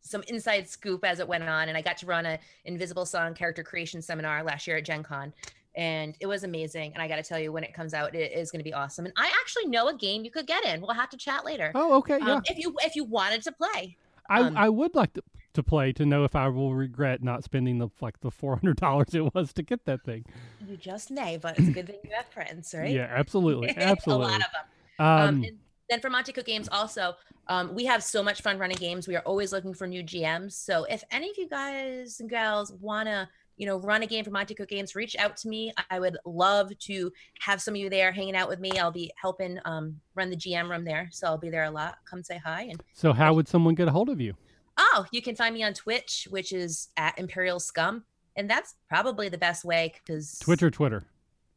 some 0.00 0.22
inside 0.28 0.68
scoop 0.68 1.04
as 1.04 1.20
it 1.20 1.28
went 1.28 1.44
on, 1.44 1.68
and 1.68 1.76
I 1.76 1.82
got 1.82 1.98
to 1.98 2.06
run 2.06 2.26
a 2.26 2.38
Invisible 2.64 3.06
Sun 3.06 3.34
character 3.34 3.62
creation 3.62 4.00
seminar 4.02 4.42
last 4.42 4.66
year 4.66 4.76
at 4.76 4.84
Gen 4.84 5.02
Con 5.02 5.32
and 5.78 6.16
it 6.18 6.26
was 6.26 6.42
amazing. 6.42 6.92
And 6.92 7.00
I 7.00 7.06
got 7.06 7.16
to 7.16 7.22
tell 7.22 7.38
you, 7.38 7.52
when 7.52 7.62
it 7.62 7.72
comes 7.72 7.94
out, 7.94 8.14
it 8.14 8.32
is 8.32 8.50
going 8.50 8.58
to 8.58 8.64
be 8.64 8.74
awesome. 8.74 9.06
And 9.06 9.14
I 9.16 9.30
actually 9.40 9.66
know 9.66 9.86
a 9.88 9.94
game 9.94 10.24
you 10.24 10.30
could 10.30 10.46
get 10.46 10.64
in. 10.64 10.80
We'll 10.80 10.90
have 10.90 11.08
to 11.10 11.16
chat 11.16 11.44
later. 11.44 11.70
Oh, 11.74 11.98
okay, 11.98 12.18
yeah. 12.18 12.34
Um, 12.34 12.42
if 12.46 12.58
you 12.58 12.74
if 12.82 12.96
you 12.96 13.04
wanted 13.04 13.42
to 13.42 13.52
play, 13.52 13.96
I 14.28 14.40
um, 14.40 14.56
I 14.56 14.68
would 14.68 14.94
like 14.96 15.14
to 15.14 15.22
to 15.54 15.62
play 15.62 15.92
to 15.92 16.04
know 16.04 16.24
if 16.24 16.34
I 16.34 16.48
will 16.48 16.74
regret 16.74 17.22
not 17.22 17.44
spending 17.44 17.78
the 17.78 17.88
like 18.00 18.20
the 18.20 18.30
four 18.30 18.56
hundred 18.56 18.76
dollars 18.78 19.14
it 19.14 19.32
was 19.34 19.52
to 19.54 19.62
get 19.62 19.84
that 19.84 20.02
thing. 20.02 20.24
You 20.66 20.76
just 20.76 21.12
may, 21.12 21.36
but 21.36 21.56
it's 21.58 21.68
a 21.68 21.72
good 21.72 21.86
thing 21.86 22.00
you 22.02 22.10
have 22.14 22.26
friends, 22.26 22.74
right? 22.76 22.90
Yeah, 22.90 23.08
absolutely, 23.08 23.70
absolutely. 23.76 24.26
a 24.28 24.30
lot 24.30 24.40
of 24.40 24.52
them. 24.52 24.64
Um, 24.98 25.06
um, 25.06 25.44
and 25.44 25.58
then 25.90 26.00
for 26.00 26.10
Monte 26.10 26.32
Cook 26.32 26.46
Games, 26.46 26.68
also, 26.70 27.14
um, 27.46 27.74
we 27.74 27.84
have 27.86 28.02
so 28.02 28.22
much 28.22 28.42
fun 28.42 28.58
running 28.58 28.76
games. 28.76 29.08
We 29.08 29.16
are 29.16 29.22
always 29.22 29.52
looking 29.52 29.74
for 29.74 29.86
new 29.86 30.02
GMs. 30.02 30.52
So 30.52 30.84
if 30.84 31.02
any 31.10 31.30
of 31.30 31.38
you 31.38 31.48
guys 31.48 32.20
and 32.20 32.28
gals 32.28 32.72
wanna 32.80 33.28
you 33.58 33.66
know, 33.66 33.78
run 33.78 34.02
a 34.02 34.06
game 34.06 34.24
for 34.24 34.30
Monte 34.30 34.54
Cook 34.54 34.68
Games, 34.68 34.94
reach 34.94 35.16
out 35.16 35.36
to 35.38 35.48
me. 35.48 35.72
I 35.90 35.98
would 35.98 36.16
love 36.24 36.76
to 36.78 37.12
have 37.40 37.60
some 37.60 37.74
of 37.74 37.80
you 37.80 37.90
there 37.90 38.12
hanging 38.12 38.36
out 38.36 38.48
with 38.48 38.60
me. 38.60 38.70
I'll 38.78 38.92
be 38.92 39.10
helping 39.20 39.58
um, 39.64 40.00
run 40.14 40.30
the 40.30 40.36
GM 40.36 40.70
room 40.70 40.84
there, 40.84 41.08
so 41.10 41.26
I'll 41.26 41.38
be 41.38 41.50
there 41.50 41.64
a 41.64 41.70
lot. 41.70 41.98
Come 42.04 42.22
say 42.22 42.40
hi. 42.42 42.62
And 42.62 42.80
so, 42.94 43.12
how 43.12 43.34
would 43.34 43.48
someone 43.48 43.74
get 43.74 43.88
a 43.88 43.90
hold 43.90 44.08
of 44.08 44.20
you? 44.20 44.34
Oh, 44.76 45.04
you 45.10 45.20
can 45.20 45.34
find 45.34 45.52
me 45.52 45.64
on 45.64 45.74
Twitch, 45.74 46.28
which 46.30 46.52
is 46.52 46.88
at 46.96 47.18
Imperial 47.18 47.58
Scum, 47.58 48.04
and 48.36 48.48
that's 48.48 48.76
probably 48.88 49.28
the 49.28 49.38
best 49.38 49.64
way 49.64 49.92
because 49.94 50.38
Twitch 50.38 50.62
or 50.62 50.70
Twitter. 50.70 51.04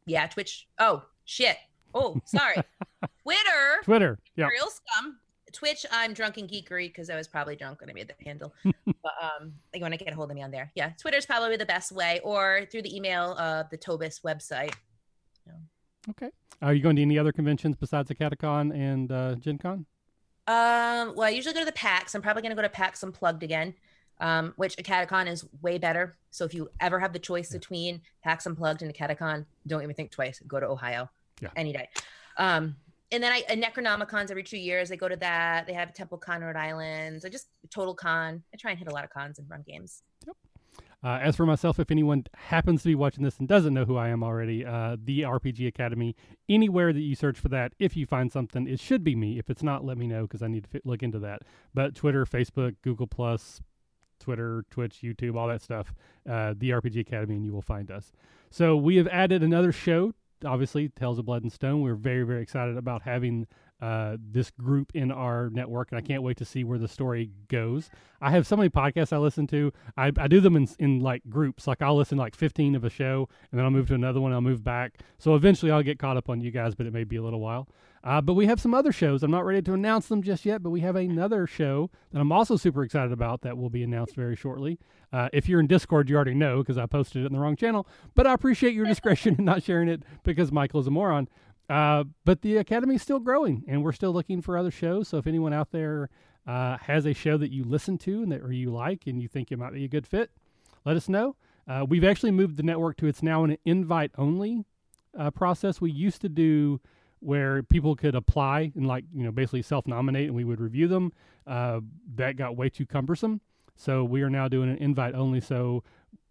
Yeah, 0.04 0.26
Twitch. 0.26 0.66
Oh 0.80 1.04
shit. 1.24 1.56
Oh, 1.94 2.20
sorry. 2.24 2.56
Twitter. 3.22 3.82
Twitter. 3.84 4.18
Yeah. 4.36 4.44
Imperial 4.44 4.68
Scum. 4.68 5.18
Twitch, 5.52 5.84
I'm 5.90 6.14
drunk 6.14 6.38
and 6.38 6.48
geekery 6.48 6.88
because 6.88 7.10
I 7.10 7.16
was 7.16 7.28
probably 7.28 7.56
drunk 7.56 7.80
when 7.80 7.90
I 7.90 7.92
made 7.92 8.08
the 8.08 8.24
handle. 8.24 8.54
but 8.64 9.12
um, 9.20 9.52
you 9.74 9.80
want 9.80 9.92
to 9.92 10.02
get 10.02 10.12
a 10.12 10.16
hold 10.16 10.30
of 10.30 10.34
me 10.34 10.42
on 10.42 10.50
there. 10.50 10.72
Yeah, 10.74 10.92
Twitter's 10.98 11.26
probably 11.26 11.56
the 11.56 11.66
best 11.66 11.92
way, 11.92 12.20
or 12.24 12.66
through 12.70 12.82
the 12.82 12.96
email 12.96 13.32
of 13.32 13.68
the 13.70 13.76
Tobis 13.76 14.20
website. 14.20 14.72
Okay. 16.10 16.30
Are 16.60 16.74
you 16.74 16.82
going 16.82 16.96
to 16.96 17.02
any 17.02 17.18
other 17.18 17.32
conventions 17.32 17.76
besides 17.76 18.08
the 18.08 18.14
Acadecon 18.14 18.74
and 18.74 19.12
uh, 19.12 19.34
Gen 19.36 19.58
Con? 19.58 19.86
Um, 20.46 21.14
well, 21.14 21.22
I 21.22 21.30
usually 21.30 21.54
go 21.54 21.60
to 21.60 21.66
the 21.66 21.72
PAX. 21.72 22.14
I'm 22.14 22.22
probably 22.22 22.42
going 22.42 22.50
to 22.50 22.56
go 22.56 22.62
to 22.62 22.68
PAX 22.68 23.02
Unplugged 23.02 23.42
again, 23.42 23.74
um, 24.20 24.52
which 24.56 24.76
Acadecon 24.76 25.28
is 25.28 25.46
way 25.60 25.78
better. 25.78 26.16
So 26.30 26.44
if 26.44 26.54
you 26.54 26.68
ever 26.80 26.98
have 26.98 27.12
the 27.12 27.18
choice 27.18 27.52
between 27.52 28.00
PAX 28.24 28.46
Unplugged 28.46 28.82
and 28.82 28.92
Acadecon, 28.92 29.46
don't 29.66 29.82
even 29.82 29.94
think 29.94 30.10
twice. 30.10 30.40
Go 30.46 30.58
to 30.58 30.66
Ohio 30.66 31.08
yeah. 31.42 31.50
any 31.56 31.72
day. 31.72 31.88
Um, 32.36 32.76
and 33.10 33.22
then 33.22 33.30
I 33.30 33.44
a 33.50 33.56
Necronomicons 33.56 34.30
every 34.30 34.42
two 34.42 34.56
years. 34.56 34.90
I 34.90 34.96
go 34.96 35.08
to 35.08 35.16
that. 35.16 35.66
They 35.66 35.74
have 35.74 35.92
Temple 35.92 36.18
Con 36.18 36.40
Rhode 36.40 36.56
Island. 36.56 37.22
I 37.24 37.28
just 37.28 37.48
Total 37.70 37.94
Con. 37.94 38.42
I 38.52 38.56
try 38.56 38.70
and 38.70 38.78
hit 38.78 38.88
a 38.88 38.92
lot 38.92 39.04
of 39.04 39.10
cons 39.10 39.38
and 39.38 39.48
run 39.50 39.62
games. 39.66 40.02
Yep. 40.26 40.36
Uh, 41.04 41.18
as 41.20 41.36
for 41.36 41.44
myself, 41.44 41.80
if 41.80 41.90
anyone 41.90 42.24
happens 42.34 42.82
to 42.82 42.88
be 42.88 42.94
watching 42.94 43.24
this 43.24 43.38
and 43.38 43.48
doesn't 43.48 43.74
know 43.74 43.84
who 43.84 43.96
I 43.96 44.08
am 44.08 44.22
already, 44.22 44.64
uh, 44.64 44.96
the 45.02 45.22
RPG 45.22 45.66
Academy, 45.66 46.14
anywhere 46.48 46.92
that 46.92 47.00
you 47.00 47.16
search 47.16 47.38
for 47.38 47.48
that, 47.48 47.72
if 47.78 47.96
you 47.96 48.06
find 48.06 48.30
something, 48.30 48.68
it 48.68 48.78
should 48.78 49.02
be 49.02 49.16
me. 49.16 49.38
If 49.38 49.50
it's 49.50 49.64
not, 49.64 49.84
let 49.84 49.98
me 49.98 50.06
know 50.06 50.22
because 50.22 50.42
I 50.42 50.46
need 50.46 50.64
to 50.64 50.70
fit, 50.70 50.86
look 50.86 51.02
into 51.02 51.18
that. 51.18 51.42
But 51.74 51.96
Twitter, 51.96 52.24
Facebook, 52.24 52.76
Google 52.82 53.08
Plus, 53.08 53.60
Twitter, 54.20 54.64
Twitch, 54.70 55.00
YouTube, 55.02 55.36
all 55.36 55.48
that 55.48 55.60
stuff, 55.60 55.92
uh, 56.28 56.54
the 56.56 56.70
RPG 56.70 57.00
Academy, 57.00 57.34
and 57.34 57.44
you 57.44 57.52
will 57.52 57.62
find 57.62 57.90
us. 57.90 58.12
So 58.50 58.76
we 58.76 58.96
have 58.96 59.08
added 59.08 59.42
another 59.42 59.72
show 59.72 60.14
obviously 60.44 60.88
Tales 60.88 61.18
of 61.18 61.24
Blood 61.24 61.42
and 61.42 61.52
Stone. 61.52 61.82
We're 61.82 61.94
very, 61.94 62.24
very 62.24 62.42
excited 62.42 62.76
about 62.76 63.02
having 63.02 63.46
uh, 63.80 64.16
this 64.20 64.50
group 64.50 64.92
in 64.94 65.10
our 65.10 65.50
network, 65.50 65.90
and 65.90 65.98
I 65.98 66.02
can't 66.02 66.22
wait 66.22 66.36
to 66.36 66.44
see 66.44 66.62
where 66.62 66.78
the 66.78 66.86
story 66.86 67.30
goes. 67.48 67.90
I 68.20 68.30
have 68.30 68.46
so 68.46 68.56
many 68.56 68.68
podcasts 68.68 69.12
I 69.12 69.18
listen 69.18 69.46
to. 69.48 69.72
I, 69.96 70.12
I 70.16 70.28
do 70.28 70.40
them 70.40 70.56
in, 70.56 70.68
in 70.78 71.00
like 71.00 71.22
groups. 71.28 71.66
Like 71.66 71.82
I'll 71.82 71.96
listen 71.96 72.16
to 72.18 72.22
like 72.22 72.36
15 72.36 72.76
of 72.76 72.84
a 72.84 72.90
show, 72.90 73.28
and 73.50 73.58
then 73.58 73.64
I'll 73.64 73.72
move 73.72 73.88
to 73.88 73.94
another 73.94 74.20
one. 74.20 74.32
I'll 74.32 74.40
move 74.40 74.62
back. 74.62 74.98
So 75.18 75.34
eventually 75.34 75.72
I'll 75.72 75.82
get 75.82 75.98
caught 75.98 76.16
up 76.16 76.28
on 76.28 76.40
you 76.40 76.52
guys, 76.52 76.76
but 76.76 76.86
it 76.86 76.92
may 76.92 77.04
be 77.04 77.16
a 77.16 77.22
little 77.22 77.40
while. 77.40 77.68
Uh, 78.04 78.20
but 78.20 78.34
we 78.34 78.46
have 78.46 78.60
some 78.60 78.74
other 78.74 78.90
shows. 78.90 79.22
I'm 79.22 79.30
not 79.30 79.44
ready 79.44 79.62
to 79.62 79.74
announce 79.74 80.08
them 80.08 80.22
just 80.22 80.44
yet, 80.44 80.62
but 80.62 80.70
we 80.70 80.80
have 80.80 80.96
another 80.96 81.46
show 81.46 81.90
that 82.10 82.20
I'm 82.20 82.32
also 82.32 82.56
super 82.56 82.82
excited 82.82 83.12
about 83.12 83.42
that 83.42 83.56
will 83.56 83.70
be 83.70 83.84
announced 83.84 84.16
very 84.16 84.34
shortly. 84.34 84.80
Uh, 85.12 85.28
if 85.32 85.48
you're 85.48 85.60
in 85.60 85.68
Discord, 85.68 86.10
you 86.10 86.16
already 86.16 86.34
know 86.34 86.58
because 86.58 86.78
I 86.78 86.86
posted 86.86 87.22
it 87.22 87.26
in 87.26 87.32
the 87.32 87.38
wrong 87.38 87.54
channel, 87.54 87.86
but 88.14 88.26
I 88.26 88.32
appreciate 88.32 88.74
your 88.74 88.86
discretion 88.86 89.34
in 89.38 89.44
not 89.44 89.62
sharing 89.62 89.88
it 89.88 90.02
because 90.24 90.50
Michael 90.50 90.80
is 90.80 90.86
a 90.88 90.90
moron. 90.90 91.28
Uh, 91.70 92.04
but 92.24 92.42
the 92.42 92.56
Academy 92.56 92.96
is 92.96 93.02
still 93.02 93.20
growing 93.20 93.64
and 93.68 93.84
we're 93.84 93.92
still 93.92 94.12
looking 94.12 94.42
for 94.42 94.58
other 94.58 94.70
shows. 94.70 95.08
So 95.08 95.18
if 95.18 95.28
anyone 95.28 95.52
out 95.52 95.70
there 95.70 96.10
uh, 96.46 96.76
has 96.78 97.06
a 97.06 97.14
show 97.14 97.36
that 97.38 97.52
you 97.52 97.62
listen 97.62 97.98
to 97.98 98.22
and 98.22 98.32
that 98.32 98.42
or 98.42 98.52
you 98.52 98.70
like 98.70 99.06
and 99.06 99.22
you 99.22 99.28
think 99.28 99.52
it 99.52 99.58
might 99.58 99.72
be 99.72 99.84
a 99.84 99.88
good 99.88 100.06
fit, 100.06 100.30
let 100.84 100.96
us 100.96 101.08
know. 101.08 101.36
Uh, 101.68 101.86
we've 101.88 102.04
actually 102.04 102.32
moved 102.32 102.56
the 102.56 102.64
network 102.64 102.96
to 102.96 103.06
it's 103.06 103.22
now 103.22 103.44
an 103.44 103.56
invite 103.64 104.10
only 104.18 104.64
uh, 105.16 105.30
process. 105.30 105.80
We 105.80 105.92
used 105.92 106.20
to 106.22 106.28
do 106.28 106.80
where 107.22 107.62
people 107.62 107.94
could 107.94 108.14
apply 108.14 108.72
and 108.74 108.86
like 108.86 109.04
you 109.14 109.22
know 109.22 109.30
basically 109.30 109.62
self-nominate 109.62 110.26
and 110.26 110.34
we 110.34 110.44
would 110.44 110.60
review 110.60 110.88
them 110.88 111.12
uh, 111.46 111.80
that 112.16 112.36
got 112.36 112.56
way 112.56 112.68
too 112.68 112.84
cumbersome. 112.84 113.40
So 113.76 114.04
we 114.04 114.22
are 114.22 114.30
now 114.30 114.48
doing 114.48 114.70
an 114.70 114.76
invite 114.78 115.14
only. 115.14 115.40
So 115.40 115.82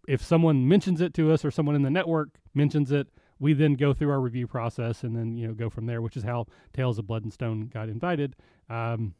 if 0.06 0.22
someone 0.22 0.68
mentions 0.68 1.00
it 1.00 1.14
to 1.14 1.32
us 1.32 1.44
or 1.44 1.50
someone 1.50 1.74
in 1.74 1.82
the 1.82 1.90
network 1.90 2.28
mentions 2.54 2.92
it 2.92 3.08
we 3.38 3.52
then 3.52 3.74
go 3.74 3.92
through 3.92 4.10
our 4.10 4.20
review 4.20 4.46
process 4.46 5.02
and 5.02 5.16
then 5.16 5.36
you 5.36 5.48
know 5.48 5.54
go 5.54 5.70
from 5.70 5.86
there 5.86 6.02
which 6.02 6.16
is 6.16 6.22
how 6.22 6.46
tales 6.72 6.98
of 6.98 7.06
blood 7.06 7.24
and 7.24 7.32
stone 7.32 7.68
got 7.72 7.88
invited. 7.88 8.36
Um, 8.68 9.14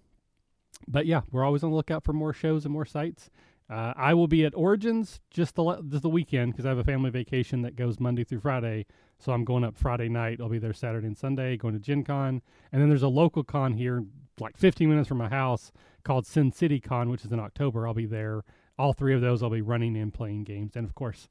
but 0.86 1.06
yeah 1.06 1.22
we're 1.30 1.44
always 1.44 1.62
on 1.62 1.70
the 1.70 1.76
lookout 1.76 2.04
for 2.04 2.12
more 2.12 2.32
shows 2.32 2.64
and 2.64 2.72
more 2.72 2.84
sites. 2.84 3.30
Uh, 3.70 3.94
I 3.96 4.12
will 4.12 4.28
be 4.28 4.44
at 4.44 4.54
Origins 4.54 5.20
just 5.30 5.54
the 5.54 5.82
just 5.88 6.02
the 6.02 6.10
weekend 6.10 6.52
because 6.52 6.66
I 6.66 6.68
have 6.68 6.78
a 6.78 6.84
family 6.84 7.08
vacation 7.08 7.62
that 7.62 7.76
goes 7.76 7.98
Monday 7.98 8.24
through 8.24 8.40
Friday. 8.40 8.84
So 9.22 9.30
I'm 9.30 9.44
going 9.44 9.62
up 9.62 9.76
Friday 9.76 10.08
night. 10.08 10.40
I'll 10.40 10.48
be 10.48 10.58
there 10.58 10.72
Saturday 10.72 11.06
and 11.06 11.16
Sunday, 11.16 11.56
going 11.56 11.74
to 11.74 11.80
Gen 11.80 12.02
Con. 12.02 12.42
And 12.72 12.82
then 12.82 12.88
there's 12.88 13.04
a 13.04 13.08
local 13.08 13.44
con 13.44 13.72
here, 13.72 14.04
like 14.40 14.56
15 14.56 14.88
minutes 14.88 15.06
from 15.06 15.18
my 15.18 15.28
house, 15.28 15.70
called 16.02 16.26
Sin 16.26 16.50
City 16.50 16.80
Con, 16.80 17.08
which 17.08 17.24
is 17.24 17.30
in 17.30 17.38
October. 17.38 17.86
I'll 17.86 17.94
be 17.94 18.06
there. 18.06 18.42
All 18.80 18.92
three 18.92 19.14
of 19.14 19.20
those 19.20 19.40
I'll 19.40 19.50
be 19.50 19.60
running 19.60 19.96
and 19.96 20.12
playing 20.12 20.42
games. 20.42 20.74
And 20.74 20.84
of 20.84 20.96
course, 20.96 21.28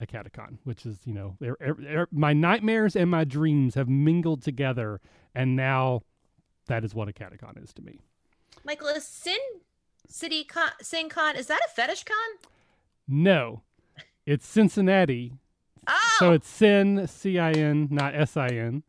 Acadecon, 0.00 0.58
which 0.62 0.86
is, 0.86 1.00
you 1.04 1.12
know, 1.12 1.34
they're, 1.40 1.56
they're, 1.58 2.06
my 2.12 2.32
nightmares 2.32 2.94
and 2.94 3.10
my 3.10 3.24
dreams 3.24 3.74
have 3.74 3.88
mingled 3.88 4.42
together. 4.42 5.00
And 5.34 5.56
now 5.56 6.02
that 6.66 6.84
is 6.84 6.94
what 6.94 7.08
Acadecon 7.08 7.60
is 7.60 7.72
to 7.74 7.82
me. 7.82 7.98
Michael, 8.64 8.86
is 8.88 9.04
Sin 9.04 9.40
City 10.06 10.44
Con, 10.44 10.70
Sin 10.80 11.08
Con, 11.08 11.34
is 11.34 11.48
that 11.48 11.60
a 11.66 11.70
fetish 11.70 12.04
con? 12.04 12.50
No, 13.08 13.62
it's 14.24 14.46
Cincinnati 14.46 15.32
Oh. 15.86 16.16
So 16.18 16.32
it's 16.32 16.48
Sin 16.48 17.06
C 17.06 17.38
I 17.38 17.52
N, 17.52 17.88
not 17.90 18.14
S 18.14 18.36
I 18.36 18.48
N. 18.48 18.82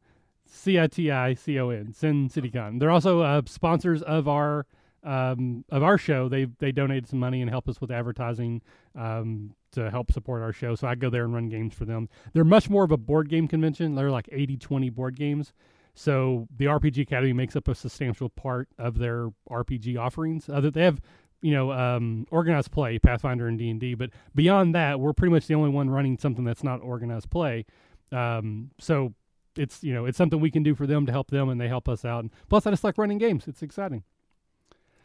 C 0.45 0.79
I 0.79 0.87
T 0.87 1.11
I 1.11 1.33
C 1.33 1.59
O 1.59 1.69
N. 1.69 1.93
Sin 1.93 2.29
CityCon. 2.29 2.79
They're 2.79 2.91
also 2.91 3.21
uh, 3.21 3.41
sponsors 3.45 4.01
of 4.01 4.27
our 4.27 4.65
um, 5.03 5.63
of 5.69 5.83
our 5.83 5.97
show. 5.97 6.27
They 6.27 6.45
they 6.45 6.71
donated 6.71 7.07
some 7.07 7.19
money 7.19 7.41
and 7.41 7.49
help 7.49 7.67
us 7.69 7.79
with 7.79 7.91
advertising 7.91 8.61
um, 8.95 9.53
to 9.73 9.89
help 9.91 10.11
support 10.11 10.41
our 10.41 10.53
show. 10.53 10.75
So 10.75 10.87
I 10.87 10.95
go 10.95 11.09
there 11.09 11.23
and 11.23 11.33
run 11.33 11.49
games 11.49 11.73
for 11.73 11.85
them. 11.85 12.09
They're 12.33 12.43
much 12.43 12.69
more 12.69 12.83
of 12.83 12.91
a 12.91 12.97
board 12.97 13.29
game 13.29 13.47
convention. 13.47 13.95
They're 13.95 14.11
like 14.11 14.27
80-20 14.27 14.91
board 14.93 15.15
games. 15.15 15.53
So 15.93 16.47
the 16.55 16.65
RPG 16.65 17.03
Academy 17.03 17.33
makes 17.33 17.55
up 17.55 17.67
a 17.67 17.75
substantial 17.75 18.29
part 18.29 18.67
of 18.77 18.97
their 18.97 19.29
RPG 19.49 19.97
offerings. 19.97 20.49
Uh, 20.49 20.59
they 20.59 20.83
have 20.83 20.99
you 21.45 21.51
know 21.51 21.71
um, 21.71 22.25
organized 22.31 22.71
play 22.71 22.97
pathfinder 22.97 23.47
and 23.47 23.59
d&d 23.59 23.93
but 23.93 24.09
beyond 24.33 24.73
that 24.73 24.99
we're 24.99 25.13
pretty 25.13 25.31
much 25.31 25.45
the 25.47 25.53
only 25.53 25.69
one 25.69 25.89
running 25.89 26.17
something 26.17 26.43
that's 26.43 26.63
not 26.63 26.81
organized 26.81 27.29
play 27.29 27.65
um, 28.11 28.71
so 28.79 29.13
it's 29.55 29.83
you 29.83 29.93
know 29.93 30.05
it's 30.05 30.17
something 30.17 30.39
we 30.39 30.49
can 30.51 30.63
do 30.63 30.73
for 30.75 30.87
them 30.87 31.05
to 31.05 31.11
help 31.11 31.29
them 31.29 31.49
and 31.49 31.61
they 31.61 31.67
help 31.67 31.87
us 31.87 32.03
out 32.03 32.19
and 32.23 32.31
plus 32.49 32.65
i 32.65 32.69
just 32.71 32.83
like 32.83 32.97
running 32.97 33.17
games 33.19 33.47
it's 33.47 33.61
exciting 33.61 34.03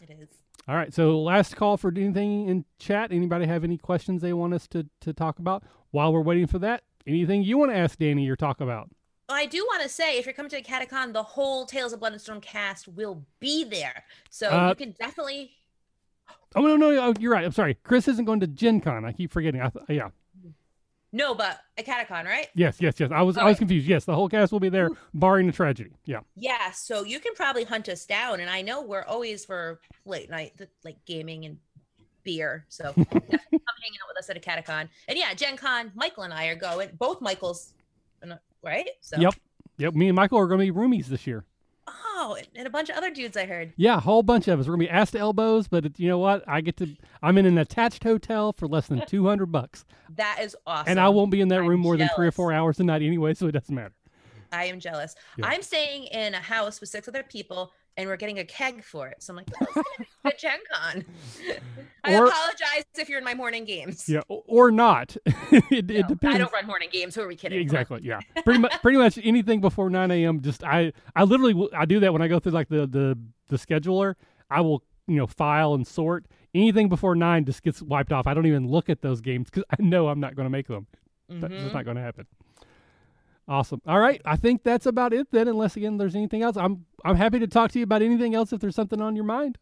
It 0.02 0.10
is. 0.10 0.28
All 0.68 0.76
right. 0.76 0.92
So 0.92 1.20
last 1.20 1.56
call 1.56 1.76
for 1.76 1.90
anything 1.96 2.48
in 2.48 2.64
chat. 2.78 3.12
Anybody 3.12 3.46
have 3.46 3.64
any 3.64 3.78
questions 3.78 4.20
they 4.22 4.32
want 4.32 4.54
us 4.54 4.68
to, 4.68 4.86
to 5.00 5.12
talk 5.12 5.38
about? 5.38 5.64
While 5.90 6.12
we're 6.12 6.20
waiting 6.20 6.46
for 6.46 6.58
that, 6.60 6.82
anything 7.06 7.42
you 7.42 7.56
want 7.58 7.70
to 7.72 7.76
ask 7.76 7.98
Dani 7.98 8.28
or 8.30 8.36
talk 8.36 8.60
about? 8.60 8.88
I 9.28 9.46
do 9.46 9.58
want 9.70 9.82
to 9.82 9.88
say, 9.88 10.18
if 10.18 10.26
you're 10.26 10.34
coming 10.34 10.50
to 10.50 10.56
the 10.56 10.62
Acadecon, 10.62 11.12
the 11.12 11.22
whole 11.22 11.64
Tales 11.64 11.92
of 11.92 12.00
Blood 12.00 12.12
and 12.12 12.20
Stone 12.20 12.40
cast 12.42 12.88
will 12.88 13.24
be 13.40 13.64
there, 13.64 14.04
so 14.28 14.50
Uh, 14.50 14.68
you 14.68 14.74
can 14.74 14.94
definitely. 14.98 15.52
Oh 16.56 16.62
no, 16.62 16.76
no, 16.76 16.90
no, 16.90 17.14
you're 17.20 17.30
right. 17.30 17.44
I'm 17.44 17.52
sorry. 17.52 17.78
Chris 17.84 18.08
isn't 18.08 18.24
going 18.24 18.40
to 18.40 18.48
Gen 18.48 18.80
Con. 18.80 19.04
I 19.04 19.12
keep 19.12 19.30
forgetting. 19.30 19.60
I 19.62 19.68
th- 19.68 19.84
yeah. 19.88 20.08
No, 21.12 21.32
but 21.34 21.60
Acadecon, 21.78 22.24
right? 22.24 22.48
Yes, 22.54 22.78
yes, 22.80 22.98
yes. 22.98 23.10
I 23.12 23.22
was 23.22 23.36
I 23.36 23.44
was 23.44 23.58
confused. 23.58 23.86
Yes, 23.86 24.04
the 24.04 24.14
whole 24.14 24.28
cast 24.28 24.50
will 24.50 24.60
be 24.60 24.68
there, 24.68 24.90
barring 25.14 25.46
the 25.46 25.52
tragedy. 25.52 25.90
Yeah. 26.04 26.20
Yeah, 26.36 26.70
so 26.72 27.04
you 27.04 27.20
can 27.20 27.34
probably 27.34 27.64
hunt 27.64 27.88
us 27.88 28.04
down, 28.06 28.40
and 28.40 28.48
I 28.50 28.62
know 28.62 28.82
we're 28.82 29.04
always 29.04 29.44
for 29.44 29.80
late 30.04 30.30
night, 30.30 30.60
like 30.84 30.96
gaming 31.04 31.46
and 31.46 31.58
beer. 32.22 32.64
So 32.68 32.84
definitely 32.96 33.18
come 33.50 33.76
hang 33.82 33.92
out 34.02 34.08
with 34.08 34.18
us 34.18 34.30
at 34.30 34.40
Acadecon. 34.40 34.88
And 35.08 35.18
yeah, 35.18 35.34
Gen 35.34 35.56
Con, 35.56 35.90
Michael 35.94 36.24
and 36.24 36.34
I 36.34 36.46
are 36.46 36.56
going. 36.56 36.90
Both 36.98 37.20
Michaels, 37.20 37.74
uh, 38.28 38.36
right? 38.62 38.88
So 39.00 39.20
Yep. 39.20 39.34
Yep. 39.78 39.94
Me 39.94 40.08
and 40.08 40.16
Michael 40.16 40.38
are 40.38 40.46
going 40.46 40.64
to 40.64 40.72
be 40.72 40.78
roomies 40.78 41.06
this 41.06 41.26
year. 41.26 41.44
Oh, 41.86 42.36
and- 42.56 42.66
a 42.66 42.70
bunch 42.70 42.88
of 42.90 42.96
other 42.96 43.10
dudes 43.10 43.36
I 43.36 43.46
heard. 43.46 43.72
Yeah, 43.76 43.96
a 43.96 44.00
whole 44.00 44.22
bunch 44.22 44.46
of 44.48 44.60
us. 44.60 44.66
We're 44.66 44.72
gonna 44.74 44.84
be 44.84 44.90
ass 44.90 45.10
to 45.12 45.18
elbows, 45.18 45.68
but 45.68 45.86
it, 45.86 45.98
you 45.98 46.08
know 46.08 46.18
what? 46.18 46.44
I 46.46 46.60
get 46.60 46.76
to. 46.78 46.88
I'm 47.22 47.38
in 47.38 47.46
an 47.46 47.58
attached 47.58 48.04
hotel 48.04 48.52
for 48.52 48.66
less 48.68 48.86
than 48.88 49.04
two 49.06 49.26
hundred 49.26 49.46
bucks, 49.46 49.84
That 50.16 50.38
is 50.42 50.54
awesome. 50.66 50.90
and 50.90 51.00
I 51.00 51.08
won't 51.08 51.30
be 51.30 51.40
in 51.40 51.48
that 51.48 51.60
I'm 51.60 51.66
room 51.66 51.80
more 51.80 51.96
than 51.96 52.08
three 52.14 52.26
or 52.26 52.32
four 52.32 52.52
hours 52.52 52.78
a 52.80 52.84
night 52.84 53.02
anyway, 53.02 53.34
so 53.34 53.46
it 53.46 53.52
doesn't 53.52 53.74
matter. 53.74 53.94
I 54.52 54.64
am 54.64 54.80
jealous. 54.80 55.14
Yeah. 55.38 55.46
I'm 55.46 55.62
staying 55.62 56.04
in 56.06 56.34
a 56.34 56.40
house 56.40 56.80
with 56.80 56.90
six 56.90 57.06
other 57.08 57.22
people, 57.22 57.72
and 57.96 58.08
we're 58.08 58.16
getting 58.16 58.38
a 58.38 58.44
keg 58.44 58.82
for 58.84 59.08
it. 59.08 59.22
So 59.22 59.32
I'm 59.32 59.36
like, 59.36 59.48
oh, 59.60 59.66
it's 59.66 59.74
gonna 59.74 59.84
be 60.24 60.30
a 60.30 60.36
Gen 60.36 60.58
Con. 60.72 61.04
I 62.04 62.14
Or- 62.14 62.26
apologize 62.26 62.84
if 62.98 63.08
you're 63.08 63.18
in 63.18 63.24
my 63.24 63.34
morning 63.34 63.64
games. 63.64 64.08
Yeah, 64.08 64.20
or 64.28 64.70
not. 64.70 65.16
it, 65.26 65.90
it 65.90 66.08
depends. 66.08 66.34
I 66.34 66.38
don't 66.38 66.52
run 66.52 66.66
morning 66.66 66.88
games. 66.92 67.14
Who 67.14 67.22
are 67.22 67.28
we 67.28 67.36
kidding? 67.36 67.60
Exactly. 67.60 68.00
Yeah. 68.02 68.20
Pretty 68.44 68.60
much. 68.60 68.72
Pretty 68.82 68.98
much 68.98 69.18
anything 69.22 69.60
before 69.60 69.90
nine 69.90 70.10
a.m. 70.10 70.40
Just 70.40 70.64
I. 70.64 70.92
I 71.14 71.24
literally. 71.24 71.68
I 71.76 71.84
do 71.84 72.00
that 72.00 72.12
when 72.12 72.22
I 72.22 72.28
go 72.28 72.38
through 72.38 72.52
like 72.52 72.68
the 72.68 72.86
the 72.86 73.18
the 73.48 73.56
scheduler. 73.56 74.14
I 74.50 74.60
will 74.62 74.82
you 75.06 75.16
know 75.16 75.26
file 75.26 75.74
and 75.74 75.86
sort 75.86 76.26
anything 76.54 76.88
before 76.88 77.14
nine 77.14 77.44
just 77.44 77.62
gets 77.62 77.82
wiped 77.82 78.12
off. 78.12 78.26
I 78.26 78.34
don't 78.34 78.46
even 78.46 78.66
look 78.68 78.88
at 78.88 79.02
those 79.02 79.20
games 79.20 79.48
because 79.50 79.64
I 79.70 79.82
know 79.82 80.08
I'm 80.08 80.20
not 80.20 80.34
going 80.36 80.46
to 80.46 80.50
make 80.50 80.66
them. 80.68 80.86
That's 81.28 81.52
just 81.52 81.66
Mhm. 81.68 81.74
not 81.74 81.84
going 81.84 81.96
to 81.96 82.02
happen. 82.02 82.26
Awesome. 83.48 83.80
All 83.86 83.98
right. 83.98 84.20
I 84.24 84.36
think 84.36 84.62
that's 84.62 84.86
about 84.86 85.12
it 85.12 85.28
then. 85.32 85.48
Unless 85.48 85.76
again 85.76 85.96
there's 85.96 86.14
anything 86.14 86.42
else. 86.42 86.56
I'm 86.56 86.84
I'm 87.04 87.16
happy 87.16 87.38
to 87.40 87.46
talk 87.46 87.72
to 87.72 87.78
you 87.78 87.82
about 87.84 88.02
anything 88.02 88.34
else 88.34 88.52
if 88.52 88.60
there's 88.60 88.76
something 88.76 89.00
on 89.00 89.16
your 89.16 89.24
mind. 89.24 89.58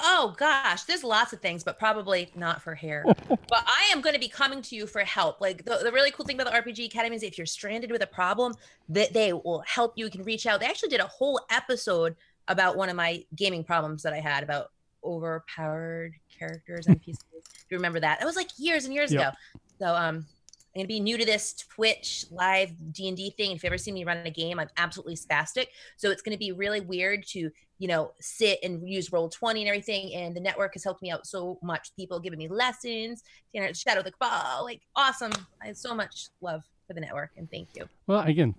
Oh 0.00 0.34
gosh, 0.36 0.82
there's 0.84 1.04
lots 1.04 1.32
of 1.32 1.40
things, 1.40 1.62
but 1.62 1.78
probably 1.78 2.28
not 2.34 2.60
for 2.62 2.74
hair. 2.74 3.04
but 3.28 3.38
I 3.52 3.90
am 3.92 4.00
going 4.00 4.14
to 4.14 4.20
be 4.20 4.28
coming 4.28 4.60
to 4.62 4.74
you 4.76 4.86
for 4.88 5.00
help. 5.00 5.40
Like 5.40 5.64
the, 5.64 5.78
the 5.84 5.92
really 5.92 6.10
cool 6.10 6.26
thing 6.26 6.40
about 6.40 6.52
the 6.52 6.72
RPG 6.72 6.86
Academy 6.86 7.14
is 7.14 7.22
if 7.22 7.38
you're 7.38 7.46
stranded 7.46 7.92
with 7.92 8.02
a 8.02 8.06
problem, 8.06 8.54
that 8.88 9.12
they 9.12 9.32
will 9.32 9.62
help 9.66 9.92
you. 9.96 10.06
You 10.06 10.10
can 10.10 10.24
reach 10.24 10.46
out. 10.46 10.58
They 10.60 10.66
actually 10.66 10.88
did 10.88 11.00
a 11.00 11.06
whole 11.06 11.40
episode 11.48 12.16
about 12.48 12.76
one 12.76 12.88
of 12.88 12.96
my 12.96 13.24
gaming 13.36 13.62
problems 13.62 14.02
that 14.02 14.12
I 14.12 14.18
had 14.20 14.42
about 14.42 14.72
overpowered 15.04 16.14
characters 16.36 16.86
and 16.88 17.00
pieces. 17.00 17.24
if 17.32 17.66
you 17.70 17.76
remember 17.76 18.00
that, 18.00 18.18
that 18.18 18.26
was 18.26 18.36
like 18.36 18.48
years 18.58 18.84
and 18.86 18.92
years 18.94 19.12
Yep. 19.12 19.20
ago. 19.20 19.36
So 19.78 19.94
um, 19.94 20.26
I'm 20.74 20.80
gonna 20.80 20.88
be 20.88 21.00
new 21.00 21.16
to 21.16 21.24
this 21.24 21.54
Twitch 21.54 22.26
live 22.30 22.72
D 22.92 23.06
and 23.06 23.16
D 23.16 23.30
thing. 23.30 23.52
If 23.52 23.62
you 23.62 23.68
ever 23.68 23.78
see 23.78 23.92
me 23.92 24.04
run 24.04 24.18
a 24.26 24.30
game, 24.30 24.58
I'm 24.58 24.68
absolutely 24.76 25.14
spastic. 25.14 25.68
So 25.96 26.10
it's 26.10 26.20
gonna 26.20 26.36
be 26.36 26.50
really 26.50 26.80
weird 26.80 27.24
to 27.28 27.50
you 27.78 27.88
know 27.88 28.12
sit 28.20 28.58
and 28.64 28.88
use 28.88 29.12
roll 29.12 29.28
20 29.28 29.60
and 29.60 29.68
everything. 29.68 30.14
And 30.14 30.34
the 30.34 30.40
network 30.40 30.74
has 30.74 30.82
helped 30.82 31.00
me 31.00 31.12
out 31.12 31.26
so 31.26 31.58
much. 31.62 31.94
People 31.94 32.18
giving 32.18 32.40
me 32.40 32.48
lessons, 32.48 33.22
you 33.52 33.60
know, 33.60 33.72
Shadow 33.72 34.02
the 34.02 34.10
Cabal, 34.10 34.64
like 34.64 34.80
awesome. 34.96 35.32
I 35.62 35.68
have 35.68 35.76
so 35.76 35.94
much 35.94 36.28
love 36.40 36.64
for 36.88 36.94
the 36.94 37.00
network 37.00 37.30
and 37.36 37.48
thank 37.50 37.68
you. 37.76 37.88
Well, 38.08 38.20
again, 38.20 38.56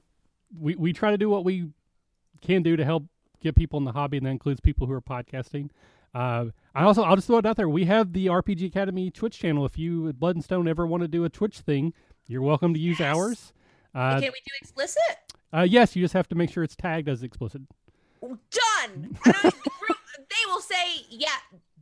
we, 0.57 0.75
we 0.75 0.93
try 0.93 1.11
to 1.11 1.17
do 1.17 1.29
what 1.29 1.43
we 1.43 1.69
can 2.41 2.63
do 2.63 2.77
to 2.77 2.85
help 2.85 3.03
get 3.41 3.55
people 3.55 3.77
in 3.77 3.83
the 3.83 3.91
hobby, 3.91 4.17
and 4.17 4.25
that 4.25 4.31
includes 4.31 4.59
people 4.59 4.87
who 4.87 4.93
are 4.93 5.01
podcasting. 5.01 5.69
Uh, 6.15 6.45
I 6.73 6.83
also, 6.83 7.03
I'll 7.03 7.15
just 7.15 7.27
throw 7.27 7.37
it 7.39 7.45
out 7.45 7.57
there. 7.57 7.67
We 7.67 7.85
have 7.85 8.13
the 8.13 8.27
RPG 8.27 8.67
Academy 8.67 9.11
Twitch 9.11 9.37
channel. 9.37 9.65
If 9.65 9.77
you, 9.77 10.13
Blood 10.13 10.35
and 10.37 10.43
Stone, 10.43 10.67
ever 10.67 10.87
want 10.87 11.01
to 11.01 11.07
do 11.09 11.25
a 11.25 11.29
Twitch 11.29 11.59
thing, 11.59 11.93
you're 12.27 12.41
welcome 12.41 12.73
to 12.73 12.79
use 12.79 12.99
Yes. 12.99 13.15
ours. 13.15 13.53
Uh, 13.93 14.13
can 14.19 14.21
we 14.31 14.39
do 14.45 14.51
explicit? 14.61 15.01
uh, 15.53 15.61
yes, 15.69 15.95
you 15.95 16.01
just 16.03 16.13
have 16.13 16.27
to 16.29 16.35
make 16.35 16.49
sure 16.49 16.63
it's 16.63 16.75
tagged 16.75 17.09
as 17.09 17.21
explicit. 17.21 17.61
Done. 18.21 18.37
And 18.93 19.17
I, 19.25 19.41
they 20.17 20.45
will 20.47 20.61
say, 20.61 21.05
yeah, 21.09 21.27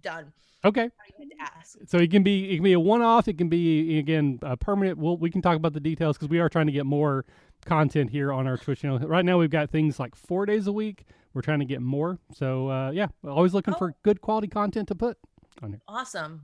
done. 0.01 0.33
Okay. 0.65 0.81
I 0.83 0.85
don't 1.17 1.25
even 1.25 1.37
have 1.39 1.49
to 1.51 1.57
ask. 1.59 1.77
So 1.87 1.97
it 1.99 2.09
can 2.09 2.23
be 2.23 2.51
it 2.51 2.55
can 2.55 2.63
be 2.63 2.73
a 2.73 2.79
one 2.79 3.01
off. 3.01 3.27
It 3.27 3.37
can 3.37 3.49
be 3.49 3.97
again 3.99 4.39
a 4.41 4.55
permanent. 4.57 4.97
We'll, 4.97 5.17
we 5.17 5.29
can 5.29 5.41
talk 5.41 5.57
about 5.57 5.73
the 5.73 5.79
details 5.79 6.17
because 6.17 6.29
we 6.29 6.39
are 6.39 6.49
trying 6.49 6.67
to 6.67 6.71
get 6.71 6.85
more 6.85 7.25
content 7.63 8.09
here 8.11 8.31
on 8.31 8.47
our 8.47 8.57
Twitch 8.57 8.81
channel. 8.81 8.99
Right 8.99 9.25
now 9.25 9.37
we've 9.37 9.49
got 9.49 9.69
things 9.69 9.99
like 9.99 10.15
four 10.15 10.45
days 10.45 10.67
a 10.67 10.71
week. 10.71 11.05
We're 11.33 11.41
trying 11.41 11.59
to 11.59 11.65
get 11.65 11.81
more. 11.81 12.19
So 12.33 12.69
uh, 12.69 12.91
yeah, 12.91 13.07
always 13.27 13.53
looking 13.53 13.73
for 13.73 13.95
good 14.03 14.21
quality 14.21 14.47
content 14.47 14.87
to 14.89 14.95
put 14.95 15.17
on 15.61 15.71
here. 15.71 15.81
Awesome. 15.87 16.43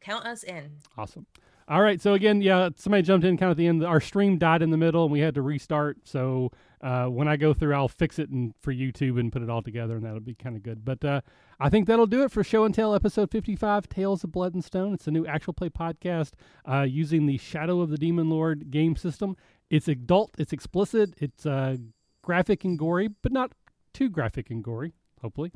Count 0.00 0.26
us 0.26 0.44
in. 0.44 0.76
Awesome. 0.96 1.26
All 1.66 1.82
right. 1.82 2.00
So 2.00 2.14
again, 2.14 2.40
yeah, 2.40 2.70
somebody 2.76 3.02
jumped 3.02 3.26
in 3.26 3.36
kind 3.36 3.50
of 3.50 3.56
at 3.56 3.58
the 3.58 3.66
end. 3.66 3.84
Our 3.84 4.00
stream 4.00 4.38
died 4.38 4.62
in 4.62 4.70
the 4.70 4.78
middle, 4.78 5.02
and 5.04 5.12
we 5.12 5.20
had 5.20 5.34
to 5.34 5.42
restart. 5.42 5.98
So 6.04 6.50
uh, 6.80 7.06
when 7.06 7.28
I 7.28 7.36
go 7.36 7.52
through, 7.52 7.74
I'll 7.74 7.88
fix 7.88 8.18
it 8.18 8.30
and 8.30 8.54
for 8.62 8.72
YouTube 8.72 9.20
and 9.20 9.30
put 9.30 9.42
it 9.42 9.50
all 9.50 9.60
together, 9.60 9.96
and 9.96 10.04
that'll 10.04 10.20
be 10.20 10.34
kind 10.34 10.56
of 10.56 10.62
good. 10.62 10.82
But 10.82 11.04
uh, 11.04 11.20
I 11.60 11.68
think 11.68 11.86
that'll 11.86 12.06
do 12.06 12.22
it 12.22 12.30
for 12.30 12.42
Show 12.42 12.64
and 12.64 12.74
Tell 12.74 12.94
episode 12.94 13.30
fifty-five, 13.30 13.86
Tales 13.88 14.24
of 14.24 14.32
Blood 14.32 14.54
and 14.54 14.64
Stone. 14.64 14.94
It's 14.94 15.08
a 15.08 15.10
new 15.10 15.26
actual 15.26 15.52
play 15.52 15.68
podcast 15.68 16.30
uh, 16.66 16.82
using 16.88 17.26
the 17.26 17.36
Shadow 17.36 17.80
of 17.80 17.90
the 17.90 17.98
Demon 17.98 18.30
Lord 18.30 18.70
game 18.70 18.96
system. 18.96 19.36
It's 19.70 19.88
adult. 19.88 20.34
It's 20.38 20.52
explicit. 20.52 21.14
It's 21.18 21.44
uh, 21.46 21.76
graphic 22.22 22.64
and 22.64 22.78
gory, 22.78 23.08
but 23.22 23.32
not 23.32 23.52
too 23.92 24.08
graphic 24.08 24.50
and 24.50 24.62
gory. 24.62 24.92
Hopefully, 25.20 25.50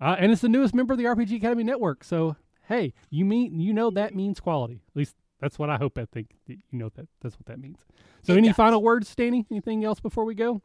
uh, 0.00 0.16
and 0.18 0.30
it's 0.30 0.42
the 0.42 0.48
newest 0.48 0.74
member 0.74 0.92
of 0.92 0.98
the 0.98 1.04
RPG 1.04 1.36
Academy 1.36 1.64
Network. 1.64 2.04
So 2.04 2.36
hey, 2.68 2.92
you 3.10 3.24
mean 3.24 3.58
you 3.58 3.72
know 3.72 3.90
that 3.90 4.14
means 4.14 4.40
quality. 4.40 4.82
At 4.90 4.96
least 4.96 5.16
that's 5.40 5.58
what 5.58 5.70
I 5.70 5.76
hope. 5.78 5.96
I 5.98 6.04
think 6.04 6.36
that 6.46 6.58
you 6.70 6.78
know 6.78 6.90
that 6.96 7.06
that's 7.22 7.36
what 7.36 7.46
that 7.46 7.58
means. 7.58 7.78
So, 8.22 8.34
It 8.34 8.38
any 8.38 8.48
does. 8.48 8.56
final 8.56 8.82
words, 8.82 9.14
Dani? 9.14 9.46
Anything 9.50 9.84
else 9.84 10.00
before 10.00 10.24
we 10.24 10.34
go? 10.34 10.60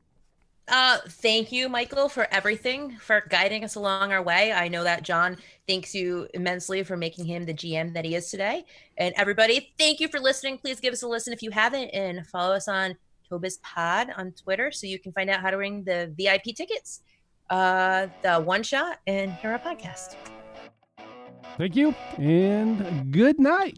Uh, 0.71 0.99
thank 1.05 1.51
you, 1.51 1.67
Michael, 1.67 2.07
for 2.07 2.29
everything, 2.31 2.95
for 2.95 3.25
guiding 3.27 3.65
us 3.65 3.75
along 3.75 4.13
our 4.13 4.23
way. 4.23 4.53
I 4.53 4.69
know 4.69 4.85
that 4.85 5.03
John 5.03 5.35
thanks 5.67 5.93
you 5.93 6.29
immensely 6.33 6.81
for 6.83 6.95
making 6.95 7.25
him 7.25 7.45
the 7.45 7.53
GM 7.53 7.93
that 7.93 8.05
he 8.05 8.15
is 8.15 8.31
today. 8.31 8.63
And 8.97 9.13
everybody, 9.17 9.73
thank 9.77 9.99
you 9.99 10.07
for 10.07 10.17
listening. 10.17 10.57
Please 10.57 10.79
give 10.79 10.93
us 10.93 11.03
a 11.03 11.09
listen 11.09 11.33
if 11.33 11.43
you 11.43 11.51
haven't, 11.51 11.89
and 11.89 12.25
follow 12.25 12.55
us 12.55 12.69
on 12.69 12.95
Tobis 13.29 13.59
Pod 13.61 14.11
on 14.15 14.31
Twitter 14.31 14.71
so 14.71 14.87
you 14.87 14.97
can 14.97 15.11
find 15.11 15.29
out 15.29 15.41
how 15.41 15.51
to 15.51 15.57
ring 15.57 15.83
the 15.83 16.13
VIP 16.17 16.55
tickets, 16.55 17.01
uh, 17.49 18.07
the 18.21 18.39
one 18.39 18.63
shot, 18.63 18.99
and 19.07 19.33
hear 19.33 19.51
our 19.51 19.59
podcast. 19.59 20.15
Thank 21.57 21.75
you, 21.75 21.93
and 22.17 23.11
good 23.11 23.39
night. 23.39 23.77